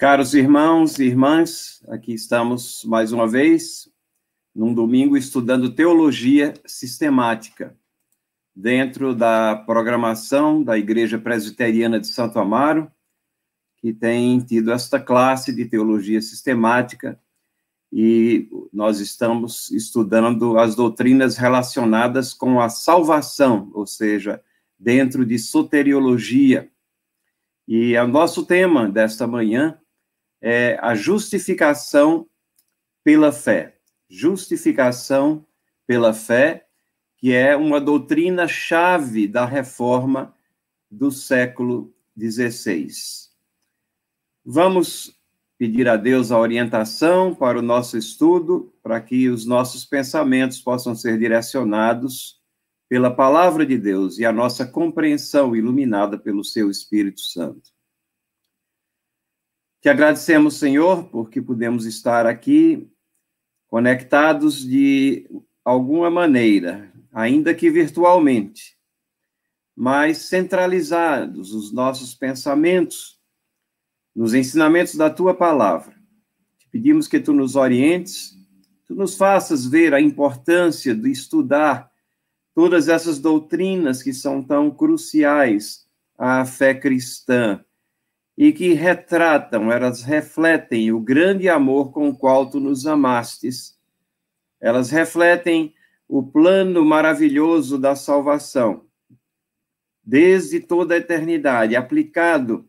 Caros 0.00 0.32
irmãos 0.32 0.98
e 0.98 1.04
irmãs, 1.04 1.82
aqui 1.86 2.14
estamos 2.14 2.86
mais 2.86 3.12
uma 3.12 3.28
vez, 3.28 3.86
num 4.54 4.72
domingo, 4.72 5.14
estudando 5.14 5.74
teologia 5.74 6.54
sistemática, 6.64 7.76
dentro 8.56 9.14
da 9.14 9.54
programação 9.54 10.62
da 10.62 10.78
Igreja 10.78 11.18
Presbiteriana 11.18 12.00
de 12.00 12.06
Santo 12.06 12.38
Amaro, 12.38 12.90
que 13.76 13.92
tem 13.92 14.40
tido 14.40 14.72
esta 14.72 14.98
classe 14.98 15.54
de 15.54 15.66
teologia 15.66 16.22
sistemática, 16.22 17.20
e 17.92 18.48
nós 18.72 19.00
estamos 19.00 19.70
estudando 19.70 20.56
as 20.58 20.74
doutrinas 20.74 21.36
relacionadas 21.36 22.32
com 22.32 22.58
a 22.58 22.70
salvação, 22.70 23.70
ou 23.74 23.86
seja, 23.86 24.42
dentro 24.78 25.26
de 25.26 25.38
soteriologia. 25.38 26.70
E 27.68 27.94
o 27.98 28.08
nosso 28.08 28.46
tema 28.46 28.88
desta 28.88 29.26
manhã 29.26 29.78
é 30.40 30.78
a 30.80 30.94
justificação 30.94 32.26
pela 33.04 33.32
fé. 33.32 33.76
Justificação 34.08 35.46
pela 35.86 36.12
fé, 36.12 36.66
que 37.16 37.32
é 37.32 37.56
uma 37.56 37.80
doutrina 37.80 38.48
chave 38.48 39.28
da 39.28 39.44
reforma 39.44 40.34
do 40.90 41.10
século 41.10 41.92
XVI. 42.18 42.88
Vamos 44.44 45.14
pedir 45.58 45.86
a 45.88 45.96
Deus 45.96 46.32
a 46.32 46.38
orientação 46.38 47.34
para 47.34 47.58
o 47.58 47.62
nosso 47.62 47.98
estudo, 47.98 48.72
para 48.82 48.98
que 49.00 49.28
os 49.28 49.44
nossos 49.44 49.84
pensamentos 49.84 50.58
possam 50.58 50.94
ser 50.94 51.18
direcionados 51.18 52.40
pela 52.88 53.14
palavra 53.14 53.64
de 53.66 53.76
Deus 53.76 54.18
e 54.18 54.24
a 54.24 54.32
nossa 54.32 54.66
compreensão 54.66 55.54
iluminada 55.54 56.18
pelo 56.18 56.42
seu 56.42 56.70
Espírito 56.70 57.20
Santo. 57.20 57.70
Te 59.80 59.88
agradecemos, 59.88 60.58
Senhor, 60.58 61.04
porque 61.04 61.40
podemos 61.40 61.86
estar 61.86 62.26
aqui 62.26 62.86
conectados 63.66 64.62
de 64.62 65.26
alguma 65.64 66.10
maneira, 66.10 66.92
ainda 67.10 67.54
que 67.54 67.70
virtualmente, 67.70 68.76
mas 69.74 70.18
centralizados 70.28 71.54
os 71.54 71.72
nossos 71.72 72.14
pensamentos 72.14 73.18
nos 74.14 74.34
ensinamentos 74.34 74.96
da 74.96 75.08
tua 75.08 75.32
palavra. 75.32 75.94
Te 76.58 76.68
pedimos 76.70 77.08
que 77.08 77.18
tu 77.18 77.32
nos 77.32 77.56
orientes, 77.56 78.36
tu 78.84 78.94
nos 78.94 79.16
faças 79.16 79.64
ver 79.64 79.94
a 79.94 80.00
importância 80.00 80.94
de 80.94 81.10
estudar 81.10 81.90
todas 82.54 82.86
essas 82.86 83.18
doutrinas 83.18 84.02
que 84.02 84.12
são 84.12 84.42
tão 84.42 84.70
cruciais 84.70 85.88
à 86.18 86.44
fé 86.44 86.74
cristã 86.74 87.64
e 88.40 88.54
que 88.54 88.72
retratam, 88.72 89.70
elas 89.70 90.00
refletem 90.02 90.90
o 90.92 90.98
grande 90.98 91.46
amor 91.46 91.92
com 91.92 92.08
o 92.08 92.16
qual 92.16 92.48
tu 92.48 92.58
nos 92.58 92.86
amastes. 92.86 93.78
Elas 94.58 94.88
refletem 94.90 95.74
o 96.08 96.22
plano 96.22 96.82
maravilhoso 96.82 97.76
da 97.76 97.94
salvação, 97.94 98.86
desde 100.02 100.58
toda 100.58 100.94
a 100.94 100.96
eternidade, 100.96 101.76
aplicado 101.76 102.66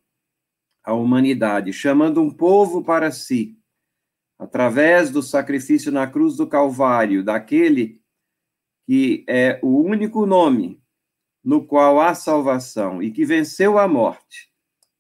à 0.84 0.94
humanidade, 0.94 1.72
chamando 1.72 2.22
um 2.22 2.30
povo 2.30 2.84
para 2.84 3.10
si, 3.10 3.58
através 4.38 5.10
do 5.10 5.24
sacrifício 5.24 5.90
na 5.90 6.06
cruz 6.06 6.36
do 6.36 6.46
Calvário, 6.48 7.24
daquele 7.24 8.02
que 8.86 9.24
é 9.26 9.58
o 9.64 9.82
único 9.82 10.26
nome 10.26 10.84
no 11.42 11.66
qual 11.66 12.02
há 12.02 12.14
salvação 12.14 13.02
e 13.02 13.10
que 13.10 13.24
venceu 13.24 13.80
a 13.80 13.88
morte 13.88 14.51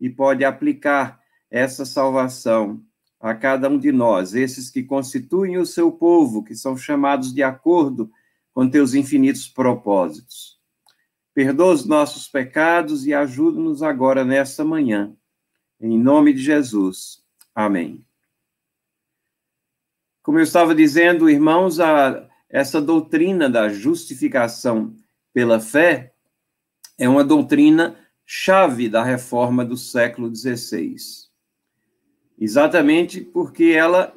e 0.01 0.09
pode 0.09 0.43
aplicar 0.43 1.21
essa 1.49 1.85
salvação 1.85 2.83
a 3.19 3.35
cada 3.35 3.69
um 3.69 3.77
de 3.77 3.91
nós, 3.91 4.33
esses 4.33 4.71
que 4.71 4.81
constituem 4.81 5.59
o 5.59 5.65
seu 5.65 5.91
povo, 5.91 6.43
que 6.43 6.55
são 6.55 6.75
chamados 6.75 7.31
de 7.31 7.43
acordo 7.43 8.11
com 8.51 8.67
teus 8.67 8.95
infinitos 8.95 9.47
propósitos. 9.47 10.59
Perdoa 11.33 11.73
os 11.73 11.85
nossos 11.85 12.27
pecados 12.27 13.05
e 13.05 13.13
ajuda-nos 13.13 13.83
agora 13.83 14.25
nesta 14.25 14.65
manhã. 14.65 15.15
Em 15.79 15.99
nome 15.99 16.33
de 16.33 16.41
Jesus. 16.41 17.23
Amém. 17.53 18.03
Como 20.23 20.39
eu 20.39 20.43
estava 20.43 20.73
dizendo, 20.73 21.29
irmãos, 21.29 21.79
a, 21.79 22.27
essa 22.49 22.81
doutrina 22.81 23.49
da 23.49 23.69
justificação 23.69 24.95
pela 25.33 25.59
fé 25.59 26.13
é 26.97 27.07
uma 27.07 27.23
doutrina 27.23 27.97
chave 28.33 28.87
da 28.87 29.03
reforma 29.03 29.65
do 29.65 29.75
século 29.75 30.33
XVI. 30.33 30.95
Exatamente 32.39 33.19
porque 33.19 33.65
ela 33.65 34.15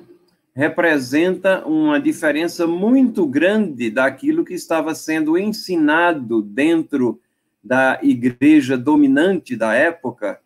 representa 0.55 1.67
uma 1.67 1.99
diferença 1.99 2.65
muito 2.65 3.27
grande 3.27 3.91
daquilo 3.91 4.45
que 4.45 4.55
estava 4.55 4.95
sendo 4.95 5.37
ensinado 5.37 6.41
dentro 6.41 7.21
da 7.63 7.99
igreja 8.05 8.79
dominante 8.79 9.57
da 9.57 9.75
época, 9.75 10.41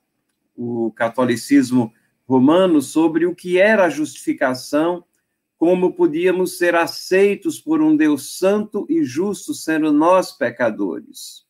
o 0.57 0.91
catolicismo 0.93 1.93
romano, 2.27 2.81
sobre 2.81 3.27
o 3.27 3.35
que 3.35 3.59
era 3.59 3.85
a 3.85 3.91
justificação, 3.91 5.05
como 5.59 5.93
podíamos 5.93 6.57
ser 6.57 6.75
aceitos 6.75 7.61
por 7.61 7.83
um 7.83 7.95
Deus 7.95 8.39
santo 8.39 8.87
e 8.89 9.05
justo, 9.05 9.53
sendo 9.53 9.93
nós 9.93 10.33
pecadores. 10.33 11.47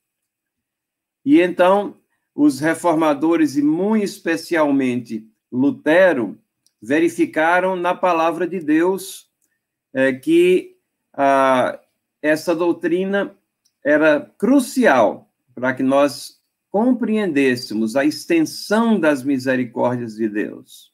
E 1.25 1.41
então, 1.41 1.95
os 2.39 2.61
reformadores, 2.61 3.57
e 3.57 3.63
muito 3.63 4.05
especialmente 4.05 5.27
Lutero, 5.51 6.39
verificaram 6.81 7.75
na 7.75 7.97
palavra 7.97 8.47
de 8.47 8.61
Deus 8.61 9.29
é, 9.93 10.13
que 10.13 10.77
ah, 11.13 11.81
essa 12.23 12.55
doutrina 12.55 13.37
era 13.85 14.21
crucial 14.39 15.29
para 15.53 15.75
que 15.75 15.83
nós 15.83 16.41
compreendêssemos 16.71 17.97
a 17.97 18.05
extensão 18.05 19.01
das 19.01 19.25
misericórdias 19.25 20.15
de 20.15 20.29
Deus, 20.29 20.93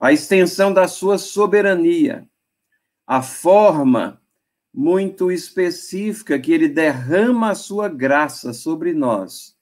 a 0.00 0.12
extensão 0.12 0.72
da 0.72 0.88
sua 0.88 1.18
soberania, 1.18 2.28
a 3.06 3.22
forma 3.22 4.20
muito 4.74 5.30
específica 5.30 6.36
que 6.36 6.50
ele 6.50 6.68
derrama 6.68 7.50
a 7.50 7.54
sua 7.54 7.88
graça 7.88 8.52
sobre 8.52 8.92
nós 8.92 9.56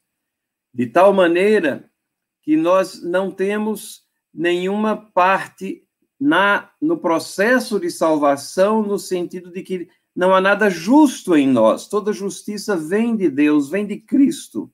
de 0.76 0.86
tal 0.86 1.10
maneira 1.10 1.90
que 2.42 2.54
nós 2.54 3.02
não 3.02 3.30
temos 3.30 4.04
nenhuma 4.32 4.94
parte 4.94 5.82
na 6.20 6.70
no 6.78 6.98
processo 6.98 7.80
de 7.80 7.90
salvação 7.90 8.82
no 8.82 8.98
sentido 8.98 9.50
de 9.50 9.62
que 9.62 9.88
não 10.14 10.34
há 10.34 10.40
nada 10.40 10.68
justo 10.68 11.34
em 11.34 11.48
nós. 11.48 11.88
Toda 11.88 12.12
justiça 12.12 12.76
vem 12.76 13.16
de 13.16 13.30
Deus, 13.30 13.70
vem 13.70 13.86
de 13.86 13.96
Cristo. 13.96 14.70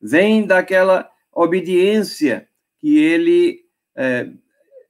Vem 0.00 0.46
daquela 0.46 1.10
obediência 1.32 2.48
que 2.78 2.96
ele 2.96 3.64
é, 3.96 4.30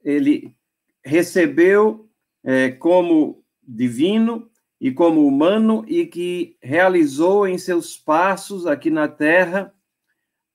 ele 0.05 0.55
recebeu 1.03 2.07
é, 2.45 2.71
como 2.71 3.43
divino 3.63 4.47
e 4.79 4.93
como 4.93 5.27
humano 5.27 5.87
e 5.89 6.05
que 6.05 6.55
realizou 6.61 7.49
em 7.49 7.57
seus 7.57 7.97
passos 7.97 8.67
aqui 8.67 8.91
na 8.91 9.09
terra 9.09 9.73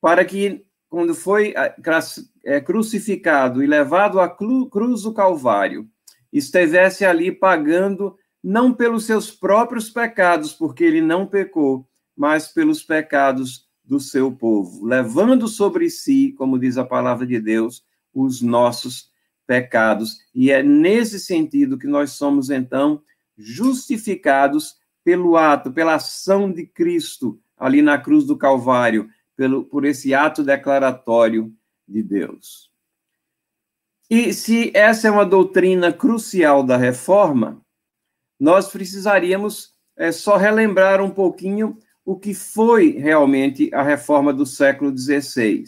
para 0.08 0.24
que, 0.24 0.64
quando 0.88 1.14
foi 1.14 1.54
eh, 1.54 1.76
eh, 2.46 2.62
crucificado 2.62 3.62
e 3.62 3.68
levado 3.68 4.22
à 4.22 4.30
cruz 4.30 5.02
do 5.02 5.14
Calvário, 5.14 5.86
estivesse 6.32 7.04
ali 7.04 7.30
pagando 7.30 8.16
não 8.42 8.74
pelos 8.74 9.06
seus 9.06 9.30
próprios 9.30 9.90
pecados, 9.90 10.54
porque 10.54 10.86
ele 10.86 11.02
não 11.02 11.28
pecou, 11.28 11.86
mas 12.16 12.48
pelos 12.48 12.82
pecados 12.82 13.68
do 13.84 14.00
seu 14.00 14.32
povo, 14.32 14.86
levando 14.86 15.46
sobre 15.46 15.90
si, 15.90 16.34
como 16.38 16.58
diz 16.58 16.78
a 16.78 16.86
palavra 16.86 17.28
de 17.28 17.42
Deus, 17.42 17.84
os 18.14 18.42
nossos 18.42 19.12
pecados. 19.46 20.20
E 20.34 20.52
é 20.52 20.64
nesse 20.64 21.20
sentido 21.20 21.78
que 21.78 21.86
nós 21.86 22.12
somos, 22.12 22.50
então, 22.50 23.02
justificados 23.38 24.78
pelo 25.04 25.36
ato, 25.36 25.70
pela 25.70 25.96
ação 25.96 26.50
de 26.50 26.66
Cristo 26.66 27.38
ali 27.58 27.82
na 27.82 27.98
cruz 27.98 28.24
do 28.24 28.38
Calvário, 28.38 29.10
pelo, 29.38 29.64
por 29.64 29.86
esse 29.86 30.14
ato 30.14 30.44
declaratório 30.44 31.54
de 31.88 32.04
Deus. 32.04 32.70
E 34.10 34.34
se 34.34 34.72
essa 34.74 35.08
é 35.08 35.12
uma 35.12 35.26
doutrina 35.26 35.94
crucial 35.94 36.64
da 36.64 36.76
reforma, 36.76 37.62
nós 38.40 38.70
precisaríamos 38.70 39.74
é, 39.96 40.12
só 40.12 40.38
relembrar 40.38 41.02
um 41.02 41.10
pouquinho 41.10 41.78
o 42.04 42.18
que 42.18 42.34
foi 42.34 42.92
realmente 42.92 43.70
a 43.74 43.84
reforma 43.84 44.34
do 44.34 44.46
século 44.46 44.98
XVI. 44.98 45.66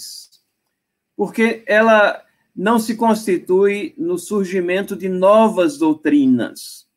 Porque 1.15 1.63
ela 1.67 2.23
não 2.55 2.79
se 2.79 2.95
constitui 2.95 3.93
no 3.97 4.17
surgimento 4.17 4.95
de 4.95 5.09
novas 5.09 5.77
doutrinas. 5.77 6.87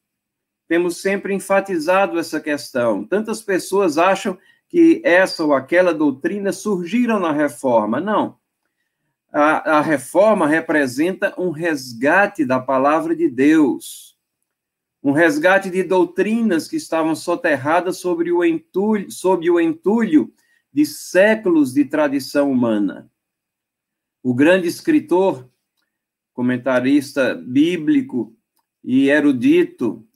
Temos 0.69 0.99
sempre 0.99 1.35
enfatizado 1.35 2.19
essa 2.19 2.41
questão. 2.41 3.05
Tantas 3.05 3.43
pessoas 3.43 3.99
acham 3.99 4.39
que 4.73 5.03
essa 5.05 5.45
ou 5.45 5.53
aquela 5.53 5.93
doutrina 5.93 6.51
surgiram 6.51 7.21
na 7.21 7.31
reforma. 7.31 8.01
Não. 8.01 8.39
a, 9.31 9.77
a 9.79 9.81
reforma 9.83 10.49
representa 10.49 11.35
um 11.39 11.51
resgate 11.51 12.43
da 12.43 12.59
palavra 12.59 13.15
de 13.15 13.29
Deus, 13.29 14.19
um 15.03 15.13
resgate 15.13 15.69
de 15.69 15.83
doutrinas 15.83 16.67
que 16.67 16.77
estavam 16.77 17.15
soterradas 17.15 17.99
sobre 17.99 18.33
o 18.33 18.43
entulho, 18.43 19.11
sob 19.11 19.49
o 19.51 19.61
entulho 19.61 20.33
de 20.73 20.87
séculos 20.87 21.75
de 21.75 21.85
tradição 21.85 22.51
humana. 22.51 23.11
O 24.23 24.33
grande 24.33 24.69
escritor, 24.69 25.51
comentarista 26.33 27.35
bíblico 27.35 28.35
e 28.83 29.11
erudito, 29.11 30.09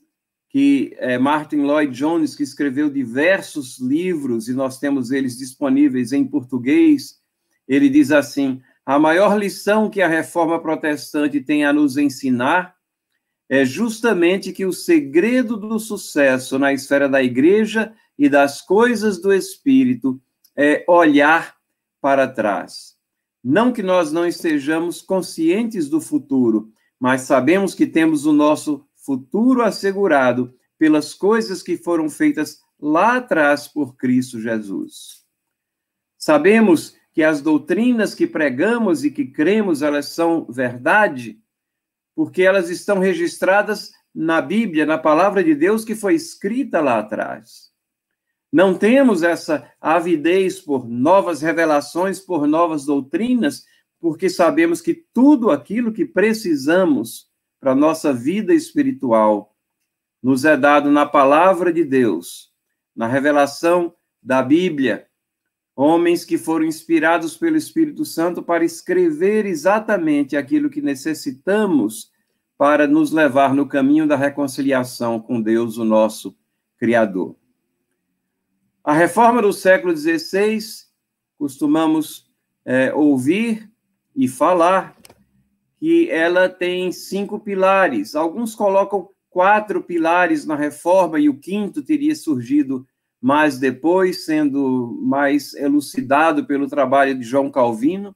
que 0.49 0.95
é 0.97 1.17
Martin 1.17 1.57
Lloyd 1.57 1.93
Jones, 1.93 2.35
que 2.35 2.43
escreveu 2.43 2.89
diversos 2.89 3.79
livros, 3.79 4.47
e 4.47 4.53
nós 4.53 4.79
temos 4.79 5.11
eles 5.11 5.37
disponíveis 5.37 6.11
em 6.13 6.25
português, 6.25 7.15
ele 7.67 7.89
diz 7.89 8.11
assim: 8.11 8.61
a 8.85 8.97
maior 8.97 9.37
lição 9.37 9.89
que 9.89 10.01
a 10.01 10.07
reforma 10.07 10.61
protestante 10.61 11.41
tem 11.41 11.65
a 11.65 11.73
nos 11.73 11.97
ensinar 11.97 12.75
é 13.49 13.65
justamente 13.65 14.51
que 14.53 14.65
o 14.65 14.73
segredo 14.73 15.57
do 15.57 15.77
sucesso 15.79 16.57
na 16.57 16.73
esfera 16.73 17.07
da 17.07 17.21
igreja 17.21 17.93
e 18.17 18.29
das 18.29 18.61
coisas 18.61 19.21
do 19.21 19.33
espírito 19.33 20.21
é 20.55 20.85
olhar 20.87 21.55
para 22.01 22.27
trás. 22.27 22.95
Não 23.43 23.71
que 23.71 23.83
nós 23.83 24.11
não 24.11 24.25
estejamos 24.25 25.01
conscientes 25.01 25.89
do 25.89 26.01
futuro, 26.01 26.71
mas 26.99 27.21
sabemos 27.21 27.73
que 27.73 27.85
temos 27.85 28.25
o 28.25 28.33
nosso 28.33 28.86
futuro 29.07 29.61
assegurado 29.63 30.53
pelas 30.77 31.13
coisas 31.13 31.63
que 31.63 31.77
foram 31.77 32.09
feitas 32.09 32.59
lá 32.77 33.15
atrás 33.15 33.65
por 33.65 33.95
Cristo 33.95 34.41
Jesus. 34.41 35.25
Sabemos 36.17 36.93
que 37.13 37.23
as 37.23 37.41
doutrinas 37.41 38.13
que 38.13 38.27
pregamos 38.27 39.05
e 39.05 39.09
que 39.09 39.25
cremos, 39.25 39.81
elas 39.81 40.09
são 40.09 40.45
verdade, 40.45 41.39
porque 42.13 42.43
elas 42.43 42.69
estão 42.69 42.99
registradas 42.99 43.93
na 44.13 44.41
Bíblia, 44.41 44.85
na 44.85 44.97
palavra 44.97 45.41
de 45.41 45.55
Deus 45.55 45.85
que 45.85 45.95
foi 45.95 46.13
escrita 46.13 46.81
lá 46.81 46.99
atrás. 46.99 47.71
Não 48.51 48.77
temos 48.77 49.23
essa 49.23 49.71
avidez 49.79 50.59
por 50.59 50.85
novas 50.85 51.41
revelações, 51.41 52.19
por 52.19 52.45
novas 52.45 52.83
doutrinas, 52.83 53.63
porque 54.01 54.29
sabemos 54.29 54.81
que 54.81 54.93
tudo 55.13 55.49
aquilo 55.49 55.93
que 55.93 56.05
precisamos 56.05 57.26
para 57.59 57.71
a 57.71 57.75
nossa 57.75 58.13
vida 58.13 58.53
espiritual 58.53 59.55
nos 60.21 60.45
é 60.45 60.57
dado 60.57 60.91
na 60.91 61.05
palavra 61.05 61.71
de 61.71 61.83
Deus, 61.83 62.51
na 62.95 63.07
revelação 63.07 63.93
da 64.21 64.41
Bíblia, 64.41 65.07
homens 65.75 66.25
que 66.25 66.37
foram 66.37 66.65
inspirados 66.65 67.37
pelo 67.37 67.55
Espírito 67.55 68.03
Santo 68.03 68.41
para 68.41 68.65
escrever 68.65 69.45
exatamente 69.45 70.35
aquilo 70.35 70.69
que 70.69 70.81
necessitamos 70.81 72.11
para 72.57 72.87
nos 72.87 73.11
levar 73.11 73.53
no 73.53 73.67
caminho 73.67 74.07
da 74.07 74.15
reconciliação 74.15 75.19
com 75.19 75.39
Deus, 75.39 75.77
o 75.77 75.85
nosso 75.85 76.35
Criador. 76.77 77.35
A 78.83 78.93
reforma 78.93 79.41
do 79.41 79.53
século 79.53 79.95
XVI, 79.95 80.59
costumamos 81.37 82.27
é, 82.65 82.93
ouvir 82.93 83.71
e 84.15 84.27
falar 84.27 84.96
que 85.77 86.09
ela 86.09 86.49
tem 86.49 86.91
cinco 86.91 87.39
pilares. 87.39 88.15
Alguns 88.15 88.55
colocam 88.55 89.09
quatro 89.29 89.83
pilares 89.83 90.45
na 90.45 90.55
reforma 90.55 91.19
e 91.19 91.29
o 91.29 91.37
quinto 91.37 91.83
teria 91.83 92.15
surgido 92.15 92.87
mais 93.21 93.57
depois, 93.57 94.25
sendo 94.25 94.97
mais 95.01 95.53
elucidado 95.53 96.45
pelo 96.45 96.67
trabalho 96.67 97.17
de 97.17 97.23
João 97.23 97.49
Calvino, 97.51 98.15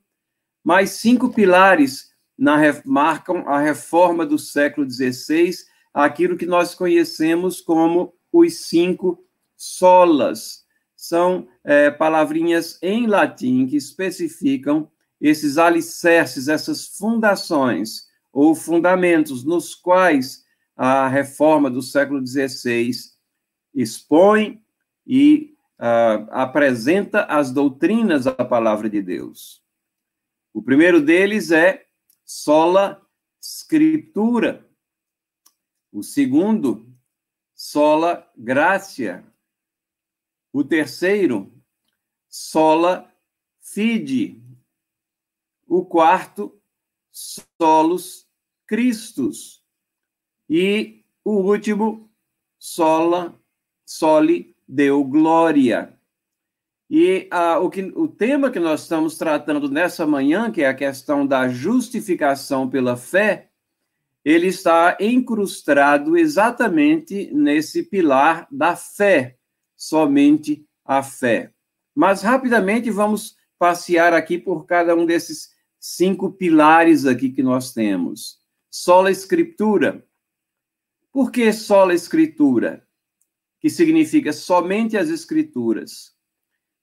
mas 0.64 0.92
cinco 0.92 1.34
pilares 1.34 2.12
na, 2.38 2.58
marcam 2.86 3.48
a 3.48 3.60
reforma 3.60 4.26
do 4.26 4.38
século 4.38 4.90
XVI, 4.90 5.52
aquilo 5.94 6.38
que 6.38 6.46
nós 6.46 6.74
conhecemos 6.74 7.62
como 7.62 8.14
os 8.32 8.68
cinco 8.68 9.24
solas. 9.56 10.66
São 10.96 11.48
é, 11.64 11.90
palavrinhas 11.90 12.78
em 12.82 13.08
latim 13.08 13.66
que 13.66 13.76
especificam 13.76 14.90
esses 15.22 15.60
alicerces, 15.60 16.48
essas 16.48 16.88
fundações 16.98 18.10
ou 18.34 18.56
fundamentos 18.56 19.44
nos 19.44 19.76
quais 19.76 20.44
a 20.76 21.08
reforma 21.08 21.70
do 21.70 21.82
século 21.82 22.26
XVI 22.26 22.92
expõe 23.74 24.64
e 25.06 25.56
uh, 25.80 26.28
apresenta 26.32 27.26
as 27.26 27.52
doutrinas 27.52 28.26
da 28.26 28.34
palavra 28.34 28.90
de 28.90 29.02
Deus. 29.02 29.62
O 30.54 30.62
primeiro 30.62 31.02
deles 31.02 31.52
é 31.52 31.86
sola 32.26 33.02
scriptura. 33.40 34.68
O 35.92 36.02
segundo, 36.02 36.92
sola 37.54 38.30
gratia. 38.36 39.24
O 40.52 40.64
terceiro, 40.64 41.52
sola 42.30 43.12
fide. 43.62 44.42
O 45.74 45.86
quarto, 45.86 46.60
solos 47.10 48.28
Christus. 48.68 49.64
E 50.50 51.06
o 51.24 51.36
último, 51.36 52.12
sola, 52.60 53.40
soli 53.86 54.54
deu 54.68 55.02
glória. 55.06 55.98
E 56.90 57.30
o, 57.62 57.70
que, 57.70 57.84
o 57.96 58.06
tema 58.06 58.52
que 58.52 58.60
nós 58.60 58.82
estamos 58.82 59.18
tratando 59.18 59.70
nessa 59.70 60.06
manhã, 60.06 60.52
que 60.52 60.62
é 60.62 60.68
a 60.68 60.74
questão 60.74 61.26
da 61.26 61.48
justificação 61.48 62.70
pela 62.70 62.98
fé, 62.98 63.50
ele 64.26 64.48
está 64.48 64.98
incrustado 65.00 66.18
exatamente 66.18 67.32
nesse 67.34 67.82
pilar 67.82 68.46
da 68.52 68.76
fé, 68.76 69.38
somente 69.78 70.68
a 70.84 71.02
fé. 71.02 71.54
Mas 71.96 72.24
rapidamente 72.24 72.92
vamos 72.92 73.38
passear 73.58 74.14
aqui 74.14 74.38
por 74.38 74.66
cada 74.66 74.94
um 74.94 75.06
desses 75.06 75.61
cinco 75.82 76.32
pilares 76.32 77.06
aqui 77.06 77.30
que 77.30 77.44
nós 77.44 77.74
temos. 77.74 78.38
Sola 78.70 79.12
Escritura. 79.12 80.06
Por 81.12 81.30
que 81.30 81.52
sola 81.52 81.94
Escritura? 81.94 82.88
que 83.62 83.70
significa 83.70 84.34
somente 84.34 84.98
as 84.98 85.10
Escrituras. 85.10 86.14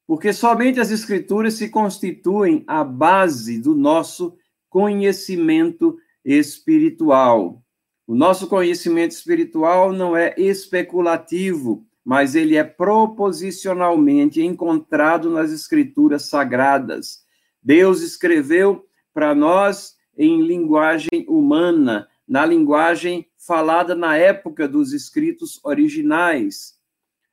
Porque 0.07 0.33
somente 0.33 0.81
as 0.81 0.91
Escrituras 0.91 1.55
se 1.55 1.69
constituem 1.69 2.65
a 2.67 2.85
base 2.85 3.61
do 3.61 3.75
nosso 3.75 4.39
conhecimento 4.71 5.99
espiritual. 6.25 7.63
O 8.07 8.15
nosso 8.15 8.47
conhecimento 8.47 9.11
espiritual 9.11 9.93
não 9.93 10.17
é 10.17 10.35
especulativo, 10.39 11.85
mas 12.05 12.35
ele 12.35 12.57
é 12.57 12.65
proposicionalmente 12.65 14.41
encontrado 14.41 15.29
nas 15.31 15.51
Escrituras 15.51 16.29
sagradas. 16.29 17.25
Deus 17.61 18.01
escreveu 18.01 18.88
para 19.19 19.35
nós 19.35 19.97
em 20.17 20.43
linguagem 20.43 21.27
humana, 21.27 22.07
na 22.27 22.47
linguagem 22.47 23.27
falada 23.37 23.93
na 23.93 24.17
época 24.17 24.69
dos 24.69 24.93
escritos 24.93 25.59
originais. 25.65 26.75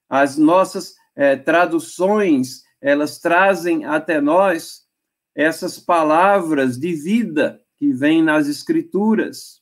As 0.09 0.35
nossas 0.35 0.95
é, 1.15 1.35
traduções, 1.35 2.63
elas 2.81 3.19
trazem 3.19 3.85
até 3.85 4.19
nós 4.19 4.87
essas 5.35 5.77
palavras 5.77 6.75
de 6.75 6.91
vida 6.91 7.61
que 7.77 7.93
vêm 7.93 8.23
nas 8.23 8.47
escrituras. 8.47 9.61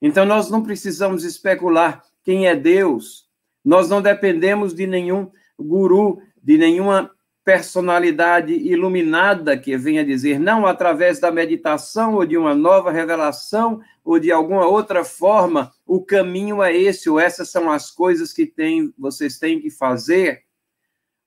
Então, 0.00 0.24
nós 0.24 0.48
não 0.48 0.62
precisamos 0.62 1.24
especular 1.24 2.00
quem 2.22 2.46
é 2.46 2.54
Deus, 2.54 3.28
nós 3.64 3.88
não 3.88 4.00
dependemos 4.00 4.72
de 4.72 4.86
nenhum 4.86 5.28
guru, 5.58 6.22
de 6.40 6.58
nenhuma 6.58 7.10
personalidade 7.46 8.52
iluminada 8.52 9.56
que 9.56 9.78
venha 9.78 10.04
dizer, 10.04 10.40
não 10.40 10.66
através 10.66 11.20
da 11.20 11.30
meditação 11.30 12.14
ou 12.16 12.26
de 12.26 12.36
uma 12.36 12.56
nova 12.56 12.90
revelação 12.90 13.80
ou 14.04 14.18
de 14.18 14.32
alguma 14.32 14.66
outra 14.66 15.04
forma, 15.04 15.72
o 15.86 16.04
caminho 16.04 16.60
é 16.60 16.76
esse, 16.76 17.08
ou 17.08 17.20
essas 17.20 17.48
são 17.48 17.70
as 17.70 17.88
coisas 17.88 18.32
que 18.32 18.46
tem, 18.46 18.92
vocês 18.98 19.38
têm 19.38 19.60
que 19.60 19.70
fazer, 19.70 20.42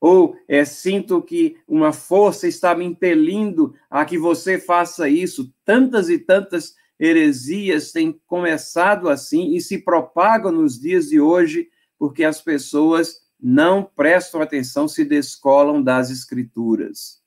ou 0.01 0.35
é, 0.45 0.65
sinto 0.65 1.21
que 1.21 1.55
uma 1.65 1.93
força 1.93 2.49
está 2.49 2.75
me 2.75 2.83
impelindo 2.83 3.73
a 3.89 4.03
que 4.03 4.17
você 4.17 4.59
faça 4.59 5.07
isso. 5.07 5.53
Tantas 5.63 6.09
e 6.09 6.19
tantas 6.19 6.75
heresias 6.99 7.93
têm 7.93 8.19
começado 8.27 9.07
assim 9.07 9.55
e 9.55 9.61
se 9.61 9.77
propagam 9.77 10.51
nos 10.51 10.77
dias 10.77 11.07
de 11.07 11.21
hoje, 11.21 11.69
porque 11.97 12.25
as 12.25 12.41
pessoas 12.41 13.21
não 13.41 13.83
prestam 13.83 14.41
atenção, 14.41 14.87
se 14.87 15.05
descolam 15.05 15.81
das 15.81 16.09
Escrituras. 16.09 17.21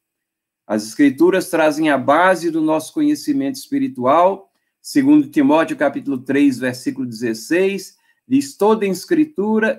As 0.67 0.87
Escrituras 0.87 1.49
trazem 1.49 1.91
a 1.91 1.97
base 1.97 2.51
do 2.51 2.61
nosso 2.61 2.93
conhecimento 2.93 3.57
espiritual, 3.57 4.51
segundo 4.81 5.29
Timóteo 5.29 5.77
capítulo 5.77 6.19
3, 6.19 6.59
versículo 6.59 7.07
16, 7.07 7.97
diz 8.29 8.57
toda 8.57 8.87
escritura, 8.87 9.79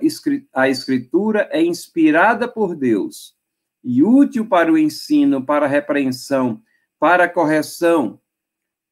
a 0.52 0.68
escritura 0.68 1.48
é 1.50 1.62
inspirada 1.62 2.48
por 2.48 2.74
Deus 2.74 3.34
e 3.82 4.02
útil 4.02 4.46
para 4.46 4.72
o 4.72 4.78
ensino, 4.78 5.44
para 5.44 5.66
a 5.66 5.68
repreensão, 5.68 6.62
para 6.98 7.24
a 7.24 7.28
correção, 7.28 8.20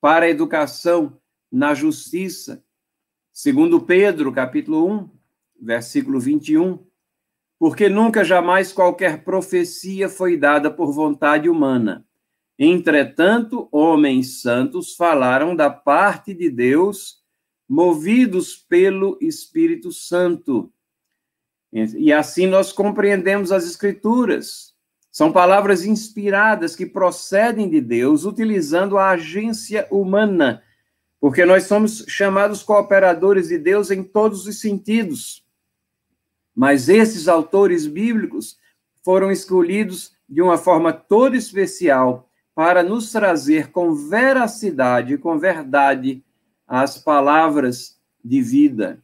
para 0.01 0.27
a 0.27 0.29
educação 0.29 1.19
na 1.51 1.75
justiça. 1.75 2.63
Segundo 3.33 3.81
Pedro, 3.81 4.33
capítulo 4.33 4.87
1, 4.87 5.11
versículo 5.63 6.21
21, 6.21 6.79
porque 7.63 7.89
nunca 7.89 8.25
jamais 8.25 8.73
qualquer 8.73 9.23
profecia 9.23 10.09
foi 10.09 10.37
dada 10.37 10.69
por 10.69 10.93
vontade 10.93 11.49
humana. 11.49 12.05
Entretanto, 12.59 13.69
homens 13.71 14.43
santos 14.43 14.97
falaram 14.97 15.55
da 15.55 15.71
parte 15.71 16.35
de 16.35 16.51
Deus, 16.51 17.23
movidos 17.69 18.57
pelo 18.57 19.17
Espírito 19.21 19.93
Santo. 19.93 20.73
E 21.73 22.13
assim 22.13 22.49
nós 22.49 22.73
compreendemos 22.73 23.53
as 23.53 23.65
Escrituras. 23.65 24.75
São 25.09 25.31
palavras 25.31 25.85
inspiradas 25.85 26.75
que 26.75 26.85
procedem 26.85 27.71
de 27.71 27.81
Deus, 27.81 28.25
utilizando 28.25 28.99
a 28.99 29.11
agência 29.11 29.87
humana, 29.89 30.65
porque 31.21 31.45
nós 31.45 31.63
somos 31.63 32.05
chamados 32.09 32.61
cooperadores 32.61 33.47
de 33.47 33.59
Deus 33.59 33.93
em 33.93 34.03
todos 34.03 34.49
os 34.49 34.61
sentidos. 34.61 35.42
Mas 36.55 36.89
esses 36.89 37.29
autores 37.29 37.87
bíblicos 37.87 38.59
foram 39.03 39.31
escolhidos 39.31 40.13
de 40.29 40.41
uma 40.41 40.57
forma 40.57 40.93
toda 40.93 41.37
especial 41.37 42.29
para 42.55 42.83
nos 42.83 43.11
trazer 43.11 43.71
com 43.71 43.95
veracidade, 43.95 45.19
com 45.19 45.39
verdade, 45.39 46.23
as 46.67 46.99
palavras 46.99 47.99
de 48.25 48.41
vida. 48.41 49.03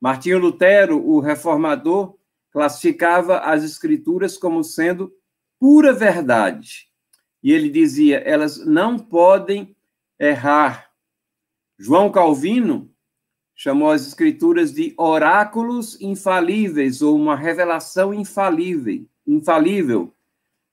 Martinho 0.00 0.38
Lutero, 0.38 0.98
o 1.06 1.20
reformador, 1.20 2.16
classificava 2.50 3.38
as 3.38 3.62
escrituras 3.62 4.36
como 4.36 4.62
sendo 4.64 5.12
pura 5.58 5.92
verdade. 5.92 6.88
E 7.42 7.52
ele 7.52 7.70
dizia: 7.70 8.18
elas 8.18 8.64
não 8.64 8.98
podem 8.98 9.76
errar. 10.18 10.90
João 11.78 12.10
Calvino 12.10 12.91
chamou 13.54 13.90
as 13.90 14.06
escrituras 14.06 14.72
de 14.72 14.94
oráculos 14.96 16.00
infalíveis 16.00 17.02
ou 17.02 17.16
uma 17.16 17.36
revelação 17.36 18.12
infalível, 18.12 19.04
infalível, 19.26 20.12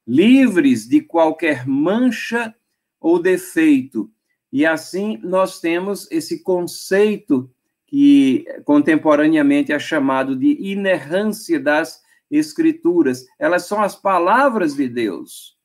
livres 0.07 0.87
de 0.87 1.01
qualquer 1.01 1.67
mancha 1.67 2.53
ou 2.99 3.21
defeito. 3.21 4.09
E 4.51 4.65
assim 4.65 5.19
nós 5.23 5.59
temos 5.59 6.09
esse 6.11 6.41
conceito 6.41 7.49
que 7.85 8.45
contemporaneamente 8.65 9.71
é 9.71 9.79
chamado 9.79 10.35
de 10.35 10.57
inerrância 10.59 11.59
das 11.59 12.01
escrituras, 12.29 13.25
elas 13.39 13.65
são 13.65 13.81
as 13.81 13.95
palavras 13.95 14.75
de 14.75 14.87
Deus. 14.87 15.57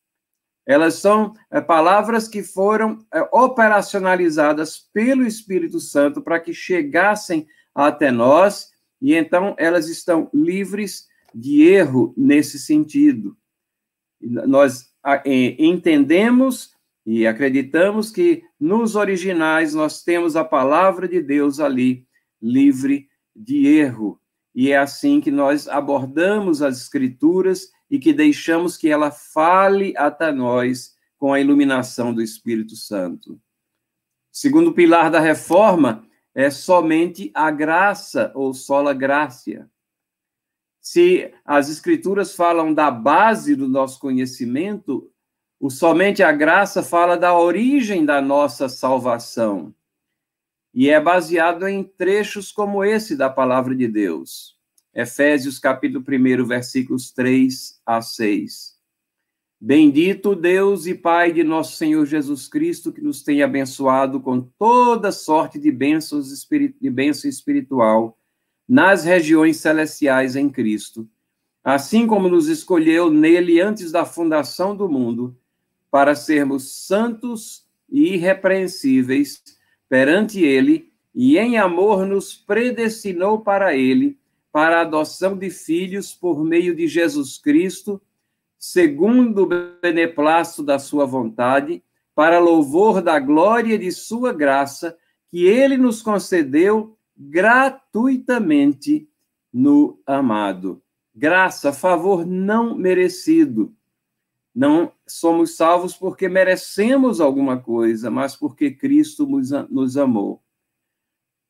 Elas 0.66 0.94
são 0.94 1.34
é, 1.50 1.60
palavras 1.60 2.26
que 2.26 2.42
foram 2.42 3.04
é, 3.12 3.20
operacionalizadas 3.32 4.78
pelo 4.92 5.26
Espírito 5.26 5.78
Santo 5.78 6.22
para 6.22 6.40
que 6.40 6.54
chegassem 6.54 7.46
até 7.74 8.10
nós, 8.10 8.70
e 9.00 9.14
então 9.14 9.54
elas 9.58 9.88
estão 9.88 10.30
livres 10.32 11.06
de 11.34 11.62
erro 11.62 12.14
nesse 12.16 12.58
sentido. 12.58 13.36
Nós 14.20 14.94
entendemos 15.58 16.72
e 17.04 17.26
acreditamos 17.26 18.10
que 18.10 18.42
nos 18.58 18.96
originais 18.96 19.74
nós 19.74 20.02
temos 20.02 20.36
a 20.36 20.44
palavra 20.44 21.06
de 21.06 21.20
Deus 21.20 21.60
ali, 21.60 22.06
livre 22.40 23.08
de 23.36 23.66
erro. 23.66 24.18
E 24.54 24.70
é 24.70 24.76
assim 24.76 25.20
que 25.20 25.30
nós 25.30 25.66
abordamos 25.66 26.62
as 26.62 26.78
Escrituras 26.78 27.70
e 27.90 27.98
que 27.98 28.12
deixamos 28.12 28.76
que 28.76 28.88
ela 28.88 29.10
fale 29.10 29.94
até 29.96 30.32
nós 30.32 30.94
com 31.18 31.32
a 31.32 31.40
iluminação 31.40 32.14
do 32.14 32.22
Espírito 32.22 32.76
Santo. 32.76 33.40
Segundo 34.32 34.72
pilar 34.72 35.10
da 35.10 35.20
reforma 35.20 36.06
é 36.34 36.50
somente 36.50 37.30
a 37.34 37.50
graça 37.50 38.32
ou 38.34 38.52
sola 38.52 38.92
graça. 38.92 39.70
Se 40.80 41.32
as 41.44 41.70
escrituras 41.70 42.34
falam 42.34 42.74
da 42.74 42.90
base 42.90 43.54
do 43.56 43.68
nosso 43.68 43.98
conhecimento, 44.00 45.10
o 45.58 45.70
somente 45.70 46.22
a 46.22 46.32
graça 46.32 46.82
fala 46.82 47.16
da 47.16 47.38
origem 47.38 48.04
da 48.04 48.20
nossa 48.20 48.68
salvação 48.68 49.74
e 50.74 50.90
é 50.90 51.00
baseado 51.00 51.68
em 51.68 51.84
trechos 51.84 52.50
como 52.50 52.84
esse 52.84 53.16
da 53.16 53.30
palavra 53.30 53.76
de 53.76 53.86
Deus. 53.86 54.58
Efésios 54.92 55.58
capítulo 55.58 56.04
1, 56.06 56.44
versículos 56.44 57.12
3 57.12 57.80
a 57.86 58.02
6. 58.02 58.74
Bendito 59.60 60.34
Deus 60.34 60.86
e 60.86 60.94
Pai 60.94 61.32
de 61.32 61.44
nosso 61.44 61.76
Senhor 61.76 62.04
Jesus 62.04 62.48
Cristo, 62.48 62.92
que 62.92 63.00
nos 63.00 63.22
tem 63.22 63.40
abençoado 63.40 64.20
com 64.20 64.40
toda 64.40 65.12
sorte 65.12 65.60
de 65.60 65.70
bênçãos 65.70 66.28
de 66.80 66.90
bênção 66.90 67.30
espiritual 67.30 68.18
nas 68.68 69.04
regiões 69.04 69.58
celestiais 69.58 70.34
em 70.34 70.50
Cristo, 70.50 71.08
assim 71.62 72.06
como 72.06 72.28
nos 72.28 72.48
escolheu 72.48 73.10
nele 73.10 73.60
antes 73.60 73.92
da 73.92 74.04
fundação 74.04 74.76
do 74.76 74.88
mundo, 74.88 75.36
para 75.90 76.16
sermos 76.16 76.86
santos 76.86 77.64
e 77.88 78.14
irrepreensíveis 78.14 79.40
perante 79.94 80.42
ele 80.42 80.92
e 81.14 81.38
em 81.38 81.56
amor 81.56 82.04
nos 82.04 82.34
predestinou 82.34 83.38
para 83.38 83.76
ele, 83.76 84.18
para 84.50 84.78
a 84.78 84.80
adoção 84.80 85.38
de 85.38 85.50
filhos 85.50 86.12
por 86.12 86.44
meio 86.44 86.74
de 86.74 86.88
Jesus 86.88 87.38
Cristo, 87.38 88.02
segundo 88.58 89.44
o 89.44 89.78
beneplácito 89.80 90.64
da 90.64 90.80
sua 90.80 91.06
vontade, 91.06 91.80
para 92.12 92.40
louvor 92.40 93.00
da 93.00 93.20
glória 93.20 93.78
de 93.78 93.92
sua 93.92 94.32
graça, 94.32 94.98
que 95.30 95.46
ele 95.46 95.76
nos 95.76 96.02
concedeu 96.02 96.98
gratuitamente 97.16 99.08
no 99.52 100.00
amado. 100.04 100.82
Graça, 101.14 101.72
favor 101.72 102.26
não 102.26 102.76
merecido. 102.76 103.72
Não 104.54 104.92
somos 105.04 105.56
salvos 105.56 105.96
porque 105.96 106.28
merecemos 106.28 107.20
alguma 107.20 107.60
coisa, 107.60 108.10
mas 108.10 108.36
porque 108.36 108.70
Cristo 108.70 109.26
nos 109.26 109.96
amou. 109.96 110.40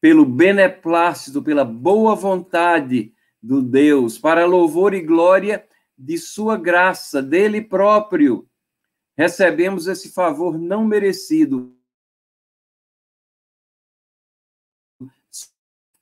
Pelo 0.00 0.24
beneplácito, 0.24 1.42
pela 1.42 1.64
boa 1.64 2.14
vontade 2.14 3.14
do 3.42 3.60
Deus, 3.60 4.18
para 4.18 4.46
louvor 4.46 4.94
e 4.94 5.02
glória 5.02 5.68
de 5.96 6.16
sua 6.16 6.56
graça, 6.56 7.22
dele 7.22 7.60
próprio, 7.60 8.48
recebemos 9.16 9.86
esse 9.86 10.10
favor 10.10 10.58
não 10.58 10.84
merecido. 10.86 11.76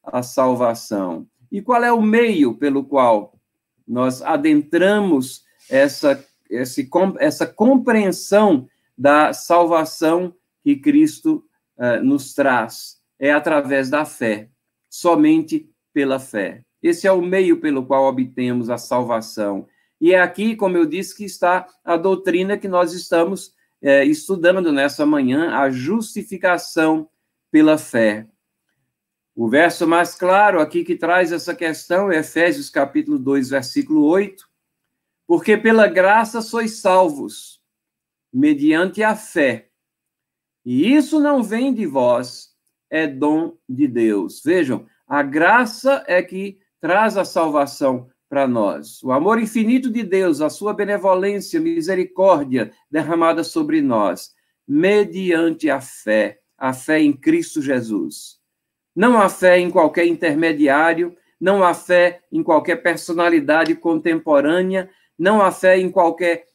A 0.04 0.23
salvação. 0.23 1.28
E 1.50 1.61
qual 1.61 1.82
é 1.82 1.92
o 1.92 2.00
meio 2.00 2.56
pelo 2.56 2.85
qual 2.85 3.38
nós 3.87 4.23
adentramos 4.23 5.44
essa 5.68 6.25
esse, 6.52 6.88
essa 7.18 7.47
compreensão 7.47 8.68
da 8.97 9.32
salvação 9.32 10.35
que 10.62 10.76
Cristo 10.76 11.44
uh, 11.76 12.04
nos 12.04 12.35
traz. 12.35 13.00
É 13.18 13.32
através 13.32 13.88
da 13.88 14.04
fé, 14.04 14.49
somente 14.88 15.71
pela 15.92 16.18
fé. 16.18 16.64
Esse 16.82 17.06
é 17.06 17.12
o 17.12 17.23
meio 17.23 17.61
pelo 17.61 17.87
qual 17.87 18.04
obtemos 18.04 18.68
a 18.68 18.76
salvação. 18.76 19.66
E 20.00 20.12
é 20.12 20.21
aqui, 20.21 20.56
como 20.56 20.76
eu 20.76 20.85
disse, 20.85 21.16
que 21.16 21.25
está 21.25 21.66
a 21.85 21.97
doutrina 21.97 22.59
que 22.59 22.66
nós 22.66 22.92
estamos 22.92 23.54
é, 23.80 24.04
estudando 24.04 24.73
nessa 24.73 25.06
manhã, 25.06 25.54
a 25.56 25.71
justificação 25.71 27.09
pela 27.50 27.78
fé. 27.78 28.26
O 29.35 29.49
verso 29.49 29.87
mais 29.87 30.14
claro 30.14 30.61
aqui 30.61 30.85
que 30.85 30.97
traz 30.97 31.32
essa 31.32 31.54
questão 31.54 32.11
é 32.11 32.18
Efésios 32.18 32.68
capítulo 32.68 33.18
2, 33.18 33.50
versículo 33.50 34.04
8, 34.04 34.44
porque 35.26 35.57
pela 35.57 35.87
graça 35.87 36.41
sois 36.41 36.81
salvos, 36.81 37.61
mediante 38.33 39.02
a 39.02 39.14
fé. 39.14 39.69
E 40.64 40.95
isso 40.95 41.21
não 41.21 41.43
vem 41.43 41.75
de 41.75 41.87
vós, 41.87 42.50
é 42.91 43.07
dom 43.07 43.57
de 43.69 43.88
Deus. 43.88 44.43
Vejam, 44.45 44.87
a 45.07 45.23
graça 45.23 46.05
é 46.07 46.23
que 46.23 46.59
traz 46.81 47.17
a 47.17 47.25
salvação 47.25 48.09
para 48.29 48.49
nós. 48.49 49.02
O 49.02 49.12
amor 49.12 49.38
infinito 49.38 49.91
de 49.91 50.02
Deus, 50.02 50.41
a 50.41 50.49
sua 50.49 50.73
benevolência, 50.73 51.61
misericórdia 51.61 52.73
derramada 52.91 53.45
sobre 53.45 53.83
nós, 53.83 54.31
mediante 54.67 55.69
a 55.69 55.81
fé, 55.81 56.41
a 56.57 56.73
fé 56.73 57.00
em 57.00 57.12
Cristo 57.12 57.61
Jesus. 57.61 58.38
Não 58.97 59.19
há 59.21 59.29
fé 59.29 59.59
em 59.59 59.71
qualquer 59.71 60.07
intermediário, 60.07 61.17
não 61.41 61.62
há 61.62 61.75
fé 61.75 62.23
em 62.31 62.43
qualquer 62.43 62.76
personalidade 62.76 63.75
contemporânea, 63.75 64.88
não 65.23 65.41
há 65.41 65.52
fé 65.52 65.79
em 65.79 65.88
qualquer 65.88 66.47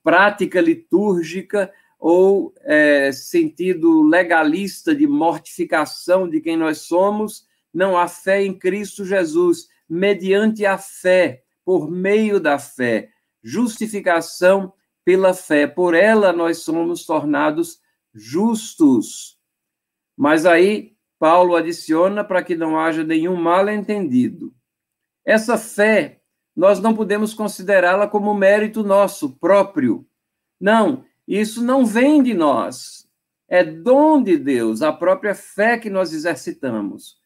prática 0.00 0.60
litúrgica 0.60 1.72
ou 1.98 2.54
é, 2.60 3.10
sentido 3.10 4.02
legalista 4.02 4.94
de 4.94 5.04
mortificação 5.04 6.28
de 6.28 6.40
quem 6.40 6.56
nós 6.56 6.82
somos, 6.82 7.44
não 7.72 7.98
há 7.98 8.06
fé 8.06 8.44
em 8.44 8.56
Cristo 8.56 9.04
Jesus, 9.04 9.66
mediante 9.88 10.64
a 10.64 10.78
fé, 10.78 11.42
por 11.64 11.90
meio 11.90 12.38
da 12.38 12.56
fé, 12.56 13.10
justificação 13.42 14.72
pela 15.04 15.34
fé, 15.34 15.66
por 15.66 15.92
ela 15.92 16.32
nós 16.32 16.58
somos 16.58 17.04
tornados 17.04 17.80
justos. 18.14 19.40
Mas 20.16 20.46
aí 20.46 20.96
Paulo 21.18 21.56
adiciona 21.56 22.22
para 22.22 22.44
que 22.44 22.54
não 22.54 22.78
haja 22.78 23.02
nenhum 23.02 23.34
mal-entendido. 23.34 24.54
Essa 25.24 25.58
fé, 25.58 26.20
nós 26.54 26.80
não 26.80 26.94
podemos 26.94 27.34
considerá-la 27.34 28.06
como 28.06 28.34
mérito 28.34 28.82
nosso 28.82 29.36
próprio. 29.38 30.06
Não, 30.60 31.04
isso 31.26 31.62
não 31.62 31.84
vem 31.84 32.22
de 32.22 32.34
nós. 32.34 33.08
É 33.48 33.64
dom 33.64 34.22
de 34.22 34.36
Deus, 34.36 34.82
a 34.82 34.92
própria 34.92 35.34
fé 35.34 35.78
que 35.78 35.90
nós 35.90 36.12
exercitamos. 36.12 37.18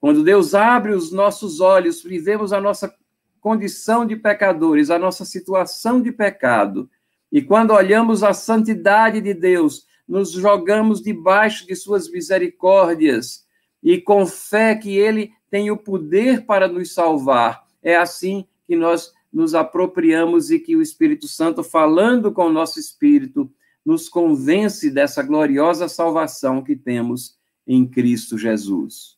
Quando 0.00 0.22
Deus 0.22 0.54
abre 0.54 0.92
os 0.92 1.10
nossos 1.10 1.60
olhos 1.60 2.04
e 2.04 2.18
vemos 2.18 2.52
a 2.52 2.60
nossa 2.60 2.94
condição 3.40 4.06
de 4.06 4.16
pecadores, 4.16 4.90
a 4.90 4.98
nossa 4.98 5.24
situação 5.24 6.00
de 6.00 6.12
pecado, 6.12 6.88
e 7.30 7.42
quando 7.42 7.72
olhamos 7.72 8.22
a 8.22 8.32
santidade 8.32 9.20
de 9.20 9.34
Deus, 9.34 9.86
nos 10.06 10.30
jogamos 10.32 11.02
debaixo 11.02 11.66
de 11.66 11.74
suas 11.74 12.08
misericórdias 12.10 13.44
e 13.82 14.00
com 14.00 14.26
fé 14.26 14.74
que 14.74 14.96
ele 14.96 15.32
tem 15.50 15.70
o 15.70 15.76
poder 15.76 16.46
para 16.46 16.68
nos 16.68 16.94
salvar. 16.94 17.64
É 17.82 17.96
assim 17.96 18.46
que 18.66 18.76
nós 18.76 19.12
nos 19.32 19.54
apropriamos 19.54 20.50
e 20.50 20.58
que 20.58 20.76
o 20.76 20.82
Espírito 20.82 21.28
Santo, 21.28 21.62
falando 21.62 22.32
com 22.32 22.46
o 22.46 22.52
nosso 22.52 22.80
espírito, 22.80 23.52
nos 23.84 24.08
convence 24.08 24.90
dessa 24.90 25.22
gloriosa 25.22 25.88
salvação 25.88 26.62
que 26.62 26.74
temos 26.74 27.38
em 27.66 27.86
Cristo 27.86 28.36
Jesus. 28.36 29.16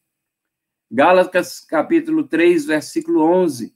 Gálatas 0.90 1.60
capítulo 1.60 2.24
3, 2.24 2.66
versículo 2.66 3.22
11. 3.22 3.74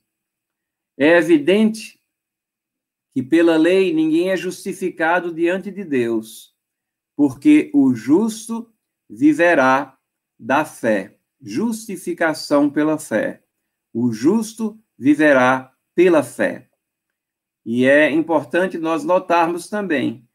É 0.98 1.16
evidente 1.16 2.00
que 3.12 3.22
pela 3.22 3.56
lei 3.56 3.92
ninguém 3.92 4.30
é 4.30 4.36
justificado 4.36 5.32
diante 5.32 5.70
de 5.70 5.84
Deus, 5.84 6.56
porque 7.14 7.70
o 7.74 7.94
justo 7.94 8.72
viverá 9.08 9.98
da 10.38 10.64
fé. 10.64 11.18
Justificação 11.40 12.70
pela 12.70 12.98
fé. 12.98 13.42
O 13.92 14.12
justo 14.12 14.80
viverá 14.98 15.72
pela 15.94 16.22
fé. 16.22 16.68
E 17.64 17.86
é 17.86 18.10
importante 18.10 18.78
nós 18.78 19.04
notarmos 19.04 19.68
também 19.68 20.26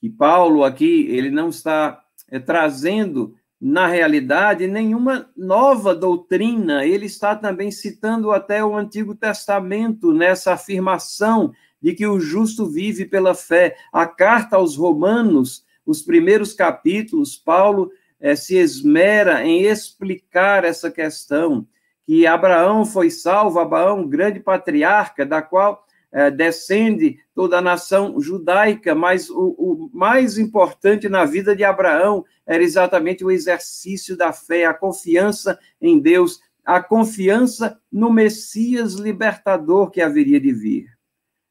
que 0.00 0.10
Paulo 0.10 0.62
aqui, 0.62 1.06
ele 1.08 1.30
não 1.30 1.48
está 1.48 2.02
é, 2.30 2.38
trazendo 2.38 3.34
na 3.60 3.86
realidade, 3.86 4.66
nenhuma 4.66 5.30
nova 5.36 5.94
doutrina. 5.94 6.84
Ele 6.84 7.06
está 7.06 7.34
também 7.34 7.70
citando 7.70 8.30
até 8.30 8.62
o 8.62 8.76
Antigo 8.76 9.14
Testamento 9.14 10.12
nessa 10.12 10.52
afirmação 10.52 11.52
de 11.80 11.94
que 11.94 12.06
o 12.06 12.20
justo 12.20 12.66
vive 12.66 13.06
pela 13.06 13.34
fé. 13.34 13.76
A 13.92 14.06
carta 14.06 14.56
aos 14.56 14.76
Romanos, 14.76 15.64
os 15.86 16.02
primeiros 16.02 16.52
capítulos, 16.52 17.36
Paulo 17.36 17.90
eh, 18.20 18.36
se 18.36 18.56
esmera 18.56 19.44
em 19.46 19.62
explicar 19.62 20.64
essa 20.64 20.90
questão, 20.90 21.66
que 22.06 22.26
Abraão 22.26 22.84
foi 22.84 23.10
salvo, 23.10 23.58
Abraão, 23.58 24.06
grande 24.06 24.38
patriarca, 24.38 25.26
da 25.26 25.42
qual 25.42 25.84
é, 26.12 26.30
descende 26.30 27.18
toda 27.34 27.58
a 27.58 27.60
nação 27.60 28.20
judaica, 28.20 28.94
mas 28.94 29.28
o, 29.28 29.54
o, 29.58 29.90
mais 29.92 30.38
importante 30.38 31.08
na 31.08 31.24
vida 31.24 31.54
de 31.54 31.64
Abraão 31.64 32.24
era 32.46 32.62
exatamente 32.62 33.24
o 33.24 33.30
exercício 33.30 34.16
da 34.16 34.32
fé, 34.32 34.64
a 34.64 34.72
confiança 34.72 35.58
em 35.80 35.98
Deus, 35.98 36.40
a 36.64 36.80
confiança 36.80 37.78
no 37.90 38.10
Messias 38.10 38.94
libertador 38.94 39.90
que 39.90 40.00
haveria 40.00 40.40
de 40.40 40.52
vir. 40.52 40.86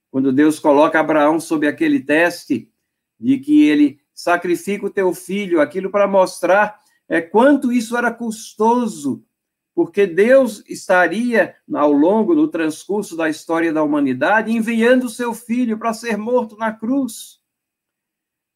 Quando 0.09 0.31
Deus 0.31 0.57
coloca 0.57 0.99
Abraão 0.99 1.39
sob 1.39 1.67
aquele 1.67 1.99
teste 1.99 2.71
de 3.19 3.37
que 3.37 3.67
ele 3.67 3.99
sacrifica 4.13 4.85
o 4.85 4.89
teu 4.89 5.13
filho, 5.13 5.59
aquilo 5.59 5.91
para 5.91 6.07
mostrar 6.07 6.79
é 7.07 7.21
quanto 7.21 7.71
isso 7.71 7.95
era 7.97 8.09
custoso 8.09 9.23
porque 9.75 10.07
Deus 10.07 10.63
estaria, 10.69 11.53
ao 11.73 11.91
longo 11.91 12.33
do 12.33 12.47
transcurso 12.47 13.17
da 13.17 13.29
história 13.29 13.73
da 13.73 13.83
humanidade, 13.83 14.49
enviando 14.49 15.03
o 15.03 15.09
seu 15.09 15.33
filho 15.33 15.77
para 15.77 15.93
ser 15.93 16.17
morto 16.17 16.55
na 16.55 16.71
cruz. 16.71 17.41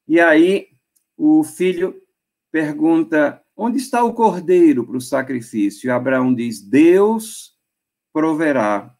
E 0.07 0.17
aí 0.17 0.69
o 1.17 1.43
filho 1.43 2.01
pergunta: 2.49 3.43
onde 3.55 3.77
está 3.77 4.01
o 4.01 4.13
cordeiro 4.13 4.87
para 4.87 4.95
o 4.95 5.01
sacrifício? 5.01 5.87
E 5.87 5.91
Abraão 5.91 6.33
diz: 6.33 6.61
Deus 6.61 7.53
proverá. 8.13 8.95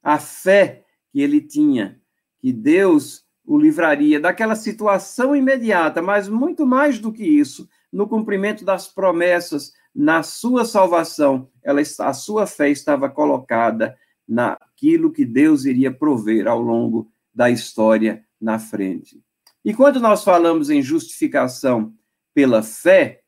A 0.00 0.18
fé 0.18 0.84
que 1.10 1.20
ele 1.20 1.40
tinha, 1.40 2.00
que 2.38 2.52
Deus 2.52 3.24
o 3.44 3.58
livraria 3.58 4.20
daquela 4.20 4.54
situação 4.54 5.34
imediata, 5.34 6.00
mas 6.00 6.28
muito 6.28 6.64
mais 6.64 6.98
do 6.98 7.12
que 7.12 7.24
isso, 7.24 7.68
no 7.90 8.06
cumprimento 8.06 8.64
das 8.64 8.86
promessas 8.86 9.72
na 9.94 10.22
sua 10.22 10.64
salvação, 10.64 11.48
ela, 11.62 11.80
a 11.80 12.12
sua 12.12 12.46
fé 12.46 12.68
estava 12.68 13.08
colocada 13.08 13.96
naquilo 14.26 15.12
que 15.12 15.24
Deus 15.24 15.64
iria 15.64 15.92
prover 15.92 16.48
ao 16.48 16.60
longo 16.60 17.12
da 17.32 17.50
história 17.50 18.24
na 18.40 18.58
frente. 18.58 19.22
E 19.64 19.72
quando 19.72 20.00
nós 20.00 20.24
falamos 20.24 20.68
em 20.68 20.82
justificação 20.82 21.94
pela 22.34 22.62
fé, 22.62 23.22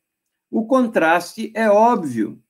o 0.50 0.66
contraste 0.66 1.52
é 1.54 1.70
óbvio. 1.70 2.42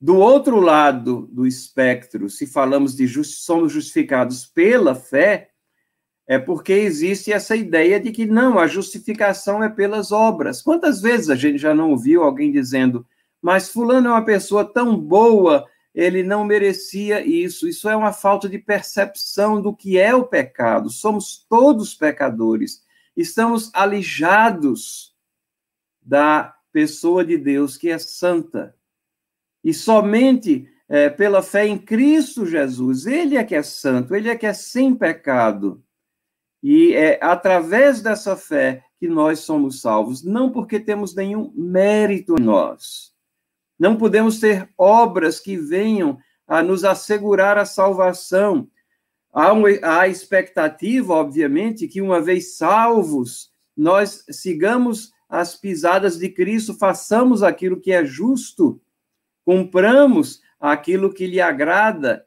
Do 0.00 0.16
outro 0.16 0.60
lado 0.60 1.26
do 1.32 1.46
espectro, 1.46 2.28
se 2.28 2.46
falamos 2.46 2.94
de 2.94 3.06
just, 3.06 3.44
somos 3.44 3.72
justificados 3.72 4.46
pela 4.46 4.94
fé, 4.94 5.50
é 6.28 6.38
porque 6.38 6.72
existe 6.72 7.32
essa 7.32 7.56
ideia 7.56 7.98
de 7.98 8.10
que 8.10 8.26
não, 8.26 8.58
a 8.58 8.66
justificação 8.66 9.62
é 9.62 9.68
pelas 9.68 10.12
obras. 10.12 10.60
Quantas 10.60 11.00
vezes 11.00 11.30
a 11.30 11.36
gente 11.36 11.58
já 11.58 11.74
não 11.74 11.90
ouviu 11.90 12.22
alguém 12.22 12.50
dizendo, 12.50 13.06
mas 13.40 13.68
Fulano 13.68 14.08
é 14.08 14.10
uma 14.12 14.24
pessoa 14.24 14.64
tão 14.64 14.96
boa, 14.96 15.66
ele 15.94 16.22
não 16.22 16.44
merecia 16.44 17.24
isso. 17.24 17.66
Isso 17.66 17.88
é 17.88 17.96
uma 17.96 18.12
falta 18.12 18.48
de 18.48 18.58
percepção 18.58 19.62
do 19.62 19.74
que 19.74 19.98
é 19.98 20.14
o 20.14 20.26
pecado. 20.26 20.90
Somos 20.90 21.46
todos 21.48 21.94
pecadores. 21.94 22.84
Estamos 23.16 23.70
alijados 23.72 25.16
da 26.02 26.54
pessoa 26.70 27.24
de 27.24 27.38
Deus 27.38 27.78
que 27.78 27.88
é 27.88 27.98
santa. 27.98 28.76
E 29.64 29.72
somente 29.72 30.68
é, 30.86 31.08
pela 31.08 31.42
fé 31.42 31.66
em 31.66 31.78
Cristo 31.78 32.44
Jesus, 32.44 33.06
Ele 33.06 33.36
é 33.36 33.42
que 33.42 33.54
é 33.54 33.62
santo, 33.62 34.14
Ele 34.14 34.28
é 34.28 34.36
que 34.36 34.46
é 34.46 34.52
sem 34.52 34.94
pecado. 34.94 35.82
E 36.62 36.92
é 36.94 37.18
através 37.22 38.02
dessa 38.02 38.36
fé 38.36 38.84
que 38.98 39.08
nós 39.08 39.40
somos 39.40 39.80
salvos, 39.80 40.22
não 40.22 40.50
porque 40.50 40.78
temos 40.78 41.14
nenhum 41.14 41.52
mérito 41.54 42.36
em 42.38 42.42
nós, 42.42 43.14
não 43.78 43.96
podemos 43.96 44.40
ter 44.40 44.68
obras 44.76 45.38
que 45.40 45.56
venham 45.56 46.18
a 46.46 46.62
nos 46.62 46.84
assegurar 46.84 47.58
a 47.58 47.64
salvação. 47.64 48.68
Há, 49.32 49.52
a 50.00 50.08
expectativa, 50.08 51.12
obviamente, 51.12 51.88
que 51.88 52.00
uma 52.00 52.20
vez 52.20 52.56
salvos, 52.56 53.50
nós 53.76 54.24
sigamos 54.30 55.12
as 55.28 55.56
pisadas 55.56 56.18
de 56.18 56.28
Cristo, 56.28 56.72
façamos 56.72 57.42
aquilo 57.42 57.80
que 57.80 57.92
é 57.92 58.04
justo, 58.04 58.80
cumpramos 59.44 60.40
aquilo 60.58 61.12
que 61.12 61.26
lhe 61.26 61.40
agrada 61.40 62.24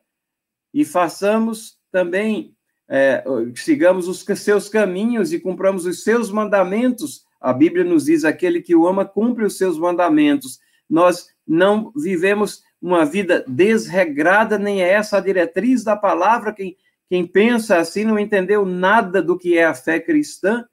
e 0.73 0.85
façamos 0.85 1.79
também, 1.91 2.55
é, 2.87 3.23
sigamos 3.55 4.07
os 4.07 4.23
seus 4.39 4.69
caminhos 4.69 5.33
e 5.33 5.39
cumpramos 5.39 5.85
os 5.85 6.03
seus 6.03 6.29
mandamentos. 6.29 7.25
A 7.41 7.53
Bíblia 7.53 7.83
nos 7.83 8.05
diz: 8.05 8.23
aquele 8.23 8.61
que 8.61 8.75
o 8.75 8.87
ama 8.87 9.05
cumpre 9.05 9.45
os 9.45 9.57
seus 9.57 9.79
mandamentos. 9.79 10.59
Nós 10.89 11.29
não 11.45 11.91
vivemos 11.95 12.63
uma 12.81 13.05
vida 13.05 13.43
desregrada, 13.47 14.57
nem 14.57 14.81
é 14.81 14.89
essa 14.89 15.17
a 15.17 15.21
diretriz 15.21 15.83
da 15.83 15.95
palavra. 15.95 16.53
Quem, 16.53 16.77
quem 17.09 17.27
pensa 17.27 17.77
assim 17.77 18.03
não 18.03 18.17
entendeu 18.17 18.65
nada 18.65 19.21
do 19.21 19.37
que 19.37 19.57
é 19.57 19.65
a 19.65 19.73
fé 19.73 19.99
cristã. 19.99 20.65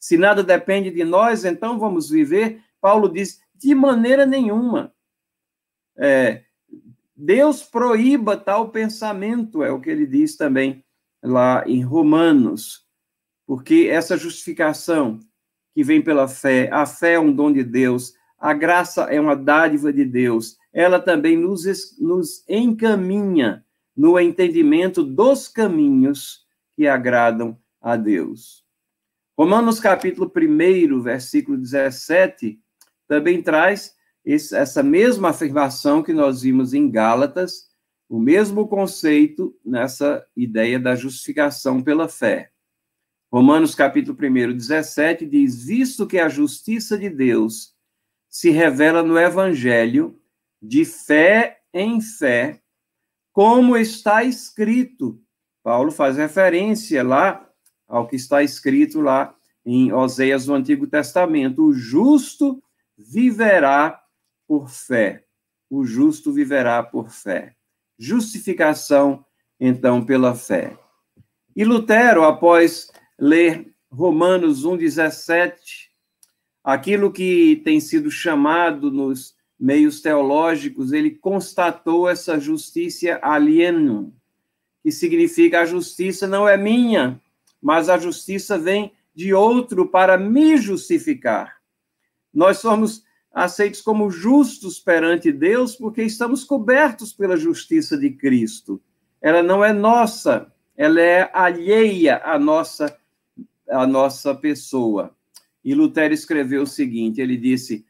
Se 0.00 0.16
nada 0.16 0.42
depende 0.42 0.90
de 0.90 1.04
nós, 1.04 1.44
então 1.44 1.78
vamos 1.78 2.10
viver. 2.10 2.60
Paulo 2.80 3.08
diz: 3.08 3.40
de 3.54 3.74
maneira 3.74 4.26
nenhuma. 4.26 4.92
É, 5.96 6.42
Deus 7.14 7.62
proíba 7.62 8.36
tal 8.36 8.70
pensamento, 8.70 9.62
é 9.62 9.70
o 9.70 9.80
que 9.80 9.90
ele 9.90 10.06
diz 10.06 10.36
também 10.36 10.84
lá 11.22 11.62
em 11.68 11.82
Romanos, 11.82 12.84
porque 13.46 13.86
essa 13.88 14.16
justificação 14.16 15.20
que 15.74 15.84
vem 15.84 16.02
pela 16.02 16.26
fé, 16.26 16.68
a 16.72 16.84
fé 16.84 17.12
é 17.12 17.20
um 17.20 17.32
dom 17.32 17.52
de 17.52 17.62
Deus, 17.62 18.14
a 18.42 18.52
graça 18.52 19.04
é 19.04 19.20
uma 19.20 19.36
dádiva 19.36 19.92
de 19.92 20.04
Deus. 20.04 20.58
Ela 20.72 20.98
também 20.98 21.36
nos, 21.36 21.62
nos 22.00 22.44
encaminha 22.48 23.64
no 23.96 24.18
entendimento 24.18 25.04
dos 25.04 25.46
caminhos 25.46 26.44
que 26.72 26.88
agradam 26.88 27.56
a 27.80 27.94
Deus. 27.94 28.64
Romanos 29.38 29.78
capítulo 29.78 30.28
1, 30.36 31.00
versículo 31.00 31.56
17, 31.56 32.58
também 33.06 33.40
traz 33.40 33.94
esse, 34.24 34.56
essa 34.56 34.82
mesma 34.82 35.28
afirmação 35.28 36.02
que 36.02 36.12
nós 36.12 36.42
vimos 36.42 36.74
em 36.74 36.90
Gálatas, 36.90 37.68
o 38.08 38.18
mesmo 38.18 38.66
conceito 38.66 39.56
nessa 39.64 40.26
ideia 40.36 40.80
da 40.80 40.96
justificação 40.96 41.80
pela 41.80 42.08
fé. 42.08 42.50
Romanos 43.32 43.72
capítulo 43.72 44.18
1, 44.20 44.56
17 44.56 45.26
diz: 45.26 45.64
Visto 45.64 46.08
que 46.08 46.18
a 46.18 46.28
justiça 46.28 46.98
de 46.98 47.08
Deus 47.08 47.72
se 48.32 48.48
revela 48.48 49.02
no 49.02 49.18
Evangelho, 49.18 50.18
de 50.60 50.86
fé 50.86 51.60
em 51.70 52.00
fé, 52.00 52.62
como 53.30 53.76
está 53.76 54.24
escrito. 54.24 55.20
Paulo 55.62 55.92
faz 55.92 56.16
referência 56.16 57.04
lá 57.04 57.46
ao 57.86 58.08
que 58.08 58.16
está 58.16 58.42
escrito 58.42 59.02
lá 59.02 59.36
em 59.66 59.92
Oséias 59.92 60.46
do 60.46 60.54
Antigo 60.54 60.86
Testamento: 60.86 61.62
o 61.62 61.74
justo 61.74 62.62
viverá 62.96 64.02
por 64.48 64.70
fé. 64.70 65.26
O 65.68 65.84
justo 65.84 66.32
viverá 66.32 66.82
por 66.82 67.10
fé. 67.10 67.54
Justificação, 67.98 69.26
então, 69.60 70.04
pela 70.04 70.34
fé. 70.34 70.78
E 71.54 71.64
Lutero, 71.64 72.24
após 72.24 72.90
ler 73.18 73.74
Romanos 73.90 74.64
1,17, 74.64 75.81
aquilo 76.62 77.12
que 77.12 77.60
tem 77.64 77.80
sido 77.80 78.10
chamado 78.10 78.90
nos 78.90 79.34
meios 79.58 80.00
teológicos, 80.00 80.92
ele 80.92 81.10
constatou 81.10 82.08
essa 82.08 82.38
justiça 82.38 83.18
alienum, 83.22 84.12
que 84.82 84.90
significa 84.90 85.60
a 85.60 85.64
justiça 85.64 86.26
não 86.26 86.48
é 86.48 86.56
minha, 86.56 87.20
mas 87.60 87.88
a 87.88 87.96
justiça 87.96 88.58
vem 88.58 88.92
de 89.14 89.32
outro 89.32 89.88
para 89.88 90.18
me 90.18 90.56
justificar. 90.56 91.58
Nós 92.34 92.58
somos 92.58 93.04
aceitos 93.32 93.80
como 93.80 94.10
justos 94.10 94.80
perante 94.80 95.30
Deus 95.30 95.76
porque 95.76 96.02
estamos 96.02 96.44
cobertos 96.44 97.12
pela 97.12 97.36
justiça 97.36 97.96
de 97.96 98.10
Cristo. 98.10 98.80
Ela 99.20 99.42
não 99.42 99.64
é 99.64 99.72
nossa, 99.72 100.52
ela 100.76 101.00
é 101.00 101.30
alheia 101.32 102.20
à 102.24 102.38
nossa 102.38 102.96
à 103.68 103.86
nossa 103.86 104.34
pessoa. 104.34 105.16
E 105.64 105.74
Lutero 105.74 106.12
escreveu 106.12 106.62
o 106.62 106.66
seguinte, 106.66 107.20
ele 107.20 107.36
disse: 107.36 107.84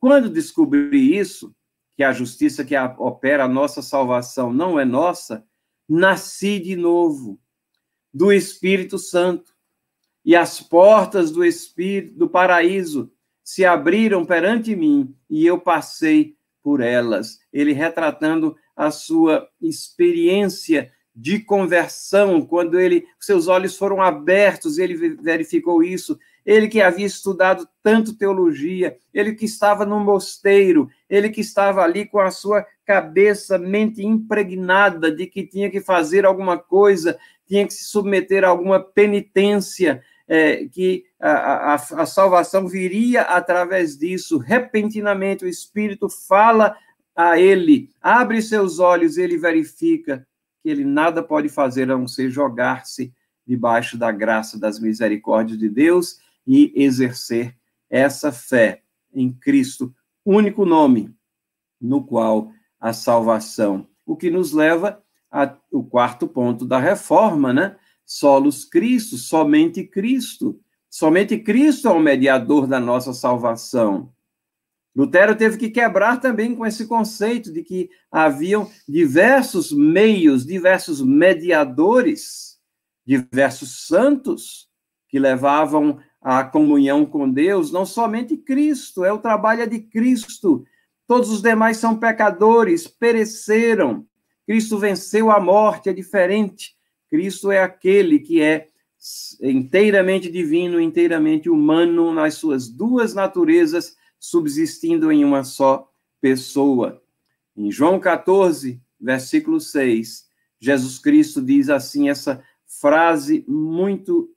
"Quando 0.00 0.30
descobri 0.30 1.16
isso, 1.16 1.54
que 1.96 2.04
a 2.04 2.12
justiça 2.12 2.64
que 2.64 2.76
opera 2.98 3.44
a 3.44 3.48
nossa 3.48 3.82
salvação 3.82 4.52
não 4.52 4.78
é 4.78 4.84
nossa, 4.84 5.44
nasci 5.88 6.60
de 6.60 6.76
novo 6.76 7.40
do 8.14 8.32
Espírito 8.32 8.98
Santo 8.98 9.52
e 10.24 10.36
as 10.36 10.60
portas 10.60 11.30
do 11.30 11.44
Espírito, 11.44 12.14
do 12.14 12.28
paraíso, 12.28 13.10
se 13.42 13.64
abriram 13.64 14.24
perante 14.24 14.76
mim 14.76 15.14
e 15.28 15.46
eu 15.46 15.58
passei 15.58 16.36
por 16.62 16.80
elas. 16.80 17.40
Ele 17.52 17.72
retratando 17.72 18.54
a 18.76 18.90
sua 18.90 19.48
experiência 19.60 20.92
de 21.14 21.40
conversão, 21.40 22.42
quando 22.42 22.78
ele 22.78 23.06
seus 23.18 23.48
olhos 23.48 23.76
foram 23.76 24.00
abertos, 24.00 24.78
ele 24.78 25.16
verificou 25.16 25.82
isso. 25.82 26.16
Ele 26.48 26.66
que 26.66 26.80
havia 26.80 27.04
estudado 27.04 27.68
tanto 27.82 28.16
teologia, 28.16 28.96
ele 29.12 29.34
que 29.34 29.44
estava 29.44 29.84
no 29.84 30.00
mosteiro, 30.00 30.88
ele 31.06 31.28
que 31.28 31.42
estava 31.42 31.82
ali 31.82 32.06
com 32.06 32.18
a 32.18 32.30
sua 32.30 32.64
cabeça, 32.86 33.58
mente 33.58 34.02
impregnada 34.02 35.12
de 35.12 35.26
que 35.26 35.46
tinha 35.46 35.70
que 35.70 35.78
fazer 35.78 36.24
alguma 36.24 36.56
coisa, 36.56 37.18
tinha 37.46 37.66
que 37.66 37.74
se 37.74 37.84
submeter 37.84 38.44
a 38.44 38.48
alguma 38.48 38.80
penitência, 38.80 40.02
é, 40.26 40.64
que 40.64 41.04
a, 41.20 41.32
a, 41.32 41.74
a 41.74 42.06
salvação 42.06 42.66
viria 42.66 43.20
através 43.20 43.98
disso. 43.98 44.38
Repentinamente, 44.38 45.44
o 45.44 45.48
Espírito 45.48 46.08
fala 46.08 46.74
a 47.14 47.38
ele, 47.38 47.90
abre 48.00 48.40
seus 48.40 48.78
olhos 48.78 49.18
ele 49.18 49.36
verifica 49.36 50.26
que 50.62 50.70
ele 50.70 50.86
nada 50.86 51.22
pode 51.22 51.50
fazer 51.50 51.82
a 51.90 51.98
não 51.98 52.08
ser 52.08 52.30
jogar-se 52.30 53.12
debaixo 53.46 53.98
da 53.98 54.10
graça, 54.10 54.58
das 54.58 54.80
misericórdias 54.80 55.58
de 55.58 55.68
Deus 55.68 56.26
e 56.48 56.72
exercer 56.74 57.54
essa 57.90 58.32
fé 58.32 58.82
em 59.12 59.30
Cristo, 59.30 59.94
único 60.24 60.64
nome 60.64 61.14
no 61.78 62.02
qual 62.02 62.50
a 62.80 62.94
salvação. 62.94 63.86
O 64.06 64.16
que 64.16 64.30
nos 64.30 64.52
leva 64.52 65.02
ao 65.30 65.84
quarto 65.84 66.26
ponto 66.26 66.64
da 66.64 66.78
reforma, 66.78 67.52
né? 67.52 67.76
solos 68.08 68.64
Cristo, 68.64 69.18
somente 69.18 69.84
Cristo. 69.84 70.58
Somente 70.88 71.38
Cristo 71.38 71.88
é 71.88 71.90
o 71.90 72.00
mediador 72.00 72.66
da 72.66 72.80
nossa 72.80 73.12
salvação. 73.12 74.10
Lutero 74.96 75.36
teve 75.36 75.58
que 75.58 75.68
quebrar 75.68 76.18
também 76.18 76.56
com 76.56 76.64
esse 76.64 76.86
conceito 76.86 77.52
de 77.52 77.62
que 77.62 77.90
haviam 78.10 78.70
diversos 78.88 79.70
meios, 79.70 80.46
diversos 80.46 81.02
mediadores, 81.02 82.58
diversos 83.06 83.86
santos 83.86 84.66
que 85.08 85.18
levavam 85.18 85.98
a 86.20 86.44
comunhão 86.44 87.06
com 87.06 87.30
Deus, 87.30 87.70
não 87.70 87.86
somente 87.86 88.36
Cristo, 88.36 89.04
é 89.04 89.12
o 89.12 89.18
trabalho 89.18 89.68
de 89.68 89.78
Cristo. 89.80 90.64
Todos 91.06 91.30
os 91.30 91.40
demais 91.40 91.76
são 91.76 91.96
pecadores, 91.96 92.86
pereceram. 92.86 94.06
Cristo 94.46 94.78
venceu 94.78 95.30
a 95.30 95.40
morte, 95.40 95.88
é 95.88 95.92
diferente. 95.92 96.76
Cristo 97.08 97.50
é 97.50 97.62
aquele 97.62 98.18
que 98.18 98.42
é 98.42 98.68
inteiramente 99.40 100.30
divino, 100.30 100.80
inteiramente 100.80 101.48
humano, 101.48 102.12
nas 102.12 102.34
suas 102.34 102.68
duas 102.68 103.14
naturezas, 103.14 103.96
subsistindo 104.18 105.12
em 105.12 105.24
uma 105.24 105.44
só 105.44 105.88
pessoa. 106.20 107.00
Em 107.56 107.70
João 107.70 108.00
14, 108.00 108.80
versículo 109.00 109.60
6, 109.60 110.26
Jesus 110.60 110.98
Cristo 110.98 111.40
diz 111.40 111.70
assim 111.70 112.08
essa 112.08 112.42
frase 112.66 113.44
muito 113.48 114.28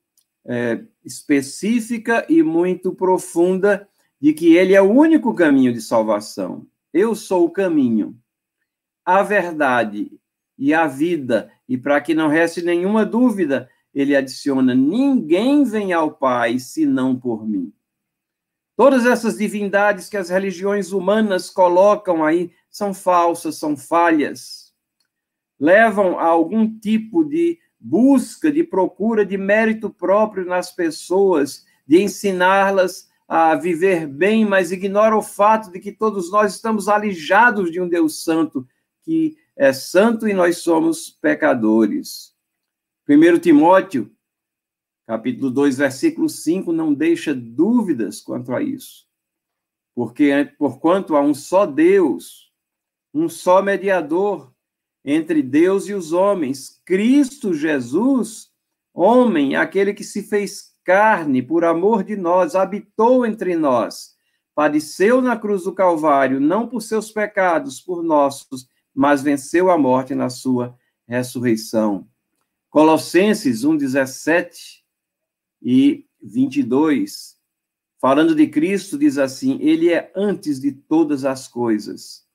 é, 0.46 0.84
específica 1.04 2.26
e 2.30 2.42
muito 2.44 2.94
profunda 2.94 3.88
de 4.20 4.34
que 4.34 4.56
ele 4.56 4.74
é 4.74 4.82
o 4.82 4.92
único 4.92 5.34
caminho 5.34 5.74
de 5.74 5.82
salvação. 5.82 6.68
Eu 6.94 7.16
sou 7.16 7.46
o 7.46 7.52
caminho, 7.52 8.16
a 9.06 9.24
verdade 9.24 10.12
e 10.58 10.74
a 10.74 10.88
vida. 10.88 11.52
E 11.68 11.78
para 11.78 12.00
que 12.02 12.14
não 12.14 12.28
reste 12.28 12.62
nenhuma 12.62 13.06
dúvida, 13.06 13.70
ele 13.94 14.16
adiciona: 14.16 14.76
ninguém 14.76 15.64
vem 15.64 15.94
ao 15.94 16.12
Pai 16.12 16.60
senão 16.60 17.18
por 17.18 17.48
mim. 17.48 17.74
Todas 18.76 19.06
essas 19.06 19.38
divindades 19.38 20.10
que 20.10 20.18
as 20.18 20.30
religiões 20.30 20.92
humanas 20.92 21.50
colocam 21.50 22.24
aí 22.24 22.52
são 22.70 22.94
falsas, 22.94 23.58
são 23.58 23.76
falhas. 23.76 24.74
Levam 25.60 26.18
a 26.18 26.26
algum 26.26 26.80
tipo 26.80 27.24
de 27.24 27.60
busca, 27.82 28.52
de 28.52 28.64
procura 28.64 29.26
de 29.26 29.38
mérito 29.38 29.90
próprio 29.90 30.46
nas 30.46 30.72
pessoas, 30.72 31.66
de 31.88 32.00
ensiná-las 32.00 33.10
a 33.28 33.56
viver 33.56 34.08
bem, 34.08 34.46
mas 34.46 34.72
ignora 34.72 35.18
o 35.18 35.22
fato 35.22 35.72
de 35.72 35.80
que 35.80 35.92
todos 35.92 36.30
nós 36.32 36.54
estamos 36.54 36.88
alijados 36.88 37.72
de 37.72 37.82
um 37.82 37.90
Deus 37.90 38.24
Santo 38.24 38.68
que 39.04 39.36
é 39.56 39.74
santo 39.74 40.28
e 40.28 40.34
nós 40.34 40.58
somos 40.58 41.10
pecadores. 41.10 42.36
1 43.08 43.40
Timóteo, 43.40 44.12
capítulo 45.08 45.50
2, 45.50 45.78
versículo 45.78 46.30
5, 46.30 46.72
não 46.72 46.94
deixa 46.94 47.34
dúvidas 47.34 48.22
quanto 48.22 48.54
a 48.54 48.62
isso. 48.62 49.08
Porque, 49.96 50.54
porquanto 50.58 51.16
há 51.16 51.22
um 51.22 51.34
só 51.34 51.66
Deus, 51.66 52.52
um 53.14 53.28
só 53.28 53.62
mediador 53.62 54.54
entre 55.04 55.42
Deus 55.42 55.88
e 55.88 55.94
os 55.94 56.14
homens, 56.14 56.82
Cristo 56.86 57.54
Jesus, 57.54 58.52
homem, 58.94 59.56
aquele 59.56 59.94
que 59.94 60.04
se 60.04 60.22
fez 60.22 60.72
carne 60.84 61.42
por 61.42 61.64
amor 61.64 62.04
de 62.04 62.16
nós, 62.16 62.56
habitou 62.56 63.26
entre 63.26 63.56
nós, 63.56 64.16
padeceu 64.54 65.22
na 65.22 65.38
cruz 65.38 65.64
do 65.64 65.74
Calvário, 65.74 66.40
não 66.40 66.68
por 66.68 66.82
seus 66.82 67.12
pecados, 67.12 67.80
por 67.80 68.04
nossos, 68.04 68.68
mas 68.94 69.22
venceu 69.22 69.72
a 69.72 69.78
morte 69.78 70.14
na 70.14 70.30
sua 70.30 70.78
ressurreição. 71.08 72.08
Colossenses 72.70 73.64
1, 73.64 73.78
17 73.78 74.84
e 75.62 76.06
22, 76.22 77.38
falando 78.00 78.36
de 78.36 78.48
Cristo, 78.48 78.98
diz 78.98 79.18
assim: 79.18 79.58
Ele 79.62 79.92
é 79.92 80.12
antes 80.16 80.60
de 80.60 80.72
todas 80.72 81.26
as 81.26 81.48
coisas. 81.48 82.26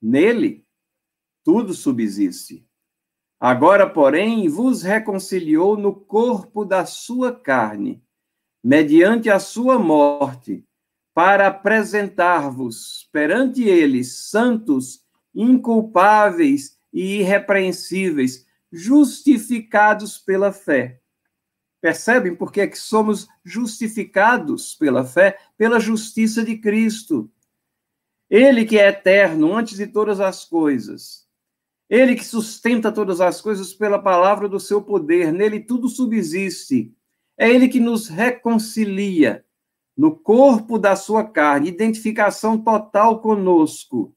Nele, 0.00 0.64
tudo 1.50 1.74
subsiste. 1.74 2.64
Agora, 3.40 3.84
porém, 3.84 4.48
vos 4.48 4.84
reconciliou 4.84 5.76
no 5.76 5.92
corpo 5.92 6.64
da 6.64 6.86
sua 6.86 7.34
carne, 7.34 8.00
mediante 8.62 9.28
a 9.28 9.40
sua 9.40 9.76
morte, 9.76 10.64
para 11.12 11.48
apresentar-vos 11.48 13.08
perante 13.12 13.64
ele 13.64 14.04
santos 14.04 15.04
inculpáveis 15.34 16.78
e 16.92 17.18
irrepreensíveis, 17.18 18.46
justificados 18.70 20.18
pela 20.18 20.52
fé. 20.52 21.00
Percebem 21.80 22.36
por 22.36 22.52
que, 22.52 22.60
é 22.60 22.68
que 22.68 22.78
somos 22.78 23.26
justificados 23.44 24.76
pela 24.76 25.04
fé? 25.04 25.36
Pela 25.58 25.80
justiça 25.80 26.44
de 26.44 26.58
Cristo. 26.58 27.28
Ele 28.30 28.64
que 28.64 28.78
é 28.78 28.86
eterno 28.86 29.52
antes 29.52 29.76
de 29.78 29.88
todas 29.88 30.20
as 30.20 30.44
coisas. 30.44 31.28
Ele 31.90 32.14
que 32.14 32.24
sustenta 32.24 32.92
todas 32.92 33.20
as 33.20 33.40
coisas 33.40 33.74
pela 33.74 33.98
palavra 33.98 34.48
do 34.48 34.60
seu 34.60 34.80
poder. 34.80 35.32
Nele 35.32 35.58
tudo 35.58 35.88
subsiste. 35.88 36.94
É 37.36 37.50
ele 37.50 37.68
que 37.68 37.80
nos 37.80 38.06
reconcilia 38.06 39.44
no 39.96 40.16
corpo 40.16 40.78
da 40.78 40.94
sua 40.94 41.24
carne, 41.24 41.68
identificação 41.68 42.56
total 42.56 43.20
conosco. 43.20 44.16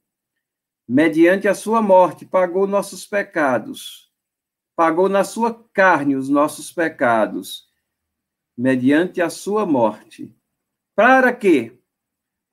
Mediante 0.88 1.48
a 1.48 1.56
sua 1.56 1.82
morte, 1.82 2.26
pagou 2.26 2.68
nossos 2.68 3.08
pecados. 3.08 4.12
Pagou 4.76 5.10
na 5.10 5.24
sua 5.24 5.54
carne 5.74 6.16
os 6.16 6.30
nossos 6.30 6.72
pecados. 6.72 7.68
Mediante 8.56 9.20
a 9.20 9.32
sua 9.32 9.66
morte. 9.66 10.32
Para 10.96 11.34
quê? 11.34 11.76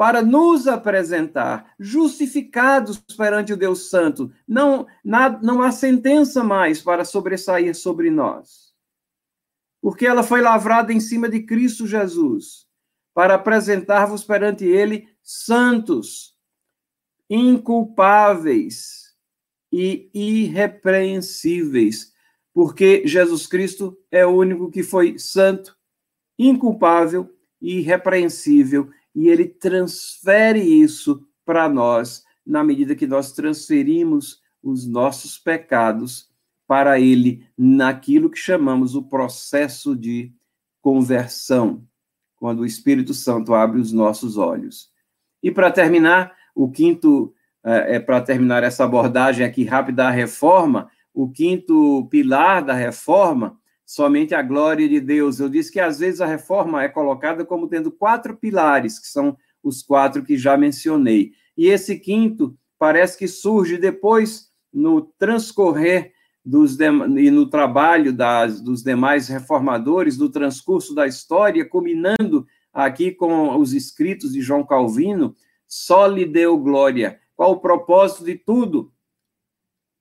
Para 0.01 0.23
nos 0.23 0.67
apresentar 0.67 1.75
justificados 1.79 2.97
perante 2.97 3.53
o 3.53 3.57
Deus 3.57 3.91
Santo. 3.91 4.33
Não, 4.49 4.87
não 5.05 5.61
há 5.61 5.71
sentença 5.71 6.43
mais 6.43 6.81
para 6.81 7.05
sobressair 7.05 7.75
sobre 7.75 8.11
nós. 8.11 8.75
Porque 9.79 10.07
ela 10.07 10.23
foi 10.23 10.41
lavrada 10.41 10.91
em 10.91 11.01
cima 11.01 11.29
de 11.29 11.43
Cristo 11.43 11.87
Jesus 11.87 12.67
para 13.13 13.35
apresentar-vos 13.35 14.25
perante 14.25 14.65
ele 14.65 15.07
santos, 15.23 16.35
inculpáveis 17.29 19.15
e 19.71 20.09
irrepreensíveis, 20.15 22.15
porque 22.55 23.07
Jesus 23.07 23.47
Cristo 23.47 23.99
é 24.11 24.25
o 24.25 24.31
único 24.31 24.71
que 24.71 24.83
foi 24.83 25.19
santo, 25.19 25.77
inculpável 26.39 27.29
e 27.61 27.81
irrepreensível, 27.81 28.91
e 29.15 29.29
ele 29.29 29.47
transfere 29.47 30.61
isso 30.61 31.27
para 31.45 31.69
nós 31.69 32.25
na 32.47 32.63
medida 32.65 32.95
que 32.95 33.07
nós 33.07 33.33
transferimos 33.33 34.41
os 34.63 34.87
nossos 34.87 35.39
pecados 35.39 36.29
para 36.67 37.01
ele 37.01 37.45
naquilo 37.59 38.31
que 38.31 38.39
chamamos 38.39 38.95
o 38.95 39.03
processo 39.03 39.97
de 39.97 40.33
conversão 40.81 41.85
quando 42.37 42.61
o 42.61 42.67
Espírito 42.67 43.13
Santo 43.13 43.53
abre 43.53 43.81
os 43.81 43.93
nossos 43.93 44.39
olhos. 44.39 44.91
E 45.43 45.51
para 45.51 45.71
terminar, 45.71 46.35
o 46.55 46.71
quinto, 46.71 47.35
é, 47.63 47.97
é 47.97 48.01
para 48.01 48.21
terminar 48.23 48.63
essa 48.63 48.85
abordagem 48.85 49.45
aqui 49.45 49.65
rápida 49.65 50.05
da 50.05 50.11
reforma, 50.11 50.91
o 51.13 51.31
quinto 51.31 52.07
pilar 52.11 52.65
da 52.65 52.73
reforma, 52.73 53.60
somente 53.91 54.37
a 54.37 54.41
glória 54.41 54.89
de 54.89 55.01
Deus. 55.01 55.41
Eu 55.41 55.49
disse 55.49 55.73
que 55.73 55.81
às 55.81 55.99
vezes 55.99 56.21
a 56.21 56.27
reforma 56.27 56.81
é 56.81 56.89
colocada 56.89 57.45
como 57.45 57.67
tendo 57.67 57.91
quatro 57.91 58.37
pilares, 58.37 59.01
que 59.01 59.09
são 59.09 59.37
os 59.65 59.83
quatro 59.83 60.23
que 60.23 60.39
já 60.39 60.57
mencionei. 60.57 61.33
E 61.57 61.67
esse 61.67 61.99
quinto 61.99 62.57
parece 62.79 63.19
que 63.19 63.27
surge 63.27 63.77
depois 63.77 64.49
no 64.73 65.03
transcorrer 65.19 66.13
dos 66.45 66.79
e 66.79 67.31
no 67.33 67.51
trabalho 67.51 68.13
das, 68.13 68.61
dos 68.61 68.85
demais 68.85 69.27
reformadores 69.27 70.17
do 70.17 70.31
transcurso 70.31 70.95
da 70.95 71.09
história, 71.09 71.69
culminando 71.69 72.47
aqui 72.73 73.11
com 73.11 73.59
os 73.59 73.75
escritos 73.75 74.35
de 74.35 74.41
João 74.41 74.65
Calvino, 74.65 75.35
só 75.67 76.07
lhe 76.07 76.25
deu 76.25 76.57
glória. 76.57 77.19
Qual 77.35 77.51
o 77.51 77.61
propósito 77.61 78.25
de 78.25 78.37
tudo? 78.37 78.93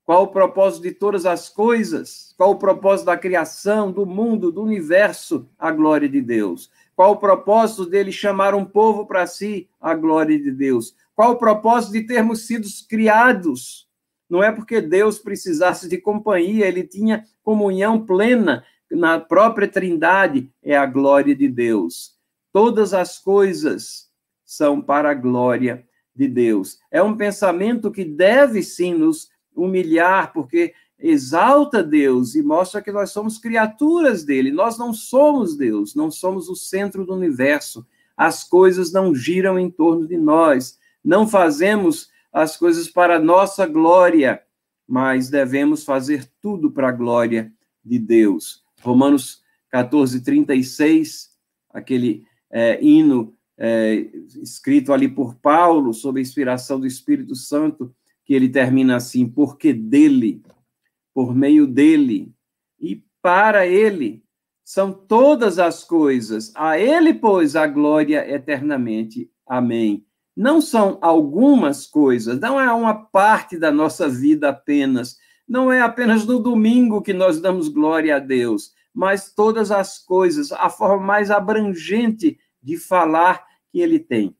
Qual 0.10 0.24
o 0.24 0.28
propósito 0.30 0.82
de 0.82 0.91
todas 0.91 1.24
as 1.24 1.50
coisas? 1.50 2.34
Qual 2.36 2.50
o 2.50 2.56
propósito 2.56 3.06
da 3.06 3.15
criação, 3.15 3.91
do 3.91 4.08
mundo, 4.08 4.52
do 4.52 4.63
universo? 4.63 5.48
A 5.56 5.69
glória 5.69 6.10
de 6.10 6.19
Deus. 6.19 6.72
Qual 6.95 7.12
o 7.12 7.17
propósito 7.17 7.86
dele 7.86 8.12
chamar 8.12 8.56
um 8.56 8.65
povo 8.65 9.06
para 9.06 9.28
si? 9.28 9.69
A 9.80 9.93
glória 9.93 10.36
de 10.39 10.50
Deus. 10.50 10.95
Qual 11.15 11.34
o 11.34 11.38
propósito 11.38 11.93
de 11.93 12.08
termos 12.08 12.48
sido 12.48 12.67
criados? 12.89 13.88
Não 14.28 14.41
é 14.41 14.52
porque 14.52 14.82
Deus 14.82 15.19
precisasse 15.19 15.88
de 15.88 16.00
companhia, 16.00 16.65
ele 16.65 16.82
tinha 16.82 17.24
comunhão 17.43 18.04
plena 18.04 18.65
na 18.89 19.19
própria 19.19 19.67
Trindade, 19.67 20.52
é 20.63 20.76
a 20.76 20.88
glória 20.88 21.36
de 21.36 21.48
Deus. 21.48 22.15
Todas 22.52 22.95
as 22.95 23.19
coisas 23.19 24.10
são 24.43 24.82
para 24.82 25.12
a 25.12 25.13
glória 25.13 25.88
de 26.15 26.28
Deus. 26.28 26.80
É 26.89 27.00
um 27.00 27.15
pensamento 27.15 27.91
que 27.91 28.04
deve 28.04 28.63
sim 28.63 28.95
nos 28.95 29.30
humilhar, 29.60 30.34
porque 30.34 30.74
exalta 30.98 31.84
Deus 31.84 32.36
e 32.36 32.41
mostra 32.41 32.82
que 32.82 32.91
nós 32.91 33.12
somos 33.12 33.38
criaturas 33.38 34.24
dele. 34.24 34.52
Nós 34.52 34.78
não 34.78 34.93
somos 34.93 35.56
Deus, 35.56 35.95
não 35.95 36.12
somos 36.12 36.50
o 36.50 36.56
centro 36.56 37.06
do 37.06 37.13
universo. 37.13 37.86
As 38.15 38.43
coisas 38.43 38.91
não 38.91 39.15
giram 39.15 39.58
em 39.58 39.69
torno 39.69 40.08
de 40.08 40.17
nós. 40.17 40.78
Não 41.04 41.28
fazemos 41.28 42.10
as 42.32 42.58
coisas 42.58 42.89
para 42.89 43.19
nossa 43.19 43.65
glória, 43.65 44.41
mas 44.88 45.30
devemos 45.30 45.84
fazer 45.84 46.30
tudo 46.41 46.69
para 46.69 46.89
a 46.89 46.93
glória 46.93 47.52
de 47.84 47.98
Deus. 47.98 48.63
Romanos 48.82 49.41
14, 49.69 50.22
36, 50.22 51.30
aquele 51.72 52.26
é, 52.52 52.84
hino 52.84 53.34
é, 53.58 54.08
escrito 54.41 54.93
ali 54.93 55.08
por 55.08 55.36
Paulo, 55.36 55.93
sob 55.93 56.19
a 56.19 56.22
inspiração 56.22 56.80
do 56.80 56.88
Espírito 56.88 57.36
Santo, 57.36 57.93
que 58.30 58.36
ele 58.36 58.48
termina 58.48 58.98
assim: 58.98 59.28
porque 59.28 59.74
dele, 59.74 60.44
por 61.15 61.34
meio 61.34 61.65
dele 61.65 62.32
e 62.80 63.04
para 63.24 63.65
ele 63.65 64.24
são 64.63 64.94
todas 64.94 65.58
as 65.58 65.84
coisas, 65.84 66.54
a 66.56 66.78
ele, 66.78 67.12
pois, 67.12 67.56
a 67.56 67.65
glória 67.65 68.32
eternamente. 68.32 69.32
Amém 69.48 70.06
não 70.39 70.62
são 70.62 70.98
algumas 71.02 71.86
coisas, 71.86 72.39
não 72.39 72.62
é 72.62 72.72
uma 72.72 72.94
parte 72.94 73.58
da 73.58 73.70
nossa 73.70 74.08
vida 74.08 74.48
apenas, 74.48 75.18
não 75.46 75.70
é 75.70 75.82
apenas 75.82 76.26
no 76.26 76.39
domingo 76.39 77.02
que 77.02 77.12
nós 77.12 77.42
damos 77.42 77.68
glória 77.68 78.15
a 78.15 78.20
Deus, 78.20 78.72
mas 78.94 79.34
todas 79.34 79.70
as 79.70 80.00
coisas, 80.00 80.54
a 80.54 80.70
forma 80.70 81.06
mais 81.06 81.30
abrangente 81.30 82.39
de 82.63 82.78
falar 82.78 83.46
que 83.70 83.82
ele 83.82 84.00
tem. 84.00 84.34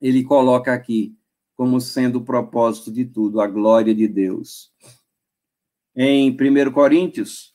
Ele 0.00 0.24
coloca 0.24 0.72
aqui 0.72 1.17
como 1.58 1.80
sendo 1.80 2.20
o 2.20 2.24
propósito 2.24 2.92
de 2.92 3.04
tudo, 3.04 3.40
a 3.40 3.46
glória 3.48 3.92
de 3.92 4.06
Deus. 4.06 4.72
Em 5.92 6.30
1 6.30 6.70
Coríntios, 6.72 7.52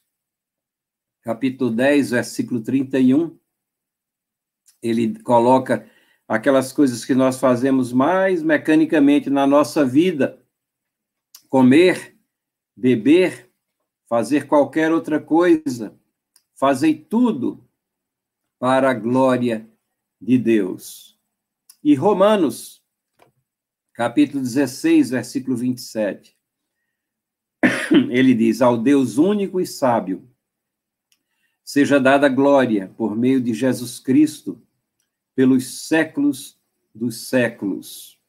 capítulo 1.21 1.71
10, 1.71 2.11
versículo 2.11 2.61
31, 2.61 3.39
ele 4.81 5.17
coloca 5.23 5.89
aquelas 6.27 6.73
coisas 6.73 7.05
que 7.05 7.15
nós 7.15 7.39
fazemos 7.39 7.93
mais 7.93 8.43
mecanicamente 8.43 9.29
na 9.29 9.47
nossa 9.47 9.85
vida, 9.85 10.37
comer, 11.47 12.19
beber, 12.75 13.49
fazer 14.05 14.47
qualquer 14.47 14.91
outra 14.91 15.17
coisa, 15.17 15.97
fazer 16.53 17.07
tudo 17.09 17.65
para 18.59 18.89
a 18.89 18.93
glória 18.93 19.65
de 20.19 20.37
Deus. 20.37 21.17
E 21.81 21.95
Romanos, 21.95 22.82
capítulo 23.93 24.41
16, 24.41 25.11
versículo 25.11 25.55
27. 25.55 26.35
Ele 28.09 28.33
diz: 28.33 28.61
Ao 28.61 28.77
Deus 28.77 29.17
único 29.17 29.61
e 29.61 29.67
sábio, 29.67 30.27
seja 31.63 31.99
dada 31.99 32.27
glória 32.27 32.91
por 32.97 33.15
meio 33.15 33.39
de 33.39 33.53
Jesus 33.53 33.99
Cristo 33.99 34.61
pelos 35.35 35.87
séculos 35.87 36.59
dos 36.93 37.27
séculos. 37.27 38.19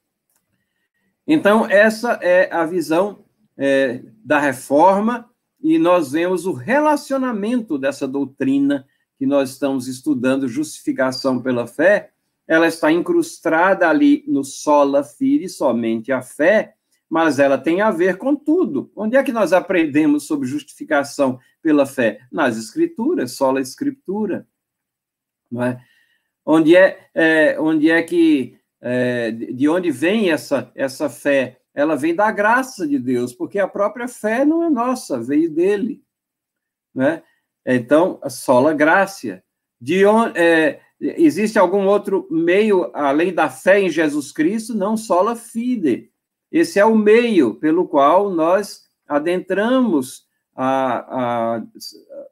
Então, 1.26 1.66
essa 1.66 2.18
é 2.22 2.52
a 2.52 2.64
visão 2.66 3.24
é, 3.56 4.02
da 4.24 4.38
reforma, 4.38 5.30
e 5.60 5.78
nós 5.78 6.12
vemos 6.12 6.44
o 6.44 6.52
relacionamento 6.52 7.78
dessa 7.78 8.06
doutrina 8.06 8.86
que 9.18 9.24
nós 9.24 9.50
estamos 9.50 9.88
estudando, 9.88 10.48
justificação 10.48 11.40
pela 11.40 11.66
fé, 11.66 12.13
ela 12.46 12.66
está 12.66 12.92
incrustada 12.92 13.88
ali 13.88 14.24
no 14.26 14.44
sola 14.44 15.02
fide, 15.02 15.48
somente 15.48 16.12
a 16.12 16.20
fé, 16.22 16.74
mas 17.08 17.38
ela 17.38 17.56
tem 17.56 17.80
a 17.80 17.90
ver 17.90 18.18
com 18.18 18.34
tudo. 18.34 18.90
Onde 18.94 19.16
é 19.16 19.22
que 19.22 19.32
nós 19.32 19.52
aprendemos 19.52 20.26
sobre 20.26 20.48
justificação 20.48 21.38
pela 21.62 21.86
fé? 21.86 22.20
Nas 22.30 22.56
escrituras, 22.56 23.32
sola 23.32 23.60
escritura. 23.60 24.46
Não 25.50 25.62
é? 25.62 25.80
onde 26.44 26.76
é, 26.76 27.08
é 27.14 27.58
onde 27.58 27.90
é 27.90 28.02
que 28.02 28.58
é, 28.80 29.30
de 29.30 29.68
onde 29.68 29.90
vem 29.90 30.30
essa 30.30 30.70
essa 30.74 31.08
fé? 31.08 31.58
Ela 31.74 31.96
vem 31.96 32.14
da 32.14 32.30
graça 32.30 32.86
de 32.86 32.98
Deus, 32.98 33.32
porque 33.32 33.58
a 33.58 33.66
própria 33.66 34.06
fé 34.06 34.44
não 34.44 34.62
é 34.62 34.70
nossa, 34.70 35.20
veio 35.20 35.50
dele, 35.50 36.04
né? 36.94 37.22
Então, 37.66 38.20
sola 38.28 38.72
graça. 38.74 39.42
De 39.80 40.04
onde 40.06 40.38
é, 40.38 40.80
existe 41.00 41.58
algum 41.58 41.86
outro 41.86 42.26
meio 42.30 42.90
além 42.94 43.32
da 43.32 43.48
fé 43.48 43.80
em 43.80 43.90
Jesus 43.90 44.32
Cristo? 44.32 44.74
Não, 44.74 44.96
sola 44.96 45.36
fide. 45.36 46.10
Esse 46.50 46.78
é 46.78 46.84
o 46.84 46.96
meio 46.96 47.54
pelo 47.54 47.86
qual 47.88 48.30
nós 48.30 48.84
adentramos 49.08 50.26
a, 50.54 51.56
a, 51.56 51.62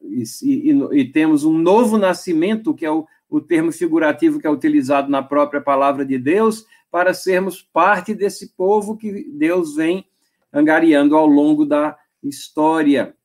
e, 0.00 0.22
e, 0.42 1.00
e, 1.00 1.04
temos 1.12 1.42
um 1.42 1.58
novo 1.58 1.98
nascimento, 1.98 2.74
que 2.74 2.86
é 2.86 2.90
o, 2.90 3.06
o 3.28 3.40
termo 3.40 3.72
figurativo 3.72 4.38
que 4.38 4.46
é 4.46 4.50
utilizado 4.50 5.10
na 5.10 5.22
própria 5.22 5.60
palavra 5.60 6.04
de 6.04 6.18
Deus, 6.18 6.64
para 6.90 7.12
sermos 7.14 7.62
parte 7.62 8.14
desse 8.14 8.54
povo 8.54 8.96
que 8.96 9.24
Deus 9.32 9.74
vem 9.74 10.06
angariando 10.52 11.16
ao 11.16 11.26
longo 11.26 11.64
da 11.64 11.98
história. 12.22 13.16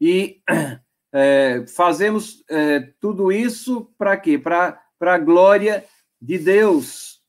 E 0.00 0.40
é, 1.18 1.66
fazemos 1.66 2.44
é, 2.50 2.92
tudo 3.00 3.32
isso 3.32 3.90
para 3.96 4.18
quê? 4.18 4.38
Para 4.38 4.78
a 5.00 5.16
glória 5.16 5.82
de 6.20 6.38
Deus. 6.38 7.22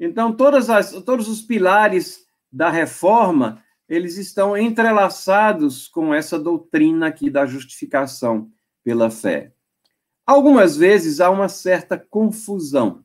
Então, 0.00 0.34
todas 0.34 0.70
as, 0.70 0.92
todos 1.02 1.28
os 1.28 1.42
pilares 1.42 2.24
da 2.50 2.70
reforma, 2.70 3.62
eles 3.86 4.16
estão 4.16 4.56
entrelaçados 4.56 5.86
com 5.86 6.14
essa 6.14 6.38
doutrina 6.38 7.08
aqui 7.08 7.28
da 7.28 7.44
justificação 7.44 8.50
pela 8.82 9.10
fé. 9.10 9.52
Algumas 10.24 10.74
vezes 10.74 11.20
há 11.20 11.28
uma 11.28 11.50
certa 11.50 11.98
confusão 11.98 13.04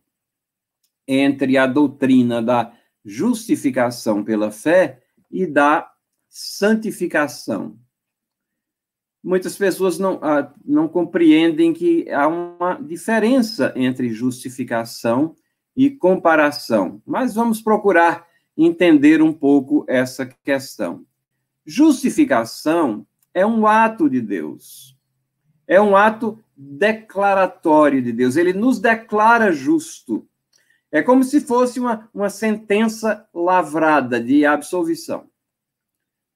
entre 1.05 1.57
a 1.57 1.67
doutrina 1.67 2.41
da 2.41 2.73
justificação 3.03 4.23
pela 4.23 4.49
fé 4.49 5.03
e 5.29 5.45
da 5.45 5.91
santificação. 6.29 7.82
Muitas 9.23 9.55
pessoas 9.55 9.97
não, 9.97 10.19
ah, 10.21 10.51
não 10.65 10.87
compreendem 10.87 11.73
que 11.73 12.09
há 12.11 12.27
uma 12.27 12.75
diferença 12.75 13.71
entre 13.75 14.09
justificação 14.09 15.33
e 15.75 15.89
comparação, 15.89 17.01
mas 17.05 17.33
vamos 17.33 17.61
procurar 17.61 18.27
entender 18.57 19.21
um 19.21 19.31
pouco 19.31 19.85
essa 19.87 20.25
questão. 20.25 21.05
Justificação 21.65 23.07
é 23.33 23.45
um 23.45 23.65
ato 23.65 24.09
de 24.09 24.19
Deus, 24.19 24.97
é 25.65 25.81
um 25.81 25.95
ato 25.95 26.37
declaratório 26.55 28.01
de 28.01 28.11
Deus, 28.11 28.35
ele 28.35 28.53
nos 28.53 28.79
declara 28.79 29.51
justo. 29.51 30.27
É 30.91 31.01
como 31.01 31.23
se 31.23 31.41
fosse 31.41 31.79
uma, 31.79 32.07
uma 32.13 32.29
sentença 32.29 33.27
lavrada 33.33 34.21
de 34.21 34.45
absolvição. 34.45 35.27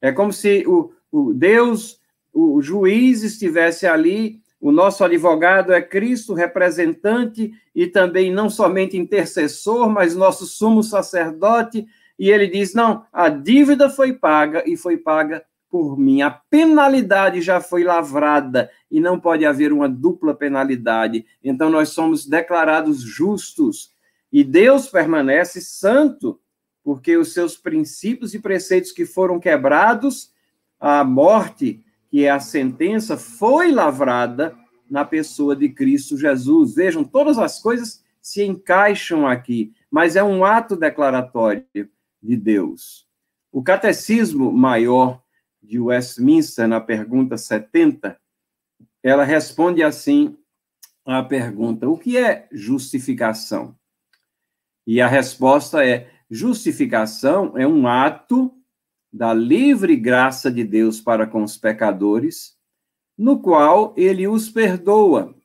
É 0.01 0.11
como 0.11 0.33
se 0.33 0.65
o, 0.65 0.91
o 1.11 1.33
Deus, 1.33 1.99
o 2.37 2.61
juiz, 2.61 3.23
estivesse 3.23 3.87
ali, 3.87 4.39
o 4.61 4.71
nosso 4.71 5.03
advogado 5.03 5.73
é 5.73 5.81
Cristo, 5.81 6.33
representante 6.33 7.51
e 7.73 7.87
também 7.87 8.31
não 8.31 8.49
somente 8.49 8.97
intercessor, 8.97 9.89
mas 9.89 10.15
nosso 10.15 10.45
sumo 10.45 10.83
sacerdote, 10.83 11.87
e 12.17 12.29
ele 12.29 12.47
diz: 12.47 12.73
não, 12.73 13.05
a 13.11 13.29
dívida 13.29 13.89
foi 13.89 14.13
paga 14.13 14.63
e 14.67 14.77
foi 14.77 14.97
paga 14.97 15.43
por 15.69 15.97
mim. 15.97 16.21
A 16.21 16.29
penalidade 16.29 17.41
já 17.41 17.59
foi 17.59 17.83
lavrada 17.83 18.69
e 18.89 18.99
não 18.99 19.19
pode 19.19 19.45
haver 19.45 19.73
uma 19.73 19.89
dupla 19.89 20.33
penalidade. 20.33 21.25
Então 21.43 21.69
nós 21.69 21.89
somos 21.89 22.25
declarados 22.25 23.01
justos 23.01 23.91
e 24.31 24.43
Deus 24.43 24.87
permanece 24.87 25.61
santo, 25.61 26.39
porque 26.83 27.17
os 27.17 27.33
seus 27.33 27.57
princípios 27.57 28.33
e 28.33 28.39
preceitos 28.39 28.91
que 28.91 29.05
foram 29.05 29.39
quebrados, 29.39 30.31
a 30.79 31.03
morte, 31.03 31.83
que 32.09 32.23
é 32.23 32.29
a 32.29 32.39
sentença, 32.39 33.17
foi 33.17 33.71
lavrada 33.71 34.55
na 34.89 35.03
pessoa 35.03 35.55
de 35.55 35.69
Cristo 35.69 36.17
Jesus. 36.17 36.75
Vejam, 36.75 37.03
todas 37.03 37.37
as 37.37 37.59
coisas 37.59 38.03
se 38.21 38.43
encaixam 38.43 39.27
aqui, 39.27 39.73
mas 39.89 40.15
é 40.15 40.23
um 40.23 40.43
ato 40.43 40.75
declaratório 40.75 41.65
de 42.21 42.35
Deus. 42.35 43.07
O 43.51 43.63
Catecismo 43.63 44.51
Maior 44.51 45.21
de 45.61 45.79
Westminster, 45.79 46.67
na 46.67 46.79
pergunta 46.79 47.37
70, 47.37 48.17
ela 49.03 49.23
responde 49.23 49.83
assim 49.83 50.37
à 51.05 51.23
pergunta: 51.23 51.87
o 51.87 51.97
que 51.97 52.17
é 52.17 52.47
justificação? 52.51 53.75
E 54.85 55.01
a 55.01 55.07
resposta 55.07 55.85
é: 55.85 56.09
justificação 56.29 57.57
é 57.57 57.67
um 57.67 57.87
ato 57.87 58.53
da 59.17 59.33
livre 59.33 59.95
graça 59.95 60.51
de 60.51 60.63
Deus 60.63 61.01
para 61.01 61.25
com 61.25 61.43
os 61.43 61.57
pecadores, 61.57 62.55
no 63.17 63.41
qual 63.41 63.95
ele 63.97 64.27
os 64.27 64.47
perdoa, 64.47 65.35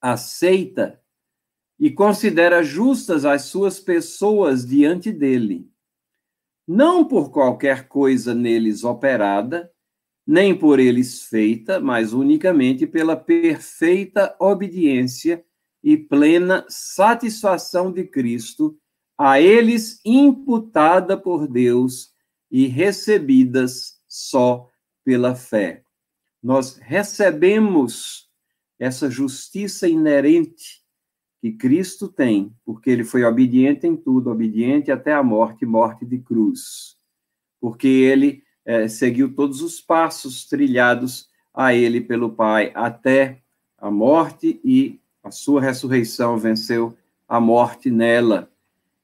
aceita 0.00 1.02
e 1.80 1.90
considera 1.90 2.62
justas 2.62 3.24
as 3.24 3.42
suas 3.42 3.80
pessoas 3.80 4.64
diante 4.64 5.10
dele. 5.10 5.68
Não 6.66 7.04
por 7.04 7.30
qualquer 7.32 7.88
coisa 7.88 8.32
neles 8.32 8.84
operada, 8.84 9.68
nem 10.24 10.56
por 10.56 10.78
eles 10.78 11.22
feita, 11.22 11.80
mas 11.80 12.12
unicamente 12.12 12.86
pela 12.86 13.16
perfeita 13.16 14.34
obediência 14.38 15.44
e 15.82 15.96
plena 15.96 16.64
satisfação 16.68 17.92
de 17.92 18.04
Cristo, 18.04 18.78
a 19.18 19.40
eles 19.40 20.00
imputada 20.04 21.16
por 21.16 21.48
Deus 21.48 22.15
e 22.50 22.66
recebidas 22.66 24.00
só 24.06 24.70
pela 25.04 25.34
fé. 25.34 25.82
Nós 26.42 26.76
recebemos 26.76 28.28
essa 28.78 29.10
justiça 29.10 29.88
inerente 29.88 30.84
que 31.40 31.52
Cristo 31.52 32.08
tem, 32.08 32.52
porque 32.64 32.90
ele 32.90 33.04
foi 33.04 33.24
obediente 33.24 33.86
em 33.86 33.96
tudo, 33.96 34.30
obediente 34.30 34.90
até 34.90 35.12
a 35.12 35.22
morte, 35.22 35.64
morte 35.64 36.04
de 36.04 36.18
cruz. 36.18 36.96
Porque 37.60 37.86
ele 37.86 38.42
é, 38.64 38.88
seguiu 38.88 39.34
todos 39.34 39.62
os 39.62 39.80
passos 39.80 40.44
trilhados 40.46 41.28
a 41.54 41.74
ele 41.74 42.00
pelo 42.00 42.30
Pai 42.30 42.72
até 42.74 43.40
a 43.78 43.90
morte 43.90 44.60
e 44.64 45.00
a 45.22 45.30
sua 45.30 45.60
ressurreição 45.60 46.36
venceu 46.36 46.96
a 47.28 47.40
morte 47.40 47.90
nela. 47.90 48.50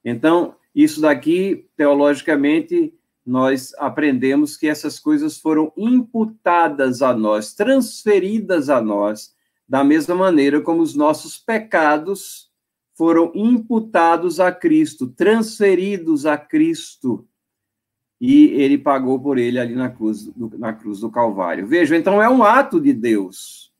Então, 0.04 0.54
isso 0.74 1.00
daqui, 1.00 1.68
teologicamente, 1.76 2.92
nós 3.24 3.72
aprendemos 3.78 4.56
que 4.56 4.68
essas 4.68 4.98
coisas 4.98 5.38
foram 5.38 5.72
imputadas 5.76 7.02
a 7.02 7.14
nós, 7.14 7.54
transferidas 7.54 8.68
a 8.68 8.80
nós, 8.80 9.34
da 9.68 9.84
mesma 9.84 10.14
maneira 10.14 10.60
como 10.60 10.82
os 10.82 10.94
nossos 10.94 11.38
pecados 11.38 12.50
foram 12.94 13.32
imputados 13.34 14.38
a 14.38 14.52
Cristo, 14.52 15.06
transferidos 15.06 16.26
a 16.26 16.36
Cristo, 16.36 17.26
e 18.20 18.46
ele 18.50 18.78
pagou 18.78 19.18
por 19.20 19.38
ele 19.38 19.58
ali 19.58 19.74
na 19.74 19.88
cruz, 19.90 20.30
na 20.36 20.72
cruz 20.72 21.00
do 21.00 21.10
Calvário. 21.10 21.66
Veja, 21.66 21.96
então 21.96 22.22
é 22.22 22.28
um 22.28 22.44
ato 22.44 22.80
de 22.80 22.92
Deus. 22.92 23.72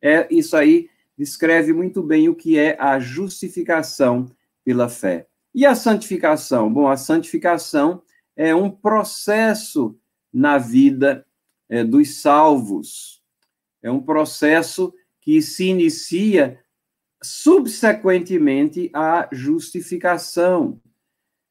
É 0.00 0.26
isso 0.30 0.56
aí 0.56 0.88
descreve 1.16 1.72
muito 1.72 2.02
bem 2.02 2.28
o 2.28 2.34
que 2.34 2.58
é 2.58 2.76
a 2.80 2.98
justificação 2.98 4.30
pela 4.64 4.88
fé. 4.88 5.26
E 5.54 5.66
a 5.66 5.74
santificação? 5.74 6.72
Bom, 6.72 6.88
a 6.88 6.96
santificação 6.96 8.02
é 8.36 8.54
um 8.54 8.70
processo 8.70 9.98
na 10.32 10.58
vida 10.58 11.26
é, 11.68 11.84
dos 11.84 12.20
salvos. 12.20 13.22
É 13.82 13.90
um 13.90 14.00
processo 14.00 14.92
que 15.20 15.40
se 15.42 15.66
inicia 15.66 16.60
subsequentemente 17.22 18.90
à 18.92 19.28
justificação. 19.32 20.80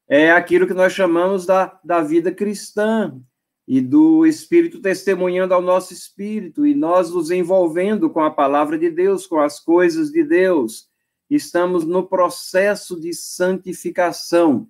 É 0.08 0.30
aquilo 0.30 0.66
que 0.66 0.74
nós 0.74 0.92
chamamos 0.92 1.46
da, 1.46 1.80
da 1.82 2.02
vida 2.02 2.32
cristã 2.32 3.18
e 3.66 3.80
do 3.80 4.26
Espírito 4.26 4.80
testemunhando 4.80 5.54
ao 5.54 5.62
nosso 5.62 5.92
espírito 5.92 6.66
e 6.66 6.74
nós 6.74 7.10
nos 7.10 7.30
envolvendo 7.30 8.10
com 8.10 8.20
a 8.20 8.30
palavra 8.30 8.76
de 8.76 8.90
Deus, 8.90 9.26
com 9.26 9.38
as 9.38 9.60
coisas 9.60 10.10
de 10.10 10.22
Deus. 10.24 10.88
Estamos 11.30 11.86
no 11.86 12.06
processo 12.06 13.00
de 13.00 13.14
santificação. 13.14 14.68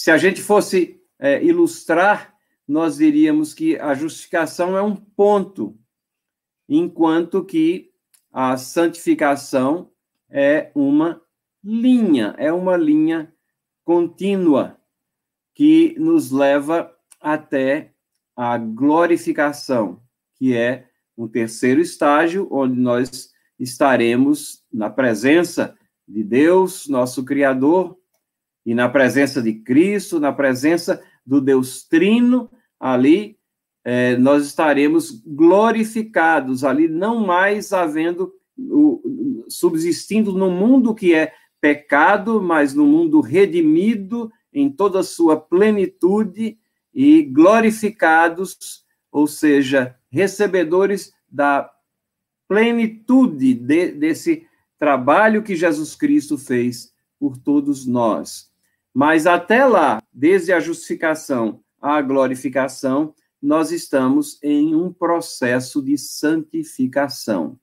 Se 0.00 0.10
a 0.10 0.16
gente 0.16 0.40
fosse 0.40 0.98
é, 1.18 1.44
ilustrar, 1.44 2.34
nós 2.66 2.96
diríamos 2.96 3.52
que 3.52 3.76
a 3.76 3.92
justificação 3.92 4.74
é 4.74 4.80
um 4.80 4.96
ponto 4.96 5.78
enquanto 6.66 7.44
que 7.44 7.90
a 8.32 8.56
santificação 8.56 9.92
é 10.30 10.72
uma 10.74 11.20
linha, 11.62 12.34
é 12.38 12.50
uma 12.50 12.78
linha 12.78 13.30
contínua 13.84 14.80
que 15.54 15.94
nos 15.98 16.30
leva 16.30 16.96
até 17.20 17.92
a 18.34 18.56
glorificação, 18.56 20.02
que 20.36 20.56
é 20.56 20.88
um 21.14 21.28
terceiro 21.28 21.78
estágio, 21.78 22.48
onde 22.50 22.80
nós 22.80 23.34
estaremos 23.58 24.64
na 24.72 24.88
presença 24.88 25.76
de 26.08 26.24
Deus, 26.24 26.88
nosso 26.88 27.22
Criador, 27.22 27.99
e 28.64 28.74
na 28.74 28.88
presença 28.88 29.42
de 29.42 29.54
Cristo, 29.54 30.20
na 30.20 30.32
presença 30.32 31.02
do 31.24 31.40
Deus 31.40 31.84
Trino, 31.84 32.50
ali 32.78 33.38
é, 33.84 34.16
nós 34.16 34.46
estaremos 34.46 35.10
glorificados 35.26 36.64
ali, 36.64 36.88
não 36.88 37.24
mais 37.24 37.72
havendo, 37.72 38.32
o, 38.58 39.44
subsistindo 39.48 40.32
no 40.32 40.50
mundo 40.50 40.94
que 40.94 41.14
é 41.14 41.32
pecado, 41.60 42.42
mas 42.42 42.74
no 42.74 42.86
mundo 42.86 43.20
redimido 43.20 44.30
em 44.52 44.70
toda 44.70 45.00
a 45.00 45.04
sua 45.04 45.40
plenitude 45.40 46.58
e 46.92 47.22
glorificados, 47.22 48.84
ou 49.10 49.26
seja, 49.26 49.96
recebedores 50.10 51.12
da 51.28 51.70
plenitude 52.48 53.54
de, 53.54 53.92
desse 53.92 54.46
trabalho 54.78 55.42
que 55.42 55.54
Jesus 55.54 55.94
Cristo 55.94 56.36
fez 56.36 56.92
por 57.18 57.36
todos 57.36 57.86
nós. 57.86 58.49
Mas 58.92 59.26
até 59.26 59.64
lá, 59.64 60.02
desde 60.12 60.52
a 60.52 60.60
justificação 60.60 61.60
à 61.80 62.00
glorificação, 62.02 63.14
nós 63.40 63.72
estamos 63.72 64.38
em 64.42 64.74
um 64.74 64.92
processo 64.92 65.82
de 65.82 65.96
santificação. 65.96 67.58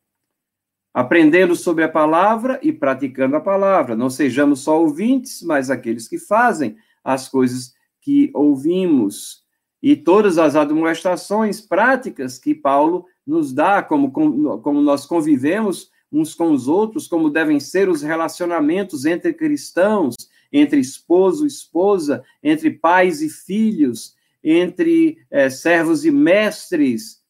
Aprendendo 0.94 1.56
sobre 1.56 1.84
a 1.84 1.90
palavra 1.90 2.60
e 2.64 2.72
praticando 2.72 3.36
a 3.36 3.42
palavra. 3.42 3.96
Não 3.96 4.10
sejamos 4.10 4.62
só 4.62 4.82
ouvintes, 4.82 5.44
mas 5.44 5.70
aqueles 5.70 6.08
que 6.08 6.18
fazem 6.18 6.76
as 7.04 7.30
coisas 7.30 7.74
que 8.02 8.32
ouvimos. 8.34 9.44
E 9.84 9.96
todas 9.96 10.40
as 10.40 10.56
admoestações 10.56 11.62
práticas 11.62 12.40
que 12.40 12.56
Paulo 12.56 13.06
nos 13.26 13.54
dá, 13.54 13.84
como, 13.84 14.12
como, 14.12 14.82
nós 14.82 15.06
convivemos 15.06 15.92
uns 16.12 16.34
com 16.34 16.52
os 16.52 16.68
outros, 16.68 17.06
como 17.06 17.30
devem 17.30 17.60
ser 17.60 17.90
os 17.90 18.02
relacionamentos 18.02 19.06
entre 19.06 19.34
cristãos, 19.34 20.16
entre 20.52 20.80
esposo 20.80 21.46
e 21.46 21.48
esposa, 21.48 22.24
entre 22.44 22.72
pais 22.72 23.22
e 23.22 23.30
filhos, 23.30 24.16
entre 24.44 25.18
é, 25.30 25.50
servos 25.50 26.06
e 26.06 26.12
mestres, 26.12 27.22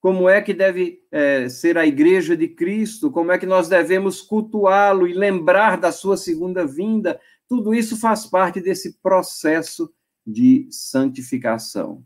como 0.00 0.28
é 0.28 0.40
que 0.40 0.54
deve 0.54 1.02
é, 1.10 1.48
ser 1.48 1.76
a 1.76 1.86
igreja 1.86 2.36
de 2.36 2.48
Cristo, 2.48 3.10
como 3.10 3.32
é 3.32 3.38
que 3.38 3.46
nós 3.46 3.68
devemos 3.68 4.22
cultuá-lo 4.22 5.06
e 5.06 5.12
lembrar 5.12 5.76
da 5.78 5.92
sua 5.92 6.16
segunda 6.16 6.66
vinda, 6.66 7.20
tudo 7.48 7.74
isso 7.74 7.98
faz 7.98 8.26
parte 8.26 8.60
desse 8.60 8.98
processo 9.00 9.92
de 10.26 10.66
santificação. 10.70 12.04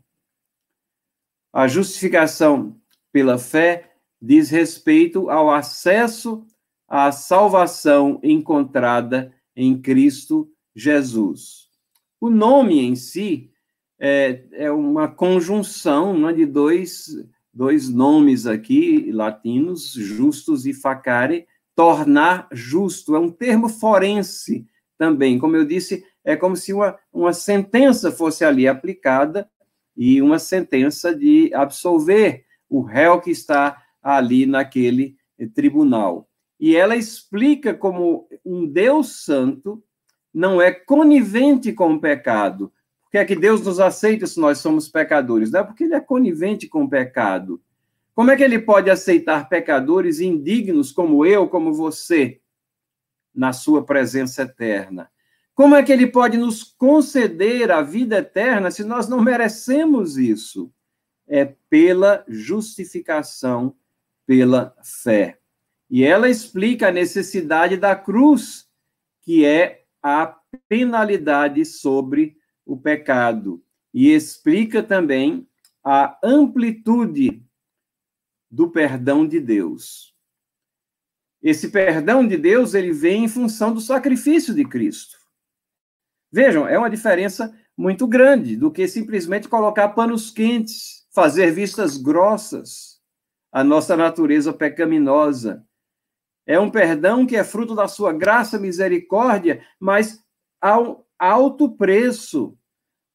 A 1.53 1.67
justificação 1.67 2.75
pela 3.11 3.37
fé 3.37 3.93
diz 4.21 4.49
respeito 4.49 5.29
ao 5.29 5.49
acesso 5.49 6.45
à 6.87 7.11
salvação 7.11 8.19
encontrada 8.23 9.33
em 9.55 9.79
Cristo 9.81 10.49
Jesus. 10.75 11.69
O 12.19 12.29
nome 12.29 12.79
em 12.79 12.95
si 12.95 13.49
é, 13.99 14.43
é 14.51 14.71
uma 14.71 15.07
conjunção 15.07 16.17
né, 16.17 16.33
de 16.33 16.45
dois, 16.45 17.07
dois 17.53 17.89
nomes 17.89 18.45
aqui 18.45 19.11
latinos, 19.11 19.93
justus 19.93 20.65
e 20.65 20.73
facare, 20.73 21.47
tornar 21.75 22.47
justo, 22.51 23.15
é 23.15 23.19
um 23.19 23.31
termo 23.31 23.69
forense 23.69 24.65
também. 24.97 25.37
Como 25.37 25.55
eu 25.55 25.65
disse, 25.65 26.03
é 26.23 26.35
como 26.35 26.55
se 26.55 26.73
uma, 26.73 26.97
uma 27.11 27.33
sentença 27.33 28.11
fosse 28.11 28.43
ali 28.43 28.67
aplicada 28.67 29.49
e 29.95 30.21
uma 30.21 30.39
sentença 30.39 31.13
de 31.15 31.53
absolver 31.53 32.45
o 32.69 32.81
réu 32.81 33.21
que 33.21 33.31
está 33.31 33.81
ali 34.01 34.45
naquele 34.45 35.15
tribunal. 35.53 36.27
E 36.59 36.75
ela 36.75 36.95
explica 36.95 37.73
como 37.73 38.27
um 38.45 38.65
Deus 38.65 39.23
santo 39.23 39.83
não 40.33 40.61
é 40.61 40.71
conivente 40.71 41.71
com 41.73 41.93
o 41.93 41.99
pecado, 41.99 42.71
que 43.15 43.19
é 43.19 43.23
que 43.23 43.33
Deus 43.33 43.61
nos 43.61 43.79
aceita 43.79 44.27
se 44.27 44.37
nós 44.41 44.57
somos 44.57 44.89
pecadores? 44.89 45.49
Não 45.49 45.61
é 45.61 45.63
porque 45.63 45.85
ele 45.85 45.95
é 45.95 46.01
conivente 46.01 46.67
com 46.67 46.83
o 46.83 46.89
pecado. 46.89 47.61
Como 48.13 48.29
é 48.29 48.35
que 48.35 48.43
ele 48.43 48.59
pode 48.59 48.89
aceitar 48.89 49.47
pecadores 49.47 50.19
indignos 50.19 50.91
como 50.91 51.25
eu, 51.25 51.47
como 51.47 51.73
você, 51.73 52.41
na 53.33 53.53
sua 53.53 53.85
presença 53.85 54.41
eterna? 54.41 55.09
Como 55.53 55.75
é 55.75 55.81
que 55.81 55.93
ele 55.93 56.07
pode 56.07 56.37
nos 56.37 56.61
conceder 56.61 57.71
a 57.71 57.81
vida 57.81 58.17
eterna 58.17 58.69
se 58.69 58.83
nós 58.83 59.07
não 59.07 59.21
merecemos 59.21 60.17
isso? 60.17 60.69
É 61.25 61.45
pela 61.69 62.25
justificação, 62.27 63.77
pela 64.27 64.75
fé. 64.83 65.39
E 65.89 66.03
ela 66.03 66.29
explica 66.29 66.87
a 66.87 66.91
necessidade 66.91 67.77
da 67.77 67.95
cruz, 67.95 68.67
que 69.21 69.45
é 69.45 69.85
a 70.01 70.35
penalidade 70.67 71.65
sobre 71.65 72.37
o 72.65 72.77
pecado 72.77 73.63
e 73.93 74.11
explica 74.11 74.83
também 74.83 75.47
a 75.81 76.19
amplitude 76.21 77.45
do 78.51 78.69
perdão 78.69 79.25
de 79.25 79.39
Deus. 79.39 80.13
Esse 81.41 81.69
perdão 81.69 82.27
de 82.27 82.35
Deus, 82.35 82.73
ele 82.73 82.91
vem 82.91 83.23
em 83.23 83.27
função 83.29 83.73
do 83.73 83.79
sacrifício 83.79 84.53
de 84.53 84.65
Cristo. 84.65 85.17
Vejam, 86.31 86.67
é 86.67 86.77
uma 86.77 86.89
diferença 86.89 87.55
muito 87.77 88.05
grande 88.05 88.57
do 88.57 88.71
que 88.71 88.87
simplesmente 88.87 89.47
colocar 89.47 89.89
panos 89.89 90.29
quentes, 90.29 91.07
fazer 91.13 91.51
vistas 91.51 91.95
grossas 91.97 92.99
à 93.51 93.63
nossa 93.63 93.95
natureza 93.95 94.51
pecaminosa. 94.51 95.65
É 96.45 96.59
um 96.59 96.69
perdão 96.69 97.25
que 97.25 97.35
é 97.35 97.43
fruto 97.43 97.73
da 97.73 97.87
sua 97.87 98.13
graça, 98.13 98.59
misericórdia, 98.59 99.63
mas 99.79 100.23
ao 100.61 101.07
alto 101.17 101.69
preço. 101.71 102.57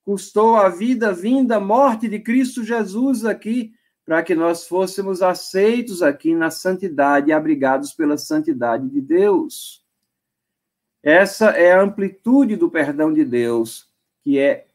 Custou 0.05 0.57
a 0.57 0.69
vida, 0.69 1.13
vinda, 1.13 1.61
morte 1.61 2.09
de 2.09 2.19
Cristo 2.19 2.65
Jesus 2.65 3.25
aqui, 3.25 3.73
para 4.05 4.23
que 4.23 4.35
nós 4.35 4.67
fôssemos 4.67 5.23
aceitos 5.23 6.03
aqui 6.03 6.35
na 6.35 6.51
santidade, 6.51 7.31
abrigados 7.31 7.93
pela 7.93 8.19
santidade 8.19 8.89
de 8.89 9.01
Deus. 9.01 9.85
Essa 11.03 11.51
é 11.51 11.73
a 11.73 11.83
amplitude 11.83 12.57
do 12.57 12.69
perdão 12.69 13.13
de 13.13 13.25
Deus, 13.25 13.89
que 14.23 14.39
é 14.39 14.67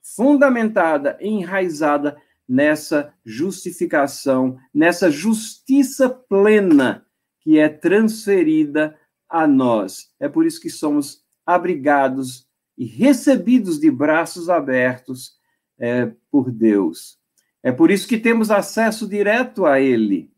fundamentada, 0.00 1.18
enraizada 1.20 2.16
nessa 2.48 3.12
justificação, 3.24 4.56
nessa 4.72 5.10
justiça 5.10 6.08
plena 6.08 7.05
que 7.46 7.60
é 7.60 7.68
transferida 7.68 8.98
a 9.28 9.46
nós. 9.46 10.10
É 10.18 10.28
por 10.28 10.44
isso 10.44 10.60
que 10.60 10.68
somos 10.68 11.22
abrigados 11.46 12.44
e 12.76 12.84
recebidos 12.84 13.78
de 13.78 13.88
braços 13.88 14.50
abertos 14.50 15.36
é, 15.78 16.10
por 16.28 16.50
Deus. 16.50 17.20
É 17.62 17.70
por 17.70 17.92
isso 17.92 18.08
que 18.08 18.18
temos 18.18 18.50
acesso 18.50 19.08
direto 19.08 19.64
a 19.64 19.80
Ele, 19.80 20.28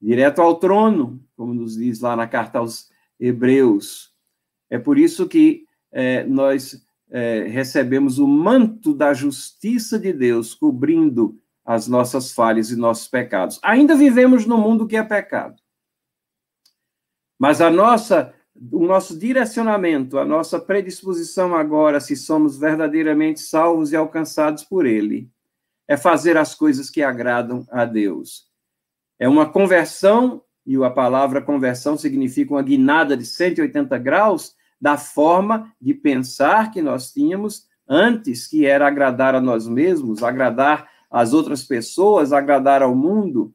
direto 0.00 0.40
ao 0.40 0.54
trono, 0.54 1.20
como 1.36 1.52
nos 1.52 1.76
diz 1.76 1.98
lá 1.98 2.14
na 2.14 2.28
carta 2.28 2.60
aos 2.60 2.88
Hebreus. 3.18 4.14
É 4.70 4.78
por 4.78 4.98
isso 4.98 5.26
que 5.26 5.64
é, 5.90 6.22
nós 6.22 6.80
é, 7.10 7.42
recebemos 7.48 8.20
o 8.20 8.28
manto 8.28 8.94
da 8.94 9.12
justiça 9.12 9.98
de 9.98 10.12
Deus 10.12 10.54
cobrindo 10.54 11.36
as 11.64 11.88
nossas 11.88 12.30
falhas 12.30 12.70
e 12.70 12.76
nossos 12.76 13.08
pecados. 13.08 13.58
Ainda 13.64 13.96
vivemos 13.96 14.46
no 14.46 14.58
mundo 14.58 14.86
que 14.86 14.96
é 14.96 15.02
pecado. 15.02 15.60
Mas 17.40 17.62
a 17.62 17.70
nossa 17.70 18.34
o 18.70 18.84
nosso 18.84 19.18
direcionamento, 19.18 20.18
a 20.18 20.24
nossa 20.24 20.58
predisposição 20.60 21.54
agora, 21.54 21.98
se 21.98 22.14
somos 22.14 22.58
verdadeiramente 22.58 23.40
salvos 23.40 23.90
e 23.90 23.96
alcançados 23.96 24.64
por 24.64 24.84
Ele, 24.84 25.30
é 25.88 25.96
fazer 25.96 26.36
as 26.36 26.54
coisas 26.54 26.90
que 26.90 27.02
agradam 27.02 27.64
a 27.70 27.86
Deus. 27.86 28.44
É 29.18 29.26
uma 29.26 29.48
conversão, 29.48 30.42
e 30.66 30.76
a 30.76 30.90
palavra 30.90 31.40
conversão 31.40 31.96
significa 31.96 32.52
uma 32.52 32.62
guinada 32.62 33.16
de 33.16 33.24
180 33.24 33.96
graus 33.98 34.54
da 34.78 34.98
forma 34.98 35.72
de 35.80 35.94
pensar 35.94 36.70
que 36.70 36.82
nós 36.82 37.10
tínhamos 37.10 37.66
antes, 37.88 38.46
que 38.46 38.66
era 38.66 38.86
agradar 38.86 39.34
a 39.34 39.40
nós 39.40 39.66
mesmos, 39.66 40.22
agradar 40.22 40.88
as 41.10 41.32
outras 41.32 41.64
pessoas, 41.64 42.32
agradar 42.32 42.82
ao 42.82 42.94
mundo. 42.94 43.54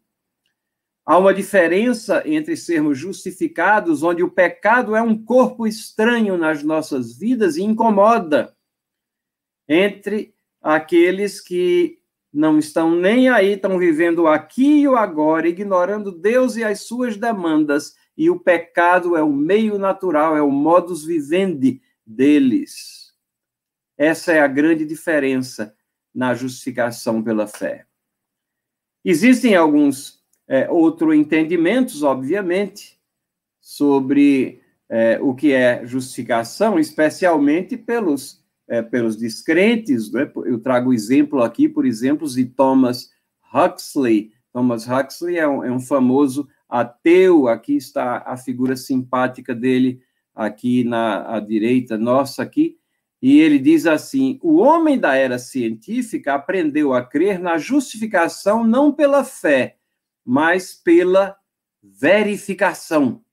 Há 1.06 1.20
uma 1.20 1.34
diferença 1.34 2.24
entre 2.26 2.58
sermos 2.58 2.98
justificados, 2.98 4.02
onde 4.02 4.24
o 4.24 4.32
pecado 4.32 4.96
é 4.96 5.02
um 5.04 5.16
corpo 5.24 5.68
estranho 5.68 6.36
nas 6.36 6.64
nossas 6.64 7.16
vidas 7.16 7.58
e 7.58 7.64
incomoda, 7.64 8.56
entre 9.68 10.34
aqueles 10.60 11.40
que 11.40 12.00
não 12.34 12.58
estão 12.58 12.96
nem 12.96 13.30
aí, 13.30 13.54
estão 13.54 13.78
vivendo 13.78 14.28
aqui 14.28 14.82
e 14.82 14.88
o 14.88 14.96
agora, 14.96 15.48
ignorando 15.48 16.12
Deus 16.12 16.56
e 16.56 16.64
as 16.64 16.82
suas 16.82 17.16
demandas, 17.16 17.96
e 18.18 18.30
o 18.30 18.40
pecado 18.40 19.16
é 19.16 19.22
o 19.22 19.32
meio 19.32 19.78
natural, 19.78 20.36
é 20.36 20.42
o 20.42 20.50
modus 20.50 21.06
vivendi 21.06 21.82
deles. 22.04 23.14
Essa 23.96 24.34
é 24.34 24.40
a 24.40 24.48
grande 24.48 24.86
diferença 24.86 25.76
na 26.14 26.34
justificação 26.34 27.22
pela 27.22 27.46
fé. 27.46 27.86
Existem 29.04 29.56
alguns 29.56 30.25
é, 30.48 30.70
outro 30.70 31.14
entendimentos, 31.14 32.04
obviamente, 32.04 32.98
sobre 33.60 34.62
é, 34.90 35.20
o 35.22 35.34
que 35.34 35.52
é 35.52 35.86
justificação, 35.86 36.80
especialmente 36.80 37.76
pelos, 37.78 38.44
é, 38.68 38.82
pelos 38.82 39.16
descrentes. 39.16 40.12
Né? 40.12 40.32
Eu 40.46 40.60
trago 40.60 40.94
exemplo 40.94 41.42
aqui, 41.42 41.68
por 41.68 41.86
exemplo, 41.86 42.28
de 42.28 42.46
Thomas 42.46 43.10
Huxley. 43.54 44.32
Thomas 44.54 44.88
Huxley 44.88 45.38
é 45.38 45.48
um, 45.48 45.64
é 45.64 45.72
um 45.72 45.80
famoso 45.80 46.48
ateu, 46.70 47.48
aqui 47.48 47.76
está 47.76 48.24
a 48.26 48.38
figura 48.38 48.76
simpática 48.76 49.54
dele, 49.54 50.02
aqui 50.34 50.84
na 50.84 51.40
direita 51.40 51.98
nossa 51.98 52.44
aqui, 52.44 52.78
e 53.22 53.40
ele 53.40 53.58
diz 53.58 53.86
assim: 53.86 54.40
o 54.44 54.58
homem 54.58 55.00
da 55.00 55.16
era 55.16 55.40
científica 55.40 56.36
aprendeu 56.36 56.94
a 56.94 57.04
crer 57.04 57.40
na 57.40 57.58
justificação 57.58 58.64
não 58.64 58.92
pela 58.92 59.24
fé, 59.24 59.78
mas 60.26 60.74
pela 60.74 61.38
verificação. 61.84 63.24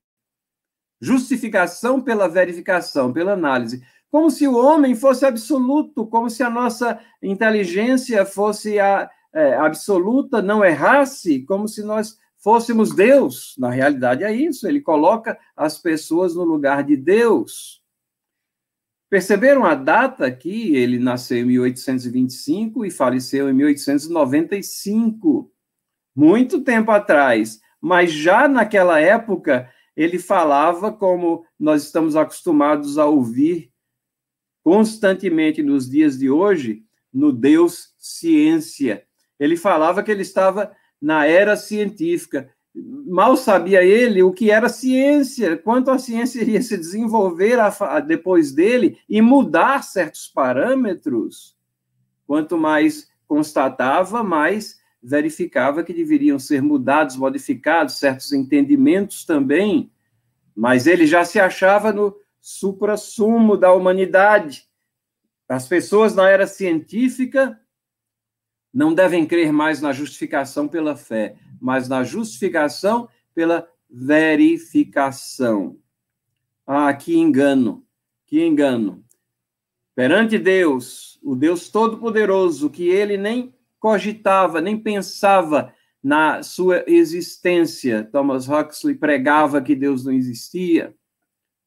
Justificação 1.00 2.00
pela 2.00 2.28
verificação, 2.28 3.12
pela 3.12 3.32
análise. 3.32 3.82
como 4.10 4.30
se 4.30 4.46
o 4.46 4.54
homem 4.54 4.94
fosse 4.94 5.24
absoluto, 5.24 6.06
como 6.06 6.28
se 6.28 6.42
a 6.42 6.50
nossa 6.50 7.00
inteligência 7.22 8.26
fosse 8.26 8.78
a, 8.78 9.10
é, 9.32 9.54
absoluta, 9.54 10.42
não 10.42 10.62
errasse, 10.62 11.42
como 11.44 11.66
se 11.66 11.82
nós 11.82 12.18
fôssemos 12.36 12.94
Deus. 12.94 13.54
Na 13.56 13.70
realidade, 13.70 14.22
é 14.22 14.32
isso. 14.32 14.68
Ele 14.68 14.82
coloca 14.82 15.38
as 15.56 15.78
pessoas 15.78 16.34
no 16.34 16.44
lugar 16.44 16.84
de 16.84 16.96
Deus. 16.96 17.82
Perceberam 19.08 19.64
a 19.64 19.74
data 19.74 20.26
aqui? 20.26 20.74
Ele 20.74 20.98
nasceu 20.98 21.38
em 21.38 21.44
1825 21.44 22.84
e 22.84 22.90
faleceu 22.90 23.48
em 23.48 23.52
1895, 23.52 25.52
muito 26.14 26.60
tempo 26.60 26.90
atrás. 26.90 27.60
Mas 27.80 28.12
já 28.12 28.46
naquela 28.46 29.00
época, 29.00 29.68
ele 29.96 30.18
falava 30.18 30.92
como 30.92 31.44
nós 31.58 31.84
estamos 31.84 32.16
acostumados 32.16 32.98
a 32.98 33.06
ouvir 33.06 33.72
constantemente 34.62 35.62
nos 35.62 35.90
dias 35.90 36.18
de 36.18 36.30
hoje, 36.30 36.84
no 37.12 37.32
Deus 37.32 37.92
ciência. 37.98 39.04
Ele 39.38 39.56
falava 39.56 40.02
que 40.02 40.10
ele 40.10 40.22
estava 40.22 40.72
na 41.00 41.26
era 41.26 41.56
científica. 41.56 42.48
Mal 42.74 43.36
sabia 43.36 43.82
ele 43.82 44.22
o 44.22 44.32
que 44.32 44.50
era 44.50 44.68
ciência, 44.68 45.58
quanto 45.58 45.90
a 45.90 45.98
ciência 45.98 46.40
iria 46.40 46.62
se 46.62 46.76
desenvolver 46.76 47.58
a, 47.58 48.00
depois 48.00 48.52
dele 48.52 48.98
e 49.08 49.20
mudar 49.20 49.82
certos 49.82 50.28
parâmetros. 50.28 51.56
Quanto 52.26 52.56
mais 52.56 53.10
constatava, 53.26 54.22
mais 54.22 54.80
verificava 55.02 55.82
que 55.82 55.92
deveriam 55.92 56.38
ser 56.38 56.62
mudados, 56.62 57.16
modificados 57.16 57.98
certos 57.98 58.32
entendimentos 58.32 59.24
também. 59.24 59.90
Mas 60.54 60.86
ele 60.86 61.06
já 61.06 61.24
se 61.24 61.40
achava 61.40 61.92
no 61.92 62.16
supra-sumo 62.40 63.56
da 63.56 63.72
humanidade. 63.72 64.68
As 65.48 65.66
pessoas 65.66 66.14
na 66.14 66.28
era 66.28 66.46
científica 66.46 67.58
não 68.72 68.94
devem 68.94 69.26
crer 69.26 69.52
mais 69.52 69.82
na 69.82 69.92
justificação 69.92 70.66
pela 70.66 70.96
fé, 70.96 71.36
mas 71.60 71.88
na 71.88 72.04
justificação 72.04 73.08
pela 73.34 73.68
verificação. 73.90 75.78
Ah, 76.66 76.92
que 76.94 77.16
engano, 77.16 77.84
que 78.26 78.42
engano. 78.42 79.04
Perante 79.94 80.38
Deus, 80.38 81.18
o 81.22 81.36
Deus 81.36 81.68
Todo-Poderoso, 81.68 82.70
que 82.70 82.88
ele 82.88 83.18
nem 83.18 83.54
cogitava, 83.82 84.60
nem 84.60 84.78
pensava 84.78 85.74
na 86.00 86.40
sua 86.40 86.84
existência. 86.86 88.04
Thomas 88.04 88.48
Huxley 88.48 88.94
pregava 88.94 89.60
que 89.60 89.74
Deus 89.74 90.04
não 90.04 90.12
existia. 90.12 90.94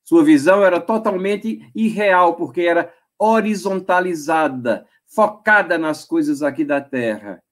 Sua 0.02 0.24
visão 0.24 0.64
era 0.64 0.80
totalmente 0.80 1.70
irreal, 1.76 2.38
porque 2.38 2.62
era 2.62 2.94
horizontalizada, 3.20 4.88
focada 5.06 5.78
nas 5.78 6.06
coisas 6.06 6.42
aqui 6.42 6.64
da 6.64 6.80
terra. 6.80 7.44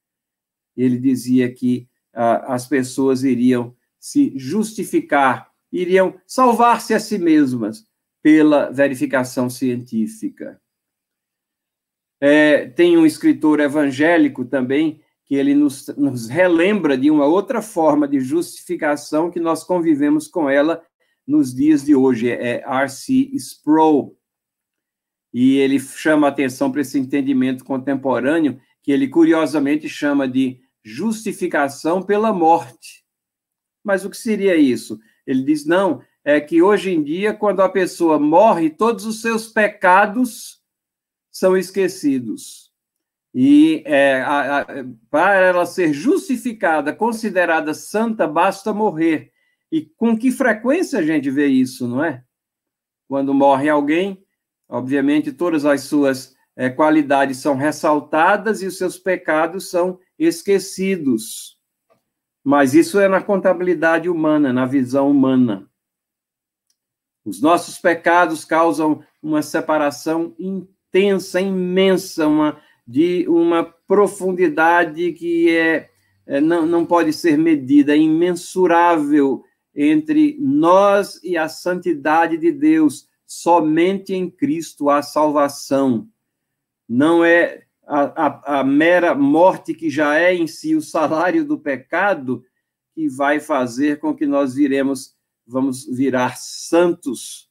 Ele 0.77 0.97
dizia 0.97 1.53
que 1.53 1.89
ah, 2.13 2.53
as 2.53 2.65
pessoas 2.65 3.23
iriam 3.23 3.75
se 3.99 4.31
justificar, 4.37 5.51
iriam 5.73 6.15
salvar-se 6.25 6.93
a 6.93 7.01
si 7.01 7.17
mesmas 7.17 7.83
pela 8.21 8.71
verificação 8.71 9.49
científica. 9.49 10.61
É, 12.25 12.67
tem 12.67 12.97
um 12.97 13.05
escritor 13.05 13.59
evangélico 13.59 14.45
também 14.45 15.01
que 15.25 15.35
ele 15.35 15.53
nos, 15.53 15.87
nos 15.97 16.29
relembra 16.29 16.97
de 16.97 17.11
uma 17.11 17.25
outra 17.25 17.61
forma 17.61 18.07
de 18.07 18.21
justificação 18.21 19.29
que 19.29 19.41
nós 19.41 19.65
convivemos 19.65 20.25
com 20.29 20.49
ela 20.49 20.81
nos 21.27 21.53
dias 21.53 21.83
de 21.83 21.93
hoje, 21.93 22.29
é 22.29 22.63
R.C. 22.65 23.29
Sproul. 23.33 24.17
E 25.33 25.57
ele 25.57 25.77
chama 25.77 26.29
atenção 26.29 26.71
para 26.71 26.79
esse 26.79 26.97
entendimento 26.97 27.65
contemporâneo, 27.65 28.57
que 28.81 28.93
ele 28.93 29.09
curiosamente 29.09 29.89
chama 29.89 30.25
de 30.25 30.61
justificação 30.81 32.01
pela 32.01 32.31
morte. 32.31 33.03
Mas 33.83 34.05
o 34.05 34.09
que 34.09 34.15
seria 34.15 34.55
isso? 34.55 34.97
Ele 35.27 35.43
diz: 35.43 35.65
não, 35.65 36.01
é 36.23 36.39
que 36.39 36.61
hoje 36.61 36.89
em 36.89 37.03
dia, 37.03 37.33
quando 37.33 37.61
a 37.61 37.67
pessoa 37.67 38.17
morre, 38.17 38.69
todos 38.69 39.05
os 39.05 39.21
seus 39.21 39.49
pecados 39.49 40.62
são 41.33 41.57
esquecidos. 41.57 42.71
E 43.33 43.81
é, 43.85 44.21
a, 44.21 44.59
a, 44.59 44.65
para 45.09 45.33
ela 45.33 45.65
ser 45.65 45.91
justificada, 45.91 46.93
considerada 46.93 47.73
santa, 47.73 48.27
basta 48.27 48.71
morrer. 48.71 49.31
E 49.71 49.81
com 49.81 50.15
que 50.15 50.31
frequência 50.31 50.99
a 50.99 51.01
gente 51.01 51.31
vê 51.31 51.47
isso, 51.47 51.87
não 51.87 52.05
é? 52.05 52.23
Quando 53.07 53.33
morre 53.33 53.67
alguém, 53.67 54.23
obviamente 54.69 55.31
todas 55.31 55.65
as 55.65 55.81
suas 55.81 56.35
é, 56.55 56.69
qualidades 56.69 57.37
são 57.37 57.55
ressaltadas 57.55 58.61
e 58.61 58.67
os 58.67 58.77
seus 58.77 58.99
pecados 58.99 59.71
são 59.71 59.99
esquecidos. 60.19 61.57
Mas 62.43 62.75
isso 62.75 62.99
é 62.99 63.07
na 63.07 63.21
contabilidade 63.21 64.07
humana, 64.07 64.53
na 64.53 64.67
visão 64.67 65.09
humana. 65.09 65.67
Os 67.25 67.41
nossos 67.41 67.79
pecados 67.79 68.45
causam 68.45 69.03
uma 69.21 69.41
separação 69.41 70.35
intensa, 70.93 71.41
imensa, 71.41 72.27
uma, 72.27 72.61
de 72.85 73.27
uma 73.27 73.63
profundidade 73.63 75.11
que 75.13 75.49
é, 75.49 75.89
é 76.27 76.39
não, 76.39 76.67
não 76.67 76.85
pode 76.85 77.11
ser 77.11 77.35
medida, 77.35 77.93
é 77.93 77.97
imensurável 77.97 79.43
entre 79.75 80.37
nós 80.39 81.19
e 81.23 81.35
a 81.35 81.49
santidade 81.49 82.37
de 82.37 82.51
Deus. 82.51 83.07
Somente 83.25 84.13
em 84.13 84.29
Cristo 84.29 84.89
há 84.89 85.01
salvação. 85.01 86.07
Não 86.87 87.25
é 87.25 87.63
a, 87.87 88.27
a, 88.27 88.59
a, 88.59 88.63
mera 88.63 89.15
morte 89.15 89.73
que 89.73 89.89
já 89.89 90.19
é 90.19 90.35
em 90.35 90.45
si 90.45 90.75
o 90.75 90.81
salário 90.81 91.43
do 91.43 91.57
pecado 91.57 92.43
que 92.93 93.09
vai 93.09 93.39
fazer 93.39 93.99
com 93.99 94.13
que 94.13 94.27
nós 94.27 94.53
viremos, 94.53 95.15
vamos 95.47 95.85
virar 95.87 96.37
santos 96.37 97.49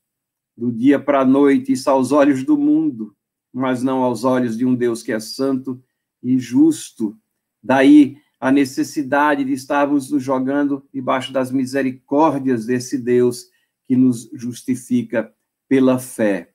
do 0.56 0.70
dia 0.70 1.00
para 1.00 1.22
a 1.22 1.24
noite, 1.24 1.72
isso 1.72 1.90
aos 1.90 2.12
olhos 2.12 2.44
do 2.44 2.56
mundo, 2.56 3.16
mas 3.52 3.82
não 3.82 4.02
aos 4.02 4.24
olhos 4.24 4.56
de 4.56 4.64
um 4.64 4.74
Deus 4.74 5.02
que 5.02 5.12
é 5.12 5.20
santo 5.20 5.82
e 6.22 6.38
justo. 6.38 7.16
Daí 7.62 8.16
a 8.40 8.50
necessidade 8.50 9.44
de 9.44 9.52
estarmos 9.52 10.10
nos 10.10 10.22
jogando 10.22 10.84
debaixo 10.92 11.32
das 11.32 11.52
misericórdias 11.52 12.66
desse 12.66 12.98
Deus 12.98 13.46
que 13.84 13.94
nos 13.94 14.28
justifica 14.32 15.32
pela 15.68 15.98
fé. 15.98 16.52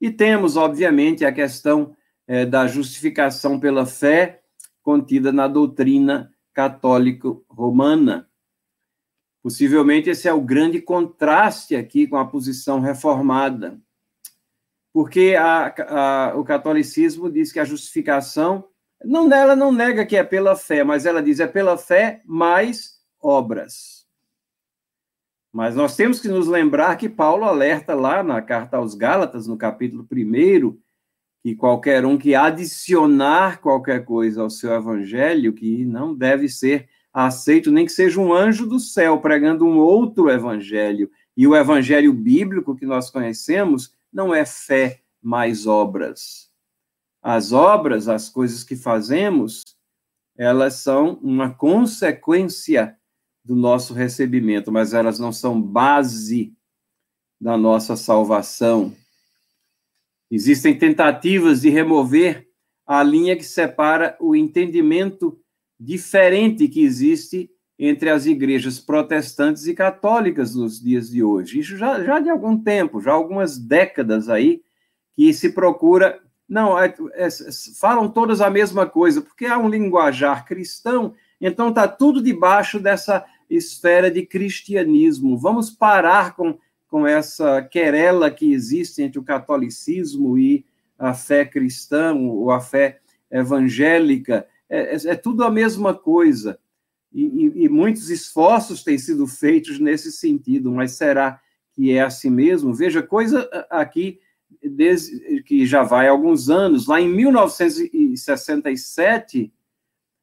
E 0.00 0.10
temos, 0.10 0.56
obviamente, 0.56 1.24
a 1.24 1.32
questão 1.32 1.96
é, 2.26 2.44
da 2.44 2.66
justificação 2.66 3.58
pela 3.58 3.86
fé 3.86 4.42
contida 4.82 5.32
na 5.32 5.48
doutrina 5.48 6.30
católico-romana. 6.52 8.28
Possivelmente 9.42 10.10
esse 10.10 10.28
é 10.28 10.32
o 10.32 10.40
grande 10.40 10.80
contraste 10.80 11.74
aqui 11.74 12.06
com 12.06 12.16
a 12.16 12.26
posição 12.26 12.80
reformada, 12.80 13.80
porque 14.92 15.34
a, 15.38 15.74
a, 15.88 16.36
o 16.36 16.44
catolicismo 16.44 17.30
diz 17.30 17.50
que 17.50 17.58
a 17.58 17.64
justificação 17.64 18.64
não, 19.04 19.32
ela 19.32 19.56
não 19.56 19.72
nega 19.72 20.06
que 20.06 20.16
é 20.16 20.22
pela 20.22 20.54
fé, 20.54 20.84
mas 20.84 21.06
ela 21.06 21.22
diz 21.22 21.40
é 21.40 21.46
pela 21.46 21.76
fé 21.76 22.22
mais 22.24 23.00
obras. 23.20 24.06
Mas 25.52 25.74
nós 25.74 25.96
temos 25.96 26.20
que 26.20 26.28
nos 26.28 26.46
lembrar 26.46 26.96
que 26.96 27.08
Paulo 27.08 27.44
alerta 27.44 27.94
lá 27.94 28.22
na 28.22 28.40
carta 28.40 28.76
aos 28.76 28.94
Gálatas, 28.94 29.46
no 29.46 29.56
capítulo 29.56 30.06
1, 30.10 30.78
que 31.42 31.54
qualquer 31.54 32.06
um 32.06 32.16
que 32.16 32.34
adicionar 32.34 33.60
qualquer 33.60 34.04
coisa 34.04 34.42
ao 34.42 34.48
seu 34.48 34.72
evangelho, 34.72 35.52
que 35.52 35.84
não 35.84 36.14
deve 36.14 36.48
ser 36.48 36.88
aceito, 37.12 37.70
nem 37.70 37.84
que 37.84 37.92
seja 37.92 38.18
um 38.18 38.32
anjo 38.32 38.66
do 38.66 38.78
céu 38.78 39.20
pregando 39.20 39.66
um 39.66 39.76
outro 39.78 40.30
evangelho. 40.30 41.10
E 41.36 41.46
o 41.46 41.54
evangelho 41.54 42.12
bíblico 42.14 42.74
que 42.74 42.86
nós 42.86 43.10
conhecemos 43.10 43.94
não 44.12 44.34
é 44.34 44.44
fé 44.44 45.02
mais 45.22 45.66
obras. 45.66 46.50
As 47.22 47.52
obras, 47.52 48.08
as 48.08 48.28
coisas 48.28 48.64
que 48.64 48.76
fazemos, 48.76 49.62
elas 50.36 50.74
são 50.74 51.14
uma 51.22 51.54
consequência 51.54 52.98
do 53.44 53.54
nosso 53.54 53.94
recebimento, 53.94 54.70
mas 54.70 54.92
elas 54.92 55.18
não 55.18 55.32
são 55.32 55.60
base 55.60 56.54
da 57.40 57.56
nossa 57.56 57.96
salvação. 57.96 58.96
Existem 60.30 60.78
tentativas 60.78 61.60
de 61.60 61.68
remover 61.68 62.48
a 62.86 63.02
linha 63.02 63.36
que 63.36 63.44
separa 63.44 64.16
o 64.20 64.34
entendimento 64.34 65.40
diferente 65.78 66.68
que 66.68 66.82
existe 66.82 67.50
entre 67.84 68.10
as 68.10 68.26
igrejas 68.26 68.78
protestantes 68.78 69.66
e 69.66 69.74
católicas 69.74 70.54
nos 70.54 70.80
dias 70.80 71.10
de 71.10 71.20
hoje. 71.20 71.58
Isso 71.58 71.76
já, 71.76 72.00
já 72.04 72.20
de 72.20 72.30
algum 72.30 72.56
tempo, 72.56 73.00
já 73.00 73.10
algumas 73.10 73.58
décadas 73.58 74.28
aí, 74.28 74.62
que 75.16 75.34
se 75.34 75.50
procura 75.50 76.20
não, 76.48 76.78
é, 76.78 76.94
é, 77.14 77.28
falam 77.80 78.08
todas 78.08 78.40
a 78.40 78.48
mesma 78.48 78.86
coisa, 78.86 79.20
porque 79.20 79.46
há 79.46 79.58
um 79.58 79.68
linguajar 79.68 80.44
cristão, 80.44 81.14
então 81.40 81.70
está 81.70 81.88
tudo 81.88 82.22
debaixo 82.22 82.78
dessa 82.78 83.24
esfera 83.50 84.08
de 84.08 84.24
cristianismo. 84.24 85.36
Vamos 85.36 85.68
parar 85.68 86.36
com, 86.36 86.56
com 86.86 87.04
essa 87.04 87.62
querela 87.62 88.30
que 88.30 88.52
existe 88.52 89.02
entre 89.02 89.18
o 89.18 89.24
catolicismo 89.24 90.38
e 90.38 90.64
a 90.96 91.14
fé 91.14 91.44
cristã 91.44 92.14
ou 92.14 92.52
a 92.52 92.60
fé 92.60 93.00
evangélica. 93.28 94.46
É, 94.70 94.94
é, 94.94 94.98
é 95.06 95.16
tudo 95.16 95.42
a 95.42 95.50
mesma 95.50 95.92
coisa. 95.92 96.60
E, 97.14 97.64
e, 97.64 97.68
muitos 97.68 98.08
esforços 98.08 98.82
têm 98.82 98.96
sido 98.96 99.26
feitos 99.26 99.78
nesse 99.78 100.10
sentido, 100.10 100.72
mas 100.72 100.92
será 100.92 101.38
que 101.72 101.92
é 101.92 102.00
assim 102.00 102.30
mesmo? 102.30 102.72
Veja, 102.72 103.02
coisa 103.02 103.46
aqui 103.68 104.18
desde 104.62 105.42
que 105.42 105.66
já 105.66 105.82
vai 105.82 106.08
alguns 106.08 106.48
anos. 106.48 106.86
Lá 106.86 106.98
em 107.00 107.08
1967, 107.08 109.52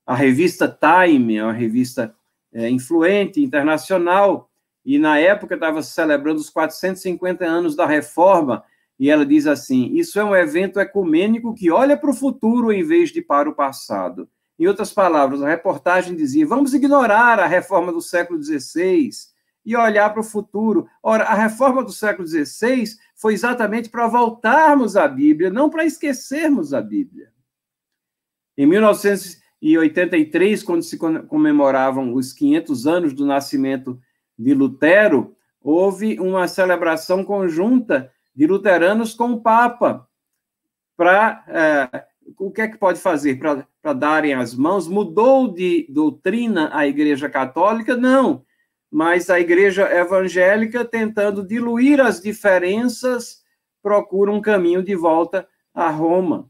a 0.06 0.16
revista 0.16 0.68
Time, 0.68 1.42
uma 1.42 1.54
revista 1.54 2.16
é, 2.52 2.70
influente, 2.70 3.42
internacional, 3.42 4.50
e 4.84 4.98
na 4.98 5.20
época 5.20 5.54
estava 5.56 5.84
celebrando 5.84 6.40
os 6.40 6.50
450 6.50 7.46
anos 7.46 7.76
da 7.76 7.86
reforma, 7.86 8.64
e 8.98 9.10
ela 9.10 9.26
diz 9.26 9.46
assim: 9.46 9.94
Isso 9.94 10.18
é 10.20 10.24
um 10.24 10.36
evento 10.36 10.80
ecumênico 10.80 11.54
que 11.54 11.70
olha 11.70 11.96
para 11.96 12.10
o 12.10 12.16
futuro 12.16 12.72
em 12.72 12.84
vez 12.84 13.12
de 13.12 13.22
para 13.22 13.50
o 13.50 13.56
passado. 13.56 14.28
Em 14.60 14.68
outras 14.68 14.92
palavras, 14.92 15.42
a 15.42 15.48
reportagem 15.48 16.14
dizia: 16.16 16.46
vamos 16.46 16.74
ignorar 16.74 17.40
a 17.40 17.48
reforma 17.48 17.94
do 17.94 18.02
século 18.02 18.44
XVI 18.44 19.10
e 19.66 19.76
olhar 19.76 20.10
para 20.10 20.20
o 20.20 20.24
futuro. 20.24 20.86
Ora, 21.02 21.24
a 21.24 21.34
reforma 21.34 21.82
do 21.82 21.94
século 21.94 22.28
XVI 22.28 22.84
foi 23.16 23.34
exatamente 23.34 23.90
para 23.90 24.06
voltarmos 24.08 24.98
à 24.98 25.08
Bíblia, 25.08 25.50
não 25.50 25.70
para 25.70 25.86
esquecermos 25.86 26.74
a 26.74 26.82
Bíblia. 26.82 27.32
Em 28.58 28.66
1983, 28.66 30.64
quando 30.64 30.84
se 30.84 30.98
comemoravam 30.98 32.14
os 32.14 32.34
500 32.34 32.86
anos 32.86 33.14
do 33.14 33.26
nascimento 33.26 33.98
de 34.38 34.54
Lutero, 34.54 35.38
houve 35.62 36.20
uma 36.20 36.46
celebração 36.50 37.24
conjunta 37.24 38.12
de 38.36 38.46
luteranos 38.46 39.14
com 39.14 39.32
o 39.32 39.42
Papa. 39.42 40.06
Para 40.98 41.46
é, 41.48 42.09
o 42.38 42.52
que 42.52 42.62
é 42.62 42.68
que 42.68 42.78
pode 42.78 43.00
fazer 43.00 43.40
para 43.40 43.94
darem 43.94 44.34
as 44.34 44.54
mãos? 44.54 44.88
Mudou 44.88 45.54
de 45.54 45.88
doutrina 45.90 46.70
a 46.74 46.88
Igreja 46.88 47.30
Católica? 47.30 47.96
Não, 47.96 48.44
mas 48.92 49.30
a 49.30 49.40
Igreja 49.40 49.90
Evangélica, 49.92 50.84
tentando 50.84 51.46
diluir 51.46 52.02
as 52.02 52.22
diferenças, 52.22 53.44
procura 53.82 54.32
um 54.32 54.42
caminho 54.42 54.84
de 54.84 54.96
volta 54.96 55.48
a 55.74 55.90
Roma. 55.90 56.50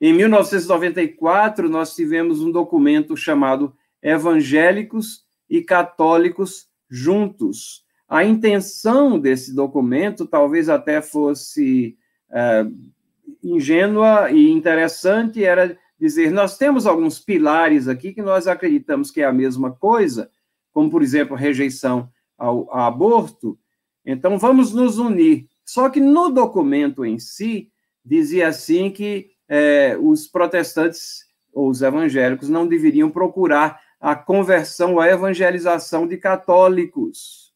Em 0.00 0.12
1994, 0.12 1.68
nós 1.68 1.94
tivemos 1.94 2.40
um 2.40 2.50
documento 2.50 3.16
chamado 3.16 3.74
Evangélicos 4.02 5.24
e 5.48 5.62
Católicos 5.62 6.68
juntos. 6.90 7.84
A 8.08 8.24
intenção 8.24 9.18
desse 9.18 9.54
documento 9.54 10.26
talvez 10.26 10.68
até 10.68 11.00
fosse 11.00 11.96
é, 12.30 12.66
ingênua 13.50 14.30
e 14.30 14.50
interessante, 14.50 15.44
era 15.44 15.78
dizer: 15.98 16.30
nós 16.30 16.56
temos 16.56 16.86
alguns 16.86 17.18
pilares 17.18 17.88
aqui 17.88 18.12
que 18.12 18.22
nós 18.22 18.46
acreditamos 18.46 19.10
que 19.10 19.20
é 19.20 19.24
a 19.24 19.32
mesma 19.32 19.72
coisa, 19.72 20.30
como, 20.72 20.90
por 20.90 21.02
exemplo, 21.02 21.36
rejeição 21.36 22.10
ao, 22.36 22.70
ao 22.70 22.86
aborto, 22.86 23.58
então 24.04 24.38
vamos 24.38 24.72
nos 24.72 24.98
unir. 24.98 25.48
Só 25.64 25.88
que 25.88 26.00
no 26.00 26.28
documento 26.28 27.04
em 27.04 27.18
si, 27.18 27.70
dizia 28.04 28.48
assim 28.48 28.90
que 28.90 29.30
é, 29.48 29.96
os 29.98 30.26
protestantes 30.26 31.24
ou 31.52 31.70
os 31.70 31.80
evangélicos 31.80 32.48
não 32.48 32.66
deveriam 32.66 33.10
procurar 33.10 33.80
a 34.00 34.14
conversão, 34.14 35.00
a 35.00 35.08
evangelização 35.08 36.06
de 36.06 36.18
católicos. 36.18 37.54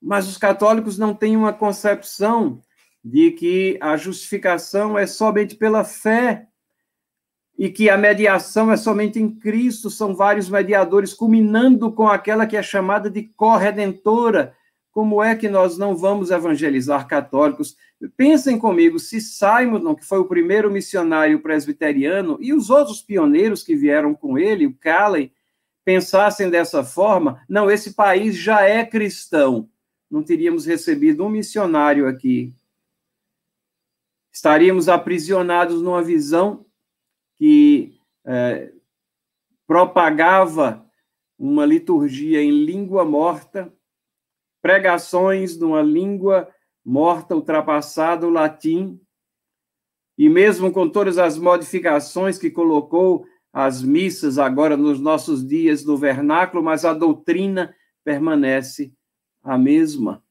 Mas 0.00 0.28
os 0.28 0.36
católicos 0.36 0.98
não 0.98 1.14
têm 1.14 1.36
uma 1.36 1.52
concepção 1.52 2.60
de 3.04 3.30
que 3.32 3.76
a 3.82 3.96
justificação 3.96 4.98
é 4.98 5.06
somente 5.06 5.54
pela 5.56 5.84
fé 5.84 6.46
e 7.56 7.68
que 7.68 7.90
a 7.90 7.98
mediação 7.98 8.72
é 8.72 8.76
somente 8.76 9.20
em 9.20 9.30
Cristo, 9.30 9.90
são 9.90 10.14
vários 10.14 10.48
mediadores, 10.48 11.12
culminando 11.12 11.92
com 11.92 12.08
aquela 12.08 12.46
que 12.46 12.56
é 12.56 12.62
chamada 12.62 13.10
de 13.10 13.22
corredentora, 13.36 14.54
como 14.90 15.22
é 15.22 15.34
que 15.34 15.48
nós 15.48 15.76
não 15.76 15.96
vamos 15.96 16.30
evangelizar 16.30 17.06
católicos? 17.06 17.76
Pensem 18.16 18.58
comigo, 18.58 18.98
se 18.98 19.20
Simon, 19.20 19.94
que 19.94 20.04
foi 20.04 20.18
o 20.18 20.24
primeiro 20.24 20.70
missionário 20.70 21.40
presbiteriano, 21.40 22.38
e 22.40 22.52
os 22.52 22.70
outros 22.70 23.02
pioneiros 23.02 23.62
que 23.62 23.76
vieram 23.76 24.14
com 24.14 24.38
ele, 24.38 24.66
o 24.66 24.74
Calley, 24.74 25.32
pensassem 25.84 26.48
dessa 26.48 26.82
forma, 26.82 27.42
não, 27.48 27.70
esse 27.70 27.92
país 27.92 28.36
já 28.36 28.62
é 28.62 28.84
cristão, 28.84 29.68
não 30.10 30.22
teríamos 30.22 30.64
recebido 30.64 31.24
um 31.24 31.28
missionário 31.28 32.08
aqui. 32.08 32.54
Estaríamos 34.34 34.88
aprisionados 34.88 35.80
numa 35.80 36.02
visão 36.02 36.66
que 37.36 37.96
é, 38.26 38.72
propagava 39.64 40.84
uma 41.38 41.64
liturgia 41.64 42.42
em 42.42 42.50
língua 42.50 43.04
morta, 43.04 43.72
pregações 44.60 45.56
numa 45.56 45.82
língua 45.82 46.48
morta, 46.84 47.36
ultrapassada, 47.36 48.26
o 48.26 48.30
latim, 48.30 49.00
e 50.18 50.28
mesmo 50.28 50.72
com 50.72 50.88
todas 50.88 51.16
as 51.16 51.38
modificações 51.38 52.36
que 52.36 52.50
colocou 52.50 53.26
as 53.52 53.82
missas 53.82 54.36
agora 54.36 54.76
nos 54.76 54.98
nossos 54.98 55.46
dias 55.46 55.84
no 55.84 55.96
vernáculo, 55.96 56.62
mas 56.62 56.84
a 56.84 56.92
doutrina 56.92 57.72
permanece 58.02 58.92
a 59.44 59.56
mesma. 59.56 60.23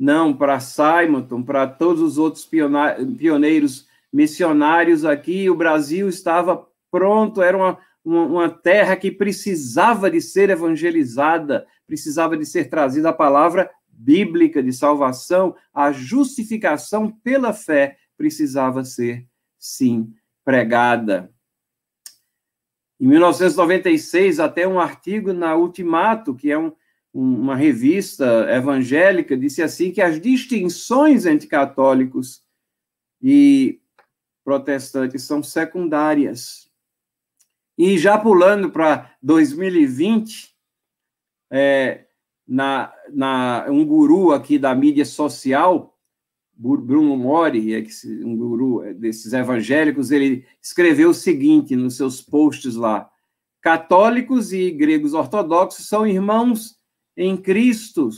Não, 0.00 0.34
para 0.34 0.58
Simonton, 0.58 1.42
para 1.42 1.66
todos 1.66 2.00
os 2.00 2.16
outros 2.16 2.46
pioneiros 2.46 3.86
missionários 4.10 5.04
aqui, 5.04 5.50
o 5.50 5.54
Brasil 5.54 6.08
estava 6.08 6.66
pronto, 6.90 7.42
era 7.42 7.54
uma, 7.54 7.78
uma, 8.02 8.24
uma 8.24 8.48
terra 8.48 8.96
que 8.96 9.12
precisava 9.12 10.10
de 10.10 10.22
ser 10.22 10.48
evangelizada, 10.48 11.66
precisava 11.86 12.34
de 12.34 12.46
ser 12.46 12.70
trazida 12.70 13.10
a 13.10 13.12
palavra 13.12 13.70
bíblica 13.86 14.62
de 14.62 14.72
salvação, 14.72 15.54
a 15.74 15.92
justificação 15.92 17.10
pela 17.22 17.52
fé 17.52 17.98
precisava 18.16 18.82
ser, 18.82 19.26
sim, 19.58 20.14
pregada. 20.42 21.30
Em 22.98 23.06
1996, 23.06 24.40
até 24.40 24.66
um 24.66 24.80
artigo 24.80 25.34
na 25.34 25.54
Ultimato, 25.54 26.34
que 26.34 26.50
é 26.50 26.58
um, 26.58 26.72
uma 27.12 27.56
revista 27.56 28.46
evangélica, 28.50 29.36
disse 29.36 29.62
assim 29.62 29.90
que 29.90 30.00
as 30.00 30.20
distinções 30.20 31.26
entre 31.26 31.46
católicos 31.46 32.42
e 33.20 33.80
protestantes 34.44 35.22
são 35.24 35.42
secundárias. 35.42 36.70
E 37.76 37.98
já 37.98 38.16
pulando 38.16 38.70
para 38.70 39.14
2020, 39.22 40.54
é, 41.50 42.06
na, 42.46 42.92
na, 43.12 43.66
um 43.68 43.84
guru 43.84 44.32
aqui 44.32 44.58
da 44.58 44.74
mídia 44.74 45.04
social, 45.04 45.96
Bruno 46.52 47.16
Mori, 47.16 47.74
é 47.74 47.84
um 48.24 48.36
guru 48.36 48.94
desses 48.94 49.32
evangélicos, 49.32 50.10
ele 50.10 50.44
escreveu 50.60 51.10
o 51.10 51.14
seguinte 51.14 51.74
nos 51.74 51.96
seus 51.96 52.20
posts 52.20 52.74
lá: 52.74 53.10
católicos 53.62 54.52
e 54.52 54.70
gregos 54.70 55.14
ortodoxos 55.14 55.88
são 55.88 56.06
irmãos 56.06 56.79
em 57.20 57.36
Cristo. 57.36 58.08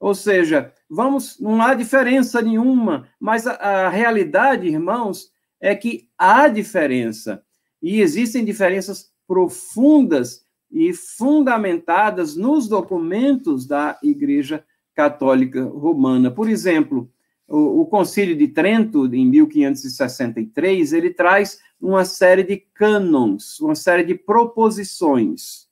Ou 0.00 0.14
seja, 0.14 0.72
vamos, 0.90 1.38
não 1.40 1.62
há 1.62 1.74
diferença 1.74 2.42
nenhuma, 2.42 3.08
mas 3.20 3.46
a, 3.46 3.52
a 3.52 3.88
realidade, 3.88 4.66
irmãos, 4.66 5.30
é 5.60 5.74
que 5.74 6.08
há 6.18 6.48
diferença. 6.48 7.42
E 7.80 8.00
existem 8.00 8.44
diferenças 8.44 9.10
profundas 9.26 10.44
e 10.70 10.92
fundamentadas 10.92 12.36
nos 12.36 12.68
documentos 12.68 13.66
da 13.66 13.98
Igreja 14.02 14.64
Católica 14.94 15.62
Romana. 15.64 16.30
Por 16.30 16.48
exemplo, 16.48 17.10
o, 17.46 17.82
o 17.82 17.86
Concílio 17.86 18.36
de 18.36 18.48
Trento, 18.48 19.06
em 19.14 19.24
1563, 19.26 20.92
ele 20.92 21.10
traz 21.10 21.60
uma 21.80 22.04
série 22.04 22.42
de 22.42 22.56
cânons, 22.56 23.60
uma 23.60 23.76
série 23.76 24.02
de 24.02 24.14
proposições. 24.14 25.66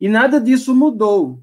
E 0.00 0.08
nada 0.08 0.40
disso 0.40 0.74
mudou. 0.74 1.42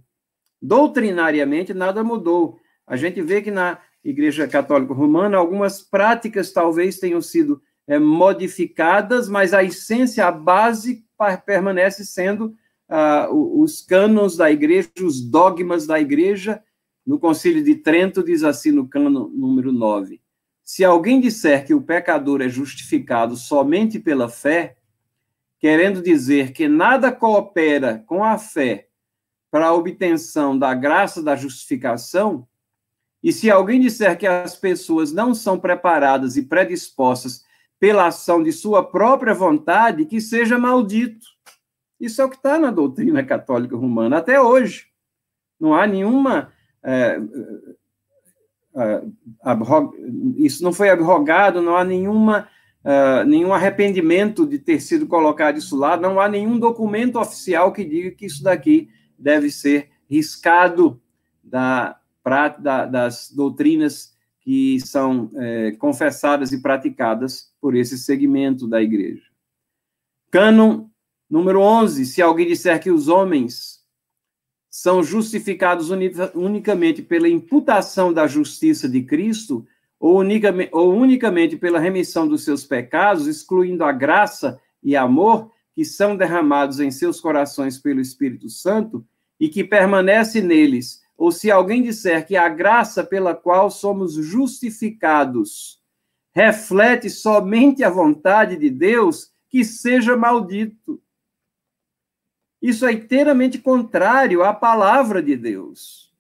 Doutrinariamente, 0.62 1.74
nada 1.74 2.04
mudou. 2.04 2.60
A 2.86 2.96
gente 2.96 3.22
vê 3.22 3.42
que 3.42 3.52
na 3.52 3.80
Igreja 4.04 4.48
Católica 4.48 4.94
Romana, 4.94 5.38
algumas 5.38 5.82
práticas 5.82 6.52
talvez 6.52 7.00
tenham 7.00 7.22
sido 7.22 7.62
é, 7.88 7.98
modificadas, 8.00 9.28
mas 9.30 9.54
a 9.54 9.64
essência, 9.64 10.26
a 10.26 10.32
base 10.32 11.06
permanece 11.46 12.06
sendo 12.06 12.56
ah, 12.88 13.28
os 13.32 13.82
cânones 13.82 14.36
da 14.36 14.50
igreja, 14.52 14.90
os 15.02 15.22
dogmas 15.22 15.86
da 15.86 16.00
igreja. 16.00 16.62
No 17.06 17.20
Concílio 17.20 17.64
de 17.64 17.76
Trento 17.76 18.24
diz 18.24 18.44
assim 18.44 18.72
no 18.72 18.88
cano 18.88 19.30
número 19.30 19.72
9: 19.72 20.22
Se 20.64 20.84
alguém 20.84 21.20
disser 21.20 21.66
que 21.66 21.74
o 21.74 21.82
pecador 21.82 22.42
é 22.42 22.50
justificado 22.50 23.36
somente 23.36 24.00
pela 24.00 24.30
fé, 24.30 24.78
querendo 25.60 26.02
dizer 26.02 26.52
que 26.52 26.68
nada 26.68 27.12
coopera 27.12 28.04
com 28.08 28.24
a 28.24 28.38
fé 28.38 28.89
para 29.52 29.68
a 29.68 29.74
obtenção 29.74 30.58
da 30.58 30.74
graça 30.74 31.24
da 31.24 31.36
justificação, 31.36 32.48
e 33.22 33.34
se 33.34 33.52
alguém 33.52 33.80
disser 33.82 34.18
que 34.18 34.26
as 34.26 34.56
pessoas 34.56 35.12
não 35.12 35.34
são 35.34 35.60
preparadas 35.60 36.38
e 36.38 36.44
predispostas 36.44 37.44
pela 37.80 38.08
ação 38.08 38.44
de 38.44 38.52
sua 38.52 38.84
própria 38.84 39.34
vontade, 39.34 40.06
que 40.06 40.20
seja 40.20 40.58
maldito. 40.58 41.26
Isso 42.00 42.22
é 42.22 42.26
o 42.26 42.30
que 42.30 42.36
está 42.36 42.58
na 42.60 42.72
doutrina 42.72 43.24
católica 43.24 43.76
romana 43.76 44.18
até 44.18 44.40
hoje. 44.40 44.88
Não 45.60 45.74
há 45.74 45.88
nenhuma. 45.88 46.52
É, 46.84 47.20
é, 48.76 49.02
isso 50.38 50.64
não 50.64 50.72
foi 50.72 50.90
abrogado, 50.90 51.62
não 51.62 51.76
há 51.76 51.84
nenhuma, 51.84 52.48
é, 52.84 53.24
nenhum 53.26 53.54
arrependimento 53.54 54.46
de 54.46 54.60
ter 54.60 54.80
sido 54.80 55.08
colocado 55.08 55.58
isso 55.58 55.78
lá, 55.78 55.98
não 55.98 56.20
há 56.20 56.30
nenhum 56.30 56.58
documento 56.58 57.20
oficial 57.20 57.74
que 57.74 57.84
diga 57.84 58.12
que 58.12 58.26
isso 58.26 58.44
daqui 58.44 58.90
deve 59.20 59.52
ser 59.52 59.90
riscado 60.10 61.02
da, 61.44 62.00
da, 62.60 62.86
das 62.86 63.32
doutrinas 63.32 64.16
que 64.42 64.80
são 64.80 65.30
é, 65.36 65.72
confessadas 65.74 66.52
e 66.52 66.62
praticadas 66.62 67.54
por 67.62 67.76
esse 67.76 67.98
segmento 67.98 68.68
da 68.68 68.82
igreja. 68.82 69.24
Cânon 70.32 70.88
número 71.30 71.62
11. 71.62 72.06
Se 72.06 72.22
alguém 72.22 72.48
disser 72.48 72.82
que 72.82 72.90
os 72.90 73.08
homens 73.08 73.80
são 74.70 75.04
justificados 75.04 75.90
unicamente 76.34 77.02
pela 77.02 77.28
imputação 77.28 78.14
da 78.14 78.28
justiça 78.28 78.88
de 78.88 79.04
Cristo, 79.04 79.66
ou 80.00 80.20
unicamente, 80.20 80.70
ou 80.72 80.94
unicamente 80.94 81.58
pela 81.58 81.80
remissão 81.80 82.28
dos 82.28 82.46
seus 82.46 82.64
pecados, 82.64 83.28
excluindo 83.28 83.84
a 83.84 83.92
graça 83.92 84.60
e 84.82 84.96
amor 84.96 85.52
que 85.76 85.84
são 85.84 86.16
derramados 86.16 86.80
em 86.80 86.92
seus 86.92 87.20
corações 87.20 87.78
pelo 87.78 88.00
Espírito 88.00 88.50
Santo 88.50 89.06
e 89.40 89.48
que 89.50 89.64
permanece 89.64 90.42
neles 90.42 91.02
ou 91.18 91.32
se 91.32 91.52
alguém 91.52 91.84
disser 91.84 92.26
que 92.26 92.38
a 92.38 92.48
graça 92.48 93.04
pela 93.04 93.36
qual 93.36 93.70
somos 93.70 94.14
justificados 94.14 95.80
reflete 96.32 97.10
somente 97.10 97.84
a 97.84 97.90
vontade 97.90 98.56
de 98.56 98.70
Deus, 98.70 99.32
que 99.50 99.66
seja 99.66 100.16
maldito. 100.16 101.02
Isso 102.62 102.86
é 102.86 102.94
inteiramente 102.94 103.58
contrário 103.58 104.44
à 104.44 104.54
palavra 104.54 105.22
de 105.22 105.36
Deus. 105.36 106.14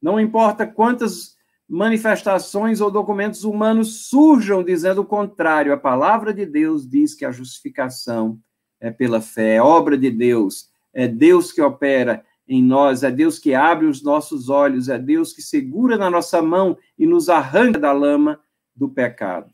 Não 0.00 0.20
importa 0.20 0.66
quantas 0.66 1.36
manifestações 1.68 2.80
ou 2.80 2.90
documentos 2.90 3.42
humanos 3.42 4.08
surjam 4.08 4.62
dizendo 4.62 5.00
o 5.00 5.06
contrário, 5.06 5.72
a 5.72 5.76
palavra 5.76 6.32
de 6.32 6.46
Deus 6.46 6.88
diz 6.88 7.14
que 7.14 7.24
a 7.24 7.32
justificação 7.32 8.40
é 8.80 8.90
pela 8.90 9.20
fé, 9.20 9.56
é 9.56 9.62
obra 9.62 9.98
de 9.98 10.10
Deus, 10.10 10.70
é 10.94 11.08
Deus 11.08 11.50
que 11.52 11.60
opera, 11.60 12.24
em 12.48 12.62
nós, 12.62 13.02
é 13.02 13.10
Deus 13.10 13.38
que 13.38 13.54
abre 13.54 13.86
os 13.86 14.02
nossos 14.02 14.48
olhos, 14.48 14.88
é 14.88 14.98
Deus 14.98 15.34
que 15.34 15.42
segura 15.42 15.98
na 15.98 16.08
nossa 16.08 16.40
mão 16.40 16.78
e 16.98 17.06
nos 17.06 17.28
arranca 17.28 17.78
da 17.78 17.92
lama 17.92 18.40
do 18.74 18.88
pecado. 18.88 19.52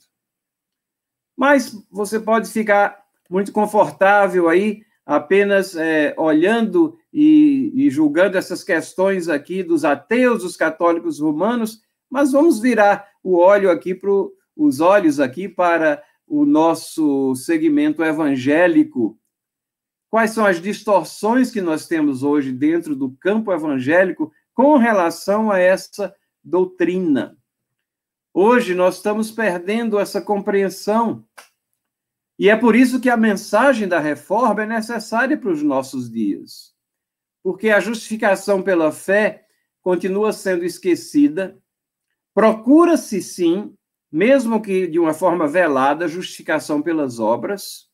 Mas 1.36 1.76
você 1.90 2.20
pode 2.20 2.48
ficar 2.48 3.02
muito 3.28 3.50
confortável 3.50 4.48
aí, 4.48 4.82
apenas 5.04 5.74
é, 5.76 6.14
olhando 6.16 6.96
e, 7.12 7.72
e 7.74 7.90
julgando 7.90 8.38
essas 8.38 8.62
questões 8.62 9.28
aqui 9.28 9.62
dos 9.62 9.84
ateus, 9.84 10.42
dos 10.42 10.56
católicos 10.56 11.18
romanos, 11.18 11.82
mas 12.08 12.30
vamos 12.30 12.60
virar 12.60 13.08
o 13.22 13.36
olho 13.36 13.70
aqui 13.70 13.94
para 13.94 14.10
os 14.56 14.80
olhos 14.80 15.18
aqui 15.18 15.48
para 15.48 16.00
o 16.26 16.46
nosso 16.46 17.34
segmento 17.34 18.04
evangélico 18.04 19.18
quais 20.14 20.30
são 20.30 20.46
as 20.46 20.62
distorções 20.62 21.50
que 21.50 21.60
nós 21.60 21.88
temos 21.88 22.22
hoje 22.22 22.52
dentro 22.52 22.94
do 22.94 23.10
campo 23.16 23.52
evangélico 23.52 24.32
com 24.54 24.76
relação 24.76 25.50
a 25.50 25.58
essa 25.58 26.14
doutrina. 26.40 27.36
Hoje 28.32 28.76
nós 28.76 28.98
estamos 28.98 29.32
perdendo 29.32 29.98
essa 29.98 30.22
compreensão. 30.22 31.26
E 32.38 32.48
é 32.48 32.54
por 32.54 32.76
isso 32.76 33.00
que 33.00 33.10
a 33.10 33.16
mensagem 33.16 33.88
da 33.88 33.98
reforma 33.98 34.62
é 34.62 34.66
necessária 34.66 35.36
para 35.36 35.50
os 35.50 35.64
nossos 35.64 36.08
dias. 36.08 36.72
Porque 37.42 37.70
a 37.70 37.80
justificação 37.80 38.62
pela 38.62 38.92
fé 38.92 39.48
continua 39.82 40.32
sendo 40.32 40.64
esquecida. 40.64 41.60
Procura-se, 42.32 43.20
sim, 43.20 43.74
mesmo 44.12 44.62
que 44.62 44.86
de 44.86 45.00
uma 45.00 45.12
forma 45.12 45.48
velada, 45.48 46.06
justificação 46.06 46.80
pelas 46.80 47.18
obras. 47.18 47.92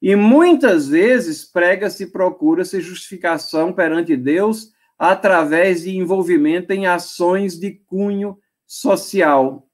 E 0.00 0.14
muitas 0.14 0.88
vezes 0.88 1.44
prega-se 1.44 2.04
e 2.04 2.10
procura-se 2.10 2.80
justificação 2.80 3.72
perante 3.72 4.16
Deus 4.16 4.72
através 4.98 5.82
de 5.82 5.96
envolvimento 5.96 6.72
em 6.72 6.86
ações 6.86 7.58
de 7.58 7.72
cunho 7.86 8.38
social. 8.66 9.68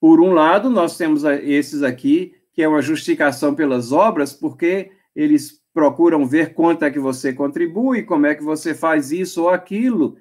Por 0.00 0.20
um 0.20 0.32
lado, 0.32 0.70
nós 0.70 0.96
temos 0.96 1.24
esses 1.24 1.82
aqui, 1.82 2.34
que 2.52 2.62
é 2.62 2.68
uma 2.68 2.80
justificação 2.82 3.54
pelas 3.54 3.92
obras, 3.92 4.32
porque 4.32 4.90
eles 5.14 5.60
procuram 5.72 6.26
ver 6.26 6.54
quanto 6.54 6.84
é 6.84 6.90
que 6.90 6.98
você 6.98 7.32
contribui, 7.32 8.02
como 8.02 8.26
é 8.26 8.34
que 8.34 8.42
você 8.42 8.74
faz 8.74 9.12
isso 9.12 9.42
ou 9.42 9.50
aquilo, 9.50 10.16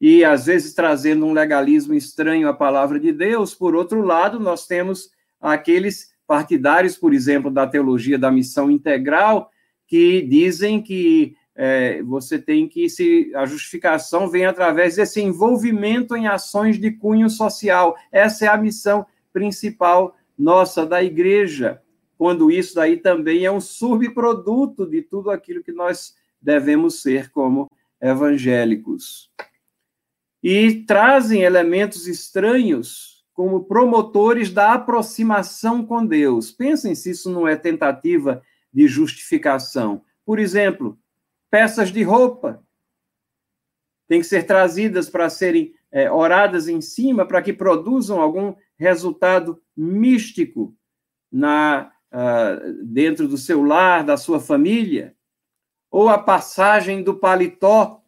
e 0.00 0.24
às 0.24 0.46
vezes 0.46 0.74
trazendo 0.74 1.24
um 1.24 1.32
legalismo 1.32 1.94
estranho 1.94 2.48
à 2.48 2.52
palavra 2.52 3.00
de 3.00 3.12
Deus. 3.12 3.54
Por 3.54 3.74
outro 3.74 4.02
lado, 4.02 4.38
nós 4.38 4.66
temos 4.66 5.10
aqueles 5.40 6.11
partidários, 6.32 6.96
por 6.96 7.12
exemplo, 7.12 7.50
da 7.50 7.66
teologia 7.66 8.18
da 8.18 8.30
missão 8.30 8.70
integral, 8.70 9.50
que 9.86 10.22
dizem 10.22 10.80
que 10.80 11.36
é, 11.54 12.02
você 12.04 12.38
tem 12.38 12.66
que 12.66 12.88
se 12.88 13.30
a 13.34 13.44
justificação 13.44 14.30
vem 14.30 14.46
através 14.46 14.96
desse 14.96 15.20
envolvimento 15.20 16.16
em 16.16 16.26
ações 16.26 16.80
de 16.80 16.90
cunho 16.90 17.28
social. 17.28 17.94
Essa 18.10 18.46
é 18.46 18.48
a 18.48 18.56
missão 18.56 19.04
principal 19.30 20.16
nossa 20.38 20.86
da 20.86 21.02
igreja. 21.02 21.82
Quando 22.16 22.50
isso 22.50 22.76
daí 22.76 22.96
também 22.96 23.44
é 23.44 23.52
um 23.52 23.60
subproduto 23.60 24.86
de 24.86 25.02
tudo 25.02 25.30
aquilo 25.30 25.62
que 25.62 25.72
nós 25.72 26.14
devemos 26.40 27.02
ser 27.02 27.30
como 27.30 27.70
evangélicos. 28.00 29.30
E 30.42 30.76
trazem 30.86 31.42
elementos 31.42 32.06
estranhos 32.06 33.11
como 33.42 33.64
promotores 33.64 34.52
da 34.52 34.72
aproximação 34.72 35.84
com 35.84 36.06
Deus. 36.06 36.52
Pensem 36.52 36.94
se 36.94 37.10
isso 37.10 37.28
não 37.28 37.48
é 37.48 37.56
tentativa 37.56 38.40
de 38.72 38.86
justificação. 38.86 40.04
Por 40.24 40.38
exemplo, 40.38 40.96
peças 41.50 41.90
de 41.90 42.04
roupa 42.04 42.64
têm 44.06 44.20
que 44.20 44.26
ser 44.28 44.46
trazidas 44.46 45.10
para 45.10 45.28
serem 45.28 45.74
é, 45.90 46.08
oradas 46.08 46.68
em 46.68 46.80
cima 46.80 47.26
para 47.26 47.42
que 47.42 47.52
produzam 47.52 48.20
algum 48.20 48.54
resultado 48.78 49.60
místico 49.76 50.72
na 51.28 51.90
uh, 52.12 52.84
dentro 52.84 53.26
do 53.26 53.36
seu 53.36 53.64
lar, 53.64 54.04
da 54.04 54.16
sua 54.16 54.38
família, 54.38 55.16
ou 55.90 56.08
a 56.08 56.16
passagem 56.16 57.02
do 57.02 57.16
paletó, 57.16 58.04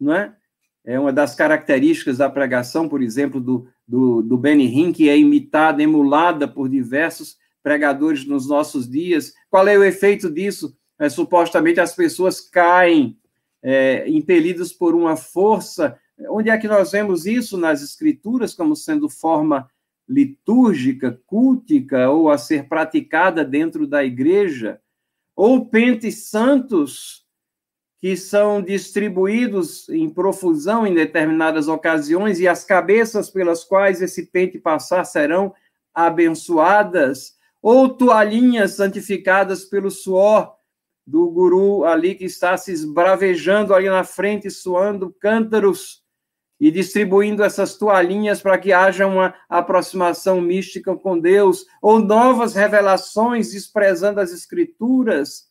não 0.00 0.12
é? 0.12 0.36
É 0.84 0.98
uma 0.98 1.12
das 1.12 1.36
características 1.36 2.18
da 2.18 2.28
pregação, 2.28 2.88
por 2.88 3.00
exemplo, 3.00 3.40
do, 3.40 3.68
do, 3.86 4.22
do 4.22 4.36
Benny 4.36 4.66
Hinn, 4.66 4.92
que 4.92 5.08
é 5.08 5.18
imitada, 5.18 5.82
emulada 5.82 6.46
por 6.46 6.68
diversos 6.68 7.36
pregadores 7.62 8.26
nos 8.26 8.48
nossos 8.48 8.88
dias. 8.88 9.32
Qual 9.50 9.66
é 9.68 9.76
o 9.78 9.84
efeito 9.84 10.30
disso? 10.30 10.76
É, 10.98 11.08
supostamente 11.08 11.80
as 11.80 11.94
pessoas 11.94 12.40
caem, 12.40 13.18
é, 13.62 14.08
impelidas 14.08 14.72
por 14.72 14.94
uma 14.94 15.16
força. 15.16 15.98
Onde 16.28 16.50
é 16.50 16.58
que 16.58 16.68
nós 16.68 16.92
vemos 16.92 17.26
isso 17.26 17.56
nas 17.56 17.82
Escrituras 17.82 18.54
como 18.54 18.76
sendo 18.76 19.08
forma 19.08 19.68
litúrgica, 20.08 21.20
cultica, 21.26 22.10
ou 22.10 22.30
a 22.30 22.36
ser 22.38 22.68
praticada 22.68 23.44
dentro 23.44 23.86
da 23.86 24.04
igreja? 24.04 24.80
Ou 25.34 25.66
pentes 25.66 26.28
santos 26.28 27.21
que 28.02 28.16
são 28.16 28.60
distribuídos 28.60 29.88
em 29.88 30.10
profusão 30.10 30.84
em 30.84 30.92
determinadas 30.92 31.68
ocasiões 31.68 32.40
e 32.40 32.48
as 32.48 32.64
cabeças 32.64 33.30
pelas 33.30 33.62
quais 33.62 34.02
esse 34.02 34.26
pente 34.26 34.58
passar 34.58 35.04
serão 35.04 35.54
abençoadas, 35.94 37.36
ou 37.62 37.88
toalhinhas 37.88 38.72
santificadas 38.72 39.64
pelo 39.64 39.88
suor 39.88 40.52
do 41.06 41.30
guru 41.30 41.84
ali 41.84 42.16
que 42.16 42.24
está 42.24 42.56
se 42.56 42.72
esbravejando 42.72 43.72
ali 43.72 43.88
na 43.88 44.02
frente, 44.02 44.50
suando 44.50 45.14
cântaros 45.20 46.02
e 46.58 46.72
distribuindo 46.72 47.44
essas 47.44 47.76
toalhinhas 47.76 48.42
para 48.42 48.58
que 48.58 48.72
haja 48.72 49.06
uma 49.06 49.32
aproximação 49.48 50.40
mística 50.40 50.96
com 50.96 51.16
Deus, 51.16 51.66
ou 51.80 52.00
novas 52.00 52.54
revelações 52.54 53.52
desprezando 53.52 54.18
as 54.18 54.32
escrituras, 54.32 55.48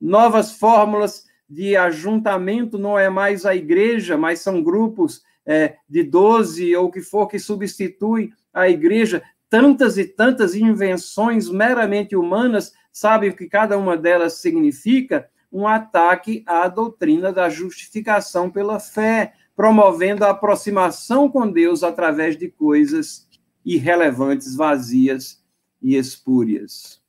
novas 0.00 0.50
fórmulas 0.50 1.29
de 1.50 1.76
ajuntamento 1.76 2.78
não 2.78 2.96
é 2.96 3.08
mais 3.08 3.44
a 3.44 3.56
igreja, 3.56 4.16
mas 4.16 4.38
são 4.38 4.62
grupos 4.62 5.24
é, 5.44 5.76
de 5.88 6.04
12 6.04 6.76
ou 6.76 6.86
o 6.86 6.90
que 6.90 7.00
for 7.00 7.26
que 7.26 7.38
substitui 7.38 8.32
a 8.54 8.68
igreja. 8.68 9.22
Tantas 9.48 9.98
e 9.98 10.04
tantas 10.04 10.54
invenções 10.54 11.50
meramente 11.50 12.14
humanas, 12.14 12.72
sabe 12.92 13.28
o 13.28 13.36
que 13.36 13.48
cada 13.48 13.76
uma 13.76 13.96
delas 13.96 14.34
significa? 14.34 15.28
um 15.52 15.66
ataque 15.66 16.44
à 16.46 16.68
doutrina 16.68 17.32
da 17.32 17.48
justificação 17.48 18.50
pela 18.50 18.78
fé, 18.78 19.34
promovendo 19.56 20.24
a 20.24 20.30
aproximação 20.30 21.28
com 21.28 21.50
Deus 21.50 21.82
através 21.82 22.36
de 22.36 22.48
coisas 22.48 23.28
irrelevantes, 23.64 24.54
vazias 24.54 25.42
e 25.82 25.96
espúrias. 25.96 27.02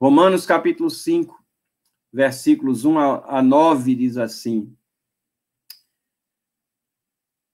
Romanos 0.00 0.44
capítulo 0.44 0.90
5, 0.90 1.41
versículos 2.12 2.84
1 2.84 2.98
a 2.98 3.42
9 3.42 3.94
diz 3.94 4.16
assim: 4.16 4.76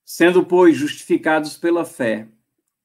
Sendo, 0.04 0.44
pois, 0.44 0.76
justificados 0.76 1.56
pela 1.56 1.84
fé, 1.84 2.28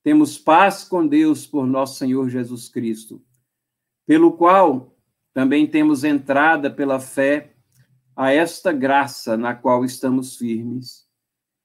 temos 0.03 0.37
paz 0.37 0.83
com 0.83 1.07
Deus 1.07 1.47
por 1.47 1.65
nosso 1.65 1.97
Senhor 1.97 2.29
Jesus 2.29 2.69
Cristo, 2.69 3.21
pelo 4.05 4.33
qual 4.33 4.95
também 5.33 5.65
temos 5.65 6.03
entrada 6.03 6.69
pela 6.69 6.99
fé 6.99 7.55
a 8.15 8.31
esta 8.31 8.71
graça 8.71 9.35
na 9.35 9.55
qual 9.55 9.83
estamos 9.83 10.37
firmes 10.37 11.07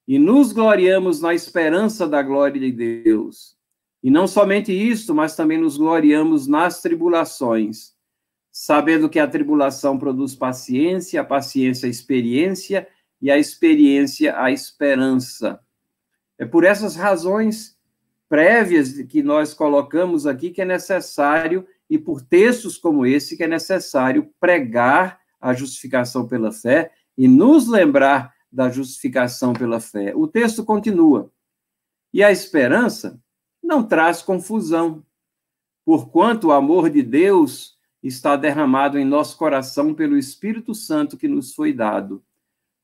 e 0.09 0.19
nos 0.19 0.53
gloriamos 0.53 1.21
na 1.21 1.35
esperança 1.35 2.09
da 2.09 2.23
glória 2.23 2.59
de 2.59 2.73
Deus. 2.73 3.59
E 4.03 4.11
não 4.11 4.27
somente 4.27 4.73
isto, 4.73 5.15
mas 5.15 5.37
também 5.37 5.59
nos 5.59 5.77
gloriamos 5.77 6.47
nas 6.47 6.81
tribulações, 6.81 7.93
sabendo 8.61 9.09
que 9.09 9.21
a 9.21 9.29
tribulação 9.29 9.97
produz 9.97 10.35
paciência, 10.35 11.21
a 11.21 11.25
paciência 11.25 11.87
a 11.87 11.91
experiência 11.91 12.89
e 13.23 13.31
a 13.31 13.39
experiência 13.39 14.37
a 14.37 14.51
esperança. 14.51 15.61
É 16.37 16.45
por 16.45 16.65
essas 16.65 16.97
razões 16.97 17.79
prévias 18.29 19.01
que 19.03 19.23
nós 19.23 19.55
colocamos 19.55 20.27
aqui 20.27 20.51
que 20.51 20.61
é 20.61 20.65
necessário 20.65 21.65
e 21.89 21.97
por 21.97 22.21
textos 22.21 22.77
como 22.77 23.07
esse 23.07 23.37
que 23.37 23.45
é 23.45 23.47
necessário 23.47 24.29
pregar 24.41 25.21
a 25.41 25.55
justificação 25.55 26.27
pela 26.27 26.51
fé 26.51 26.91
e 27.17 27.29
nos 27.29 27.69
lembrar 27.69 28.35
da 28.51 28.69
justificação 28.69 29.53
pela 29.53 29.79
fé. 29.79 30.13
O 30.17 30.27
texto 30.27 30.65
continua. 30.65 31.31
E 32.13 32.25
a 32.25 32.33
esperança 32.33 33.23
não 33.63 33.85
traz 33.85 34.21
confusão, 34.21 35.07
porquanto 35.85 36.49
o 36.49 36.53
amor 36.53 36.91
de 36.91 37.05
Deus 37.05 37.78
está 38.03 38.37
derramado 38.37 38.99
em 38.99 39.05
nosso 39.05 39.37
coração 39.37 39.93
pelo 39.93 40.17
Espírito 40.17 40.75
Santo 40.75 41.17
que 41.17 41.29
nos 41.29 41.55
foi 41.55 41.73
dado. 41.73 42.23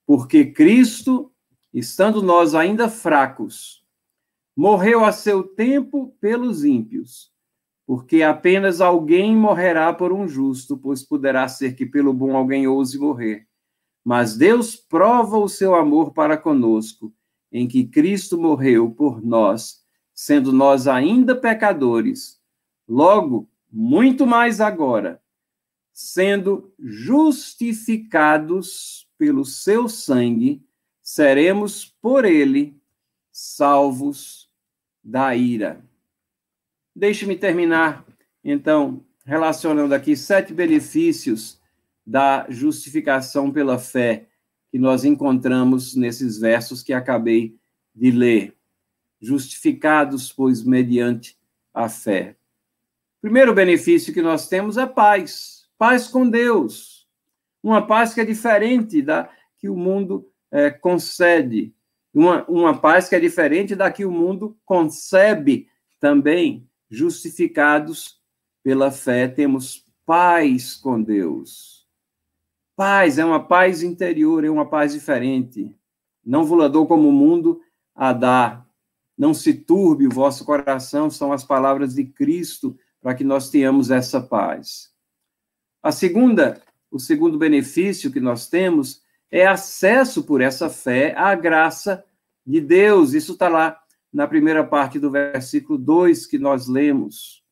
Porque 0.07 0.47
Cristo, 0.47 1.33
estando 1.73 2.23
nós 2.23 2.55
ainda 2.55 2.89
fracos, 2.89 3.85
morreu 4.57 5.05
a 5.05 5.13
seu 5.13 5.43
tempo 5.43 6.15
pelos 6.21 6.65
ímpios. 6.65 7.33
Porque 7.87 8.23
apenas 8.23 8.81
alguém 8.81 9.37
morrerá 9.37 9.93
por 9.93 10.13
um 10.13 10.27
justo, 10.27 10.77
pois 10.77 11.03
poderá 11.03 11.47
ser 11.49 11.75
que 11.75 11.85
pelo 11.85 12.13
bom 12.15 12.37
alguém 12.37 12.67
ouse 12.67 12.99
morrer. 12.99 13.47
Mas 14.03 14.37
Deus 14.37 14.77
prova 14.77 15.39
o 15.39 15.49
seu 15.49 15.75
amor 15.75 16.13
para 16.13 16.37
conosco, 16.37 17.13
em 17.53 17.69
que 17.69 17.85
Cristo 17.85 18.39
morreu 18.39 18.91
por 18.91 19.25
nós, 19.25 19.83
sendo 20.15 20.53
nós 20.53 20.87
ainda 20.87 21.37
pecadores. 21.37 22.41
Logo, 22.89 23.49
muito 23.77 24.25
mais 24.25 24.61
agora, 24.61 25.21
sendo 25.93 26.73
justificados 26.79 29.09
pelo 29.19 29.45
seu 29.45 29.89
sangue, 29.89 30.65
seremos 31.03 31.85
por 32.01 32.25
ele 32.25 32.81
salvos 33.33 34.49
da 35.03 35.35
ira. 35.35 35.85
Deixe-me 36.95 37.37
terminar, 37.37 38.07
então, 38.45 39.05
relacionando 39.27 39.93
aqui 39.93 40.17
sete 40.17 40.55
benefícios 40.55 41.61
da 42.07 42.47
justificação 42.49 43.51
pela 43.51 43.77
fé 43.77 44.29
que 44.71 44.79
nós 44.79 45.05
encontramos 45.05 45.97
nesses 45.97 46.39
versos 46.39 46.81
que 46.81 46.93
acabei 46.93 47.59
de 47.93 48.13
ler. 48.13 48.57
Justificados, 49.21 50.33
pois, 50.33 50.63
mediante 50.63 51.37
a 51.73 51.89
fé. 51.89 52.37
Primeiro 53.25 53.55
benefício 53.55 54.13
que 54.13 54.21
nós 54.21 54.49
temos 54.49 54.77
é 54.77 54.85
paz, 54.85 55.67
paz 55.79 56.07
com 56.09 56.29
Deus. 56.29 57.09
Uma 57.63 57.87
paz 57.87 58.13
que 58.13 58.21
é 58.21 58.25
diferente 58.25 59.01
da 59.01 59.31
que 59.57 59.67
o 59.67 59.75
mundo 59.75 60.31
é, 60.51 60.71
concede, 60.71 61.75
uma, 62.13 62.45
uma 62.45 62.79
paz 62.79 63.09
que 63.09 63.15
é 63.15 63.19
diferente 63.19 63.75
da 63.75 63.91
que 63.91 64.05
o 64.05 64.11
mundo 64.11 64.59
concebe 64.63 65.69
também. 65.99 66.69
Justificados 66.91 68.21
pela 68.63 68.91
fé, 68.91 69.27
temos 69.27 69.87
paz 70.05 70.77
com 70.77 71.03
Deus. 71.03 71.89
Paz 72.77 73.19
é 73.19 73.25
uma 73.25 73.43
paz 73.43 73.83
interior, 73.83 74.45
é 74.45 74.51
uma 74.51 74.69
paz 74.69 74.93
diferente. 74.93 75.75
Não 76.23 76.45
volador 76.45 76.87
como 76.87 77.09
o 77.09 77.13
mundo 77.13 77.63
a 77.95 78.13
dar. 78.13 78.69
Não 79.17 79.33
se 79.33 79.55
turbe 79.55 80.07
o 80.07 80.13
vosso 80.13 80.45
coração, 80.45 81.09
são 81.09 81.33
as 81.33 81.43
palavras 81.43 81.95
de 81.95 82.05
Cristo 82.05 82.79
para 83.05 83.15
que 83.15 83.23
nós 83.23 83.51
tenhamos 83.51 83.91
essa 83.91 84.19
paz. 84.19 84.91
A 85.83 85.93
segunda, 85.93 86.63
o 86.91 86.99
segundo 86.99 87.37
benefício 87.37 88.11
que 88.11 88.19
nós 88.19 88.49
temos 88.49 89.03
é 89.31 89.47
acesso 89.47 90.25
por 90.25 90.41
essa 90.41 90.71
fé 90.71 91.15
à 91.15 91.35
graça 91.35 92.03
de 92.47 92.63
Deus. 92.63 93.13
Isso 93.13 93.33
está 93.35 93.47
lá 93.47 93.79
na 94.11 94.27
primeira 94.27 94.65
parte 94.65 94.99
do 94.99 95.11
versículo 95.11 95.77
2 95.77 96.25
que 96.25 96.39
nós 96.39 96.67
lemos. 96.67 97.45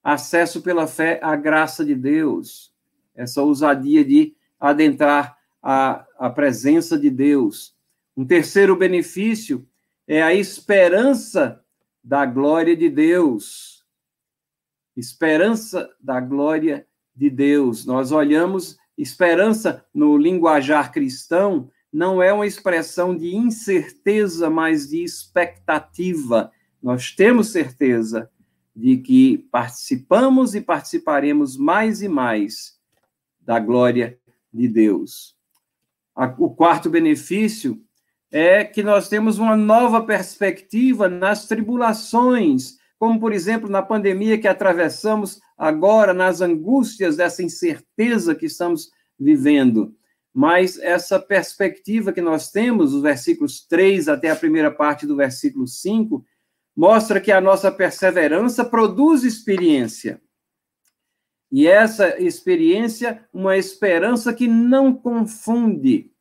Acesso 0.00 0.62
pela 0.62 0.86
fé 0.86 1.18
à 1.24 1.34
graça 1.34 1.84
de 1.84 1.96
Deus. 1.96 2.72
Essa 3.12 3.42
ousadia 3.42 4.04
de 4.04 4.36
adentrar 4.60 5.36
a, 5.60 6.06
a 6.20 6.30
presença 6.30 6.96
de 6.96 7.10
Deus. 7.10 7.74
Um 8.16 8.24
terceiro 8.24 8.76
benefício 8.76 9.66
é 10.06 10.22
a 10.22 10.32
esperança 10.32 11.64
da 12.00 12.24
glória 12.24 12.76
de 12.76 12.88
Deus. 12.88 13.69
Esperança 15.00 15.90
da 15.98 16.20
glória 16.20 16.86
de 17.16 17.30
Deus. 17.30 17.86
Nós 17.86 18.12
olhamos 18.12 18.76
esperança 18.98 19.82
no 19.94 20.18
linguajar 20.18 20.92
cristão 20.92 21.70
não 21.90 22.22
é 22.22 22.30
uma 22.30 22.46
expressão 22.46 23.16
de 23.16 23.34
incerteza, 23.34 24.50
mas 24.50 24.90
de 24.90 25.02
expectativa. 25.02 26.52
Nós 26.82 27.12
temos 27.12 27.48
certeza 27.48 28.30
de 28.76 28.98
que 28.98 29.38
participamos 29.50 30.54
e 30.54 30.60
participaremos 30.60 31.56
mais 31.56 32.02
e 32.02 32.08
mais 32.08 32.78
da 33.40 33.58
glória 33.58 34.18
de 34.52 34.68
Deus. 34.68 35.34
O 36.38 36.50
quarto 36.50 36.90
benefício 36.90 37.82
é 38.30 38.64
que 38.64 38.82
nós 38.82 39.08
temos 39.08 39.38
uma 39.38 39.56
nova 39.56 40.04
perspectiva 40.04 41.08
nas 41.08 41.46
tribulações, 41.46 42.79
como, 43.00 43.18
por 43.18 43.32
exemplo, 43.32 43.70
na 43.70 43.80
pandemia 43.80 44.36
que 44.36 44.46
atravessamos 44.46 45.40
agora, 45.56 46.12
nas 46.12 46.42
angústias 46.42 47.16
dessa 47.16 47.42
incerteza 47.42 48.34
que 48.34 48.44
estamos 48.44 48.90
vivendo. 49.18 49.96
Mas 50.34 50.78
essa 50.78 51.18
perspectiva 51.18 52.12
que 52.12 52.20
nós 52.20 52.50
temos, 52.50 52.92
os 52.92 53.00
versículos 53.00 53.66
3 53.66 54.06
até 54.06 54.28
a 54.28 54.36
primeira 54.36 54.70
parte 54.70 55.06
do 55.06 55.16
versículo 55.16 55.66
5, 55.66 56.22
mostra 56.76 57.22
que 57.22 57.32
a 57.32 57.40
nossa 57.40 57.72
perseverança 57.72 58.66
produz 58.66 59.24
experiência. 59.24 60.20
E 61.50 61.66
essa 61.66 62.20
experiência, 62.20 63.26
uma 63.32 63.56
esperança 63.56 64.30
que 64.30 64.46
não 64.46 64.92
confunde. 64.92 66.12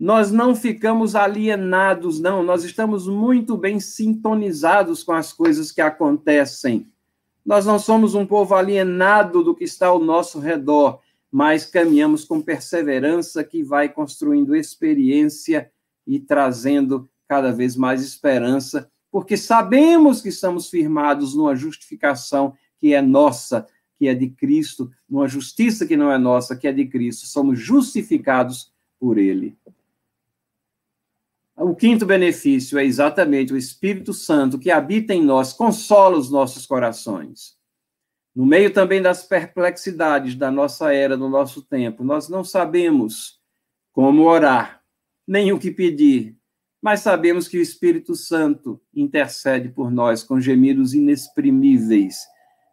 Nós 0.00 0.32
não 0.32 0.56
ficamos 0.56 1.14
alienados, 1.14 2.18
não, 2.20 2.42
nós 2.42 2.64
estamos 2.64 3.06
muito 3.06 3.54
bem 3.54 3.78
sintonizados 3.78 5.04
com 5.04 5.12
as 5.12 5.30
coisas 5.30 5.70
que 5.70 5.82
acontecem. 5.82 6.90
Nós 7.44 7.66
não 7.66 7.78
somos 7.78 8.14
um 8.14 8.24
povo 8.24 8.54
alienado 8.54 9.44
do 9.44 9.54
que 9.54 9.64
está 9.64 9.88
ao 9.88 10.02
nosso 10.02 10.40
redor, 10.40 11.00
mas 11.30 11.66
caminhamos 11.66 12.24
com 12.24 12.40
perseverança 12.40 13.44
que 13.44 13.62
vai 13.62 13.90
construindo 13.90 14.56
experiência 14.56 15.70
e 16.06 16.18
trazendo 16.18 17.06
cada 17.28 17.52
vez 17.52 17.76
mais 17.76 18.02
esperança, 18.02 18.90
porque 19.12 19.36
sabemos 19.36 20.22
que 20.22 20.30
estamos 20.30 20.70
firmados 20.70 21.34
numa 21.34 21.54
justificação 21.54 22.54
que 22.80 22.94
é 22.94 23.02
nossa, 23.02 23.66
que 23.98 24.08
é 24.08 24.14
de 24.14 24.30
Cristo, 24.30 24.90
numa 25.06 25.28
justiça 25.28 25.86
que 25.86 25.94
não 25.94 26.10
é 26.10 26.16
nossa, 26.16 26.56
que 26.56 26.66
é 26.66 26.72
de 26.72 26.86
Cristo. 26.86 27.26
Somos 27.26 27.60
justificados 27.60 28.72
por 28.98 29.18
Ele. 29.18 29.58
O 31.62 31.74
quinto 31.74 32.06
benefício 32.06 32.78
é 32.78 32.84
exatamente 32.84 33.52
o 33.52 33.56
Espírito 33.56 34.14
Santo 34.14 34.58
que 34.58 34.70
habita 34.70 35.12
em 35.12 35.22
nós, 35.22 35.52
consola 35.52 36.16
os 36.16 36.30
nossos 36.30 36.64
corações. 36.64 37.54
No 38.34 38.46
meio 38.46 38.72
também 38.72 39.02
das 39.02 39.24
perplexidades 39.24 40.34
da 40.34 40.50
nossa 40.50 40.94
era, 40.94 41.18
do 41.18 41.28
nosso 41.28 41.60
tempo, 41.60 42.02
nós 42.02 42.28
não 42.30 42.42
sabemos 42.42 43.38
como 43.92 44.22
orar, 44.22 44.82
nem 45.26 45.52
o 45.52 45.58
que 45.58 45.70
pedir, 45.70 46.34
mas 46.80 47.00
sabemos 47.00 47.46
que 47.46 47.58
o 47.58 47.62
Espírito 47.62 48.14
Santo 48.14 48.80
intercede 48.94 49.68
por 49.68 49.90
nós 49.90 50.22
com 50.22 50.40
gemidos 50.40 50.94
inexprimíveis 50.94 52.20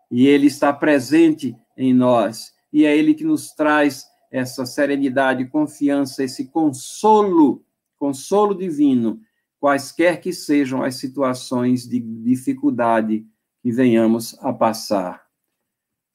e 0.09 0.25
ele 0.27 0.47
está 0.47 0.71
presente 0.71 1.53
em 1.75 1.93
nós 1.93 2.53
e 2.71 2.85
é 2.85 2.95
Ele 2.95 3.13
que 3.13 3.23
nos 3.23 3.51
traz 3.51 4.05
essa 4.31 4.65
serenidade, 4.65 5.47
confiança, 5.47 6.23
esse 6.23 6.47
consolo, 6.49 7.65
consolo 7.97 8.55
divino, 8.55 9.19
quaisquer 9.59 10.21
que 10.21 10.31
sejam 10.31 10.83
as 10.83 10.95
situações 10.95 11.87
de 11.87 11.99
dificuldade 11.99 13.25
que 13.61 13.71
venhamos 13.71 14.37
a 14.39 14.53
passar. 14.53 15.25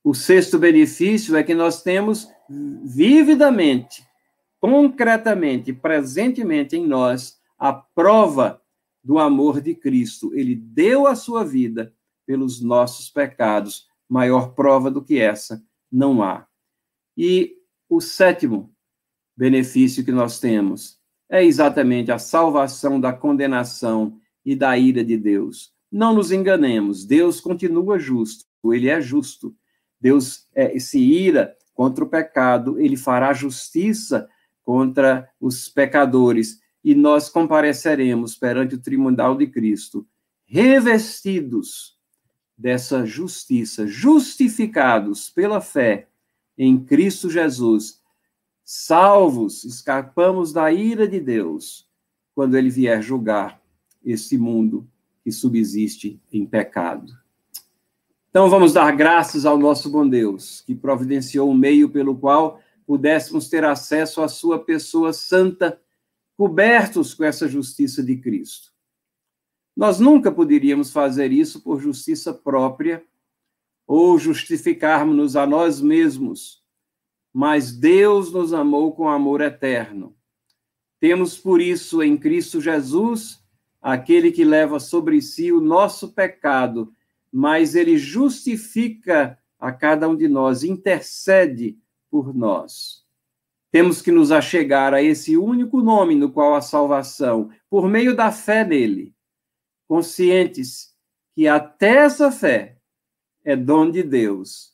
O 0.05 0.15
sexto 0.15 0.59
benefício 0.59 1.37
é 1.37 1.43
que 1.43 1.55
nós 1.55 1.83
temos 1.83 2.29
vividamente, 2.85 4.05
concretamente, 4.61 5.73
presentemente 5.73 6.77
em 6.77 6.87
nós, 6.87 7.39
a 7.59 7.73
prova 7.73 8.61
do 9.03 9.19
amor 9.19 9.61
de 9.61 9.75
Cristo. 9.75 10.35
Ele 10.35 10.55
deu 10.55 11.07
a 11.07 11.15
sua 11.15 11.45
vida 11.45 11.95
pelos 12.27 12.61
nossos 12.61 13.09
pecados. 13.09 13.87
Maior 14.09 14.55
prova 14.55 14.91
do 14.91 15.03
que 15.03 15.19
essa 15.19 15.63
não 15.91 16.23
há. 16.23 16.47
E 17.17 17.57
o 17.89 18.01
sétimo 18.01 18.75
benefício 19.37 20.05
que 20.05 20.13
nós 20.13 20.41
temos 20.41 21.02
é 21.33 21.43
exatamente 21.43 22.13
a 22.13 22.19
salvação 22.19 23.01
da 23.01 23.11
condenação 23.11 24.21
e 24.45 24.55
da 24.55 24.77
ira 24.77 25.03
de 25.03 25.17
Deus. 25.17 25.73
Não 25.91 26.15
nos 26.15 26.31
enganemos, 26.31 27.07
Deus 27.07 27.41
continua 27.41 27.99
justo, 27.99 28.45
ele 28.67 28.91
é 28.91 29.01
justo. 29.01 29.57
Deus 29.99 30.47
é, 30.55 30.79
se 30.79 30.99
ira 30.99 31.57
contra 31.73 32.05
o 32.05 32.09
pecado, 32.09 32.79
ele 32.79 32.99
fará 32.99 33.33
justiça 33.33 34.29
contra 34.63 35.27
os 35.41 35.71
pecadores 35.71 36.61
e 36.85 36.95
nós 36.95 37.31
compareceremos 37.31 38.37
perante 38.37 38.75
o 38.75 38.81
tribunal 38.81 39.35
de 39.35 39.47
Cristo, 39.47 40.07
revestidos 40.45 41.97
dessa 42.59 43.07
justiça, 43.07 43.87
justificados 43.87 45.31
pela 45.31 45.63
fé 45.63 46.09
em 46.59 46.79
Cristo 46.79 47.31
Jesus, 47.31 48.02
salvos, 48.75 49.65
escapamos 49.65 50.51
da 50.51 50.73
ira 50.73 51.07
de 51.07 51.21
Deus 51.21 51.87
quando 52.35 52.57
ele 52.57 52.71
vier 52.71 53.03
julgar 53.03 53.61
este 54.03 54.39
mundo 54.39 54.89
que 55.23 55.31
subsiste 55.31 56.19
em 56.33 56.47
pecado. 56.47 57.13
Então 58.31 58.49
vamos 58.49 58.73
dar 58.73 58.91
graças 58.97 59.45
ao 59.45 59.59
nosso 59.59 59.91
bom 59.91 60.09
Deus, 60.09 60.63
que 60.63 60.75
providenciou 60.75 61.51
um 61.51 61.55
meio 61.55 61.91
pelo 61.91 62.17
qual 62.17 62.63
pudéssemos 62.87 63.47
ter 63.47 63.63
acesso 63.63 64.23
à 64.23 64.29
sua 64.29 64.59
pessoa 64.59 65.13
santa, 65.13 65.79
cobertos 66.35 67.13
com 67.13 67.25
essa 67.25 67.47
justiça 67.47 68.03
de 68.03 68.17
Cristo. 68.17 68.73
Nós 69.77 70.01
nunca 70.01 70.33
poderíamos 70.33 70.91
fazer 70.91 71.31
isso 71.31 71.61
por 71.61 71.79
justiça 71.79 72.33
própria 72.33 73.05
ou 73.87 74.19
justificarmos-nos 74.19 75.37
a 75.37 75.47
nós 75.47 75.79
mesmos, 75.79 76.62
mas 77.33 77.73
Deus 77.73 78.31
nos 78.33 78.53
amou 78.53 78.93
com 78.95 79.09
amor 79.09 79.41
eterno. 79.41 80.15
Temos 81.01 81.39
por 81.39 81.61
isso 81.61 82.03
em 82.03 82.17
Cristo 82.17 82.61
Jesus 82.61 83.43
aquele 83.81 84.31
que 84.31 84.45
leva 84.45 84.79
sobre 84.79 85.21
si 85.21 85.51
o 85.51 85.61
nosso 85.61 86.13
pecado, 86.13 86.95
mas 87.33 87.75
ele 87.75 87.97
justifica 87.97 89.39
a 89.59 89.73
cada 89.73 90.09
um 90.09 90.17
de 90.17 90.29
nós, 90.29 90.63
intercede 90.63 91.79
por 92.11 92.35
nós. 92.35 93.03
Temos 93.73 94.03
que 94.03 94.13
nos 94.13 94.31
achegar 94.31 94.93
a 94.93 95.03
esse 95.03 95.37
único 95.37 95.81
nome 95.81 96.15
no 96.15 96.31
qual 96.31 96.55
a 96.55 96.61
salvação, 96.61 97.51
por 97.71 97.89
meio 97.89 98.15
da 98.15 98.31
fé 98.31 98.65
nele, 98.65 99.15
conscientes 99.89 100.95
que 101.35 101.49
até 101.49 101.97
essa 102.05 102.31
fé 102.31 102.77
é 103.43 103.57
dom 103.57 103.91
de 103.91 104.03
Deus 104.03 104.72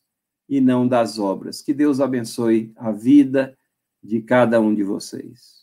e 0.49 0.61
não 0.61 0.87
das 0.87 1.19
obras. 1.19 1.61
Que 1.61 1.75
Deus 1.75 2.01
abençoe 2.01 2.73
a 2.77 2.91
vida 2.91 3.57
de 4.03 4.23
cada 4.23 4.61
um 4.61 4.75
de 4.75 4.83
vocês. 4.83 5.58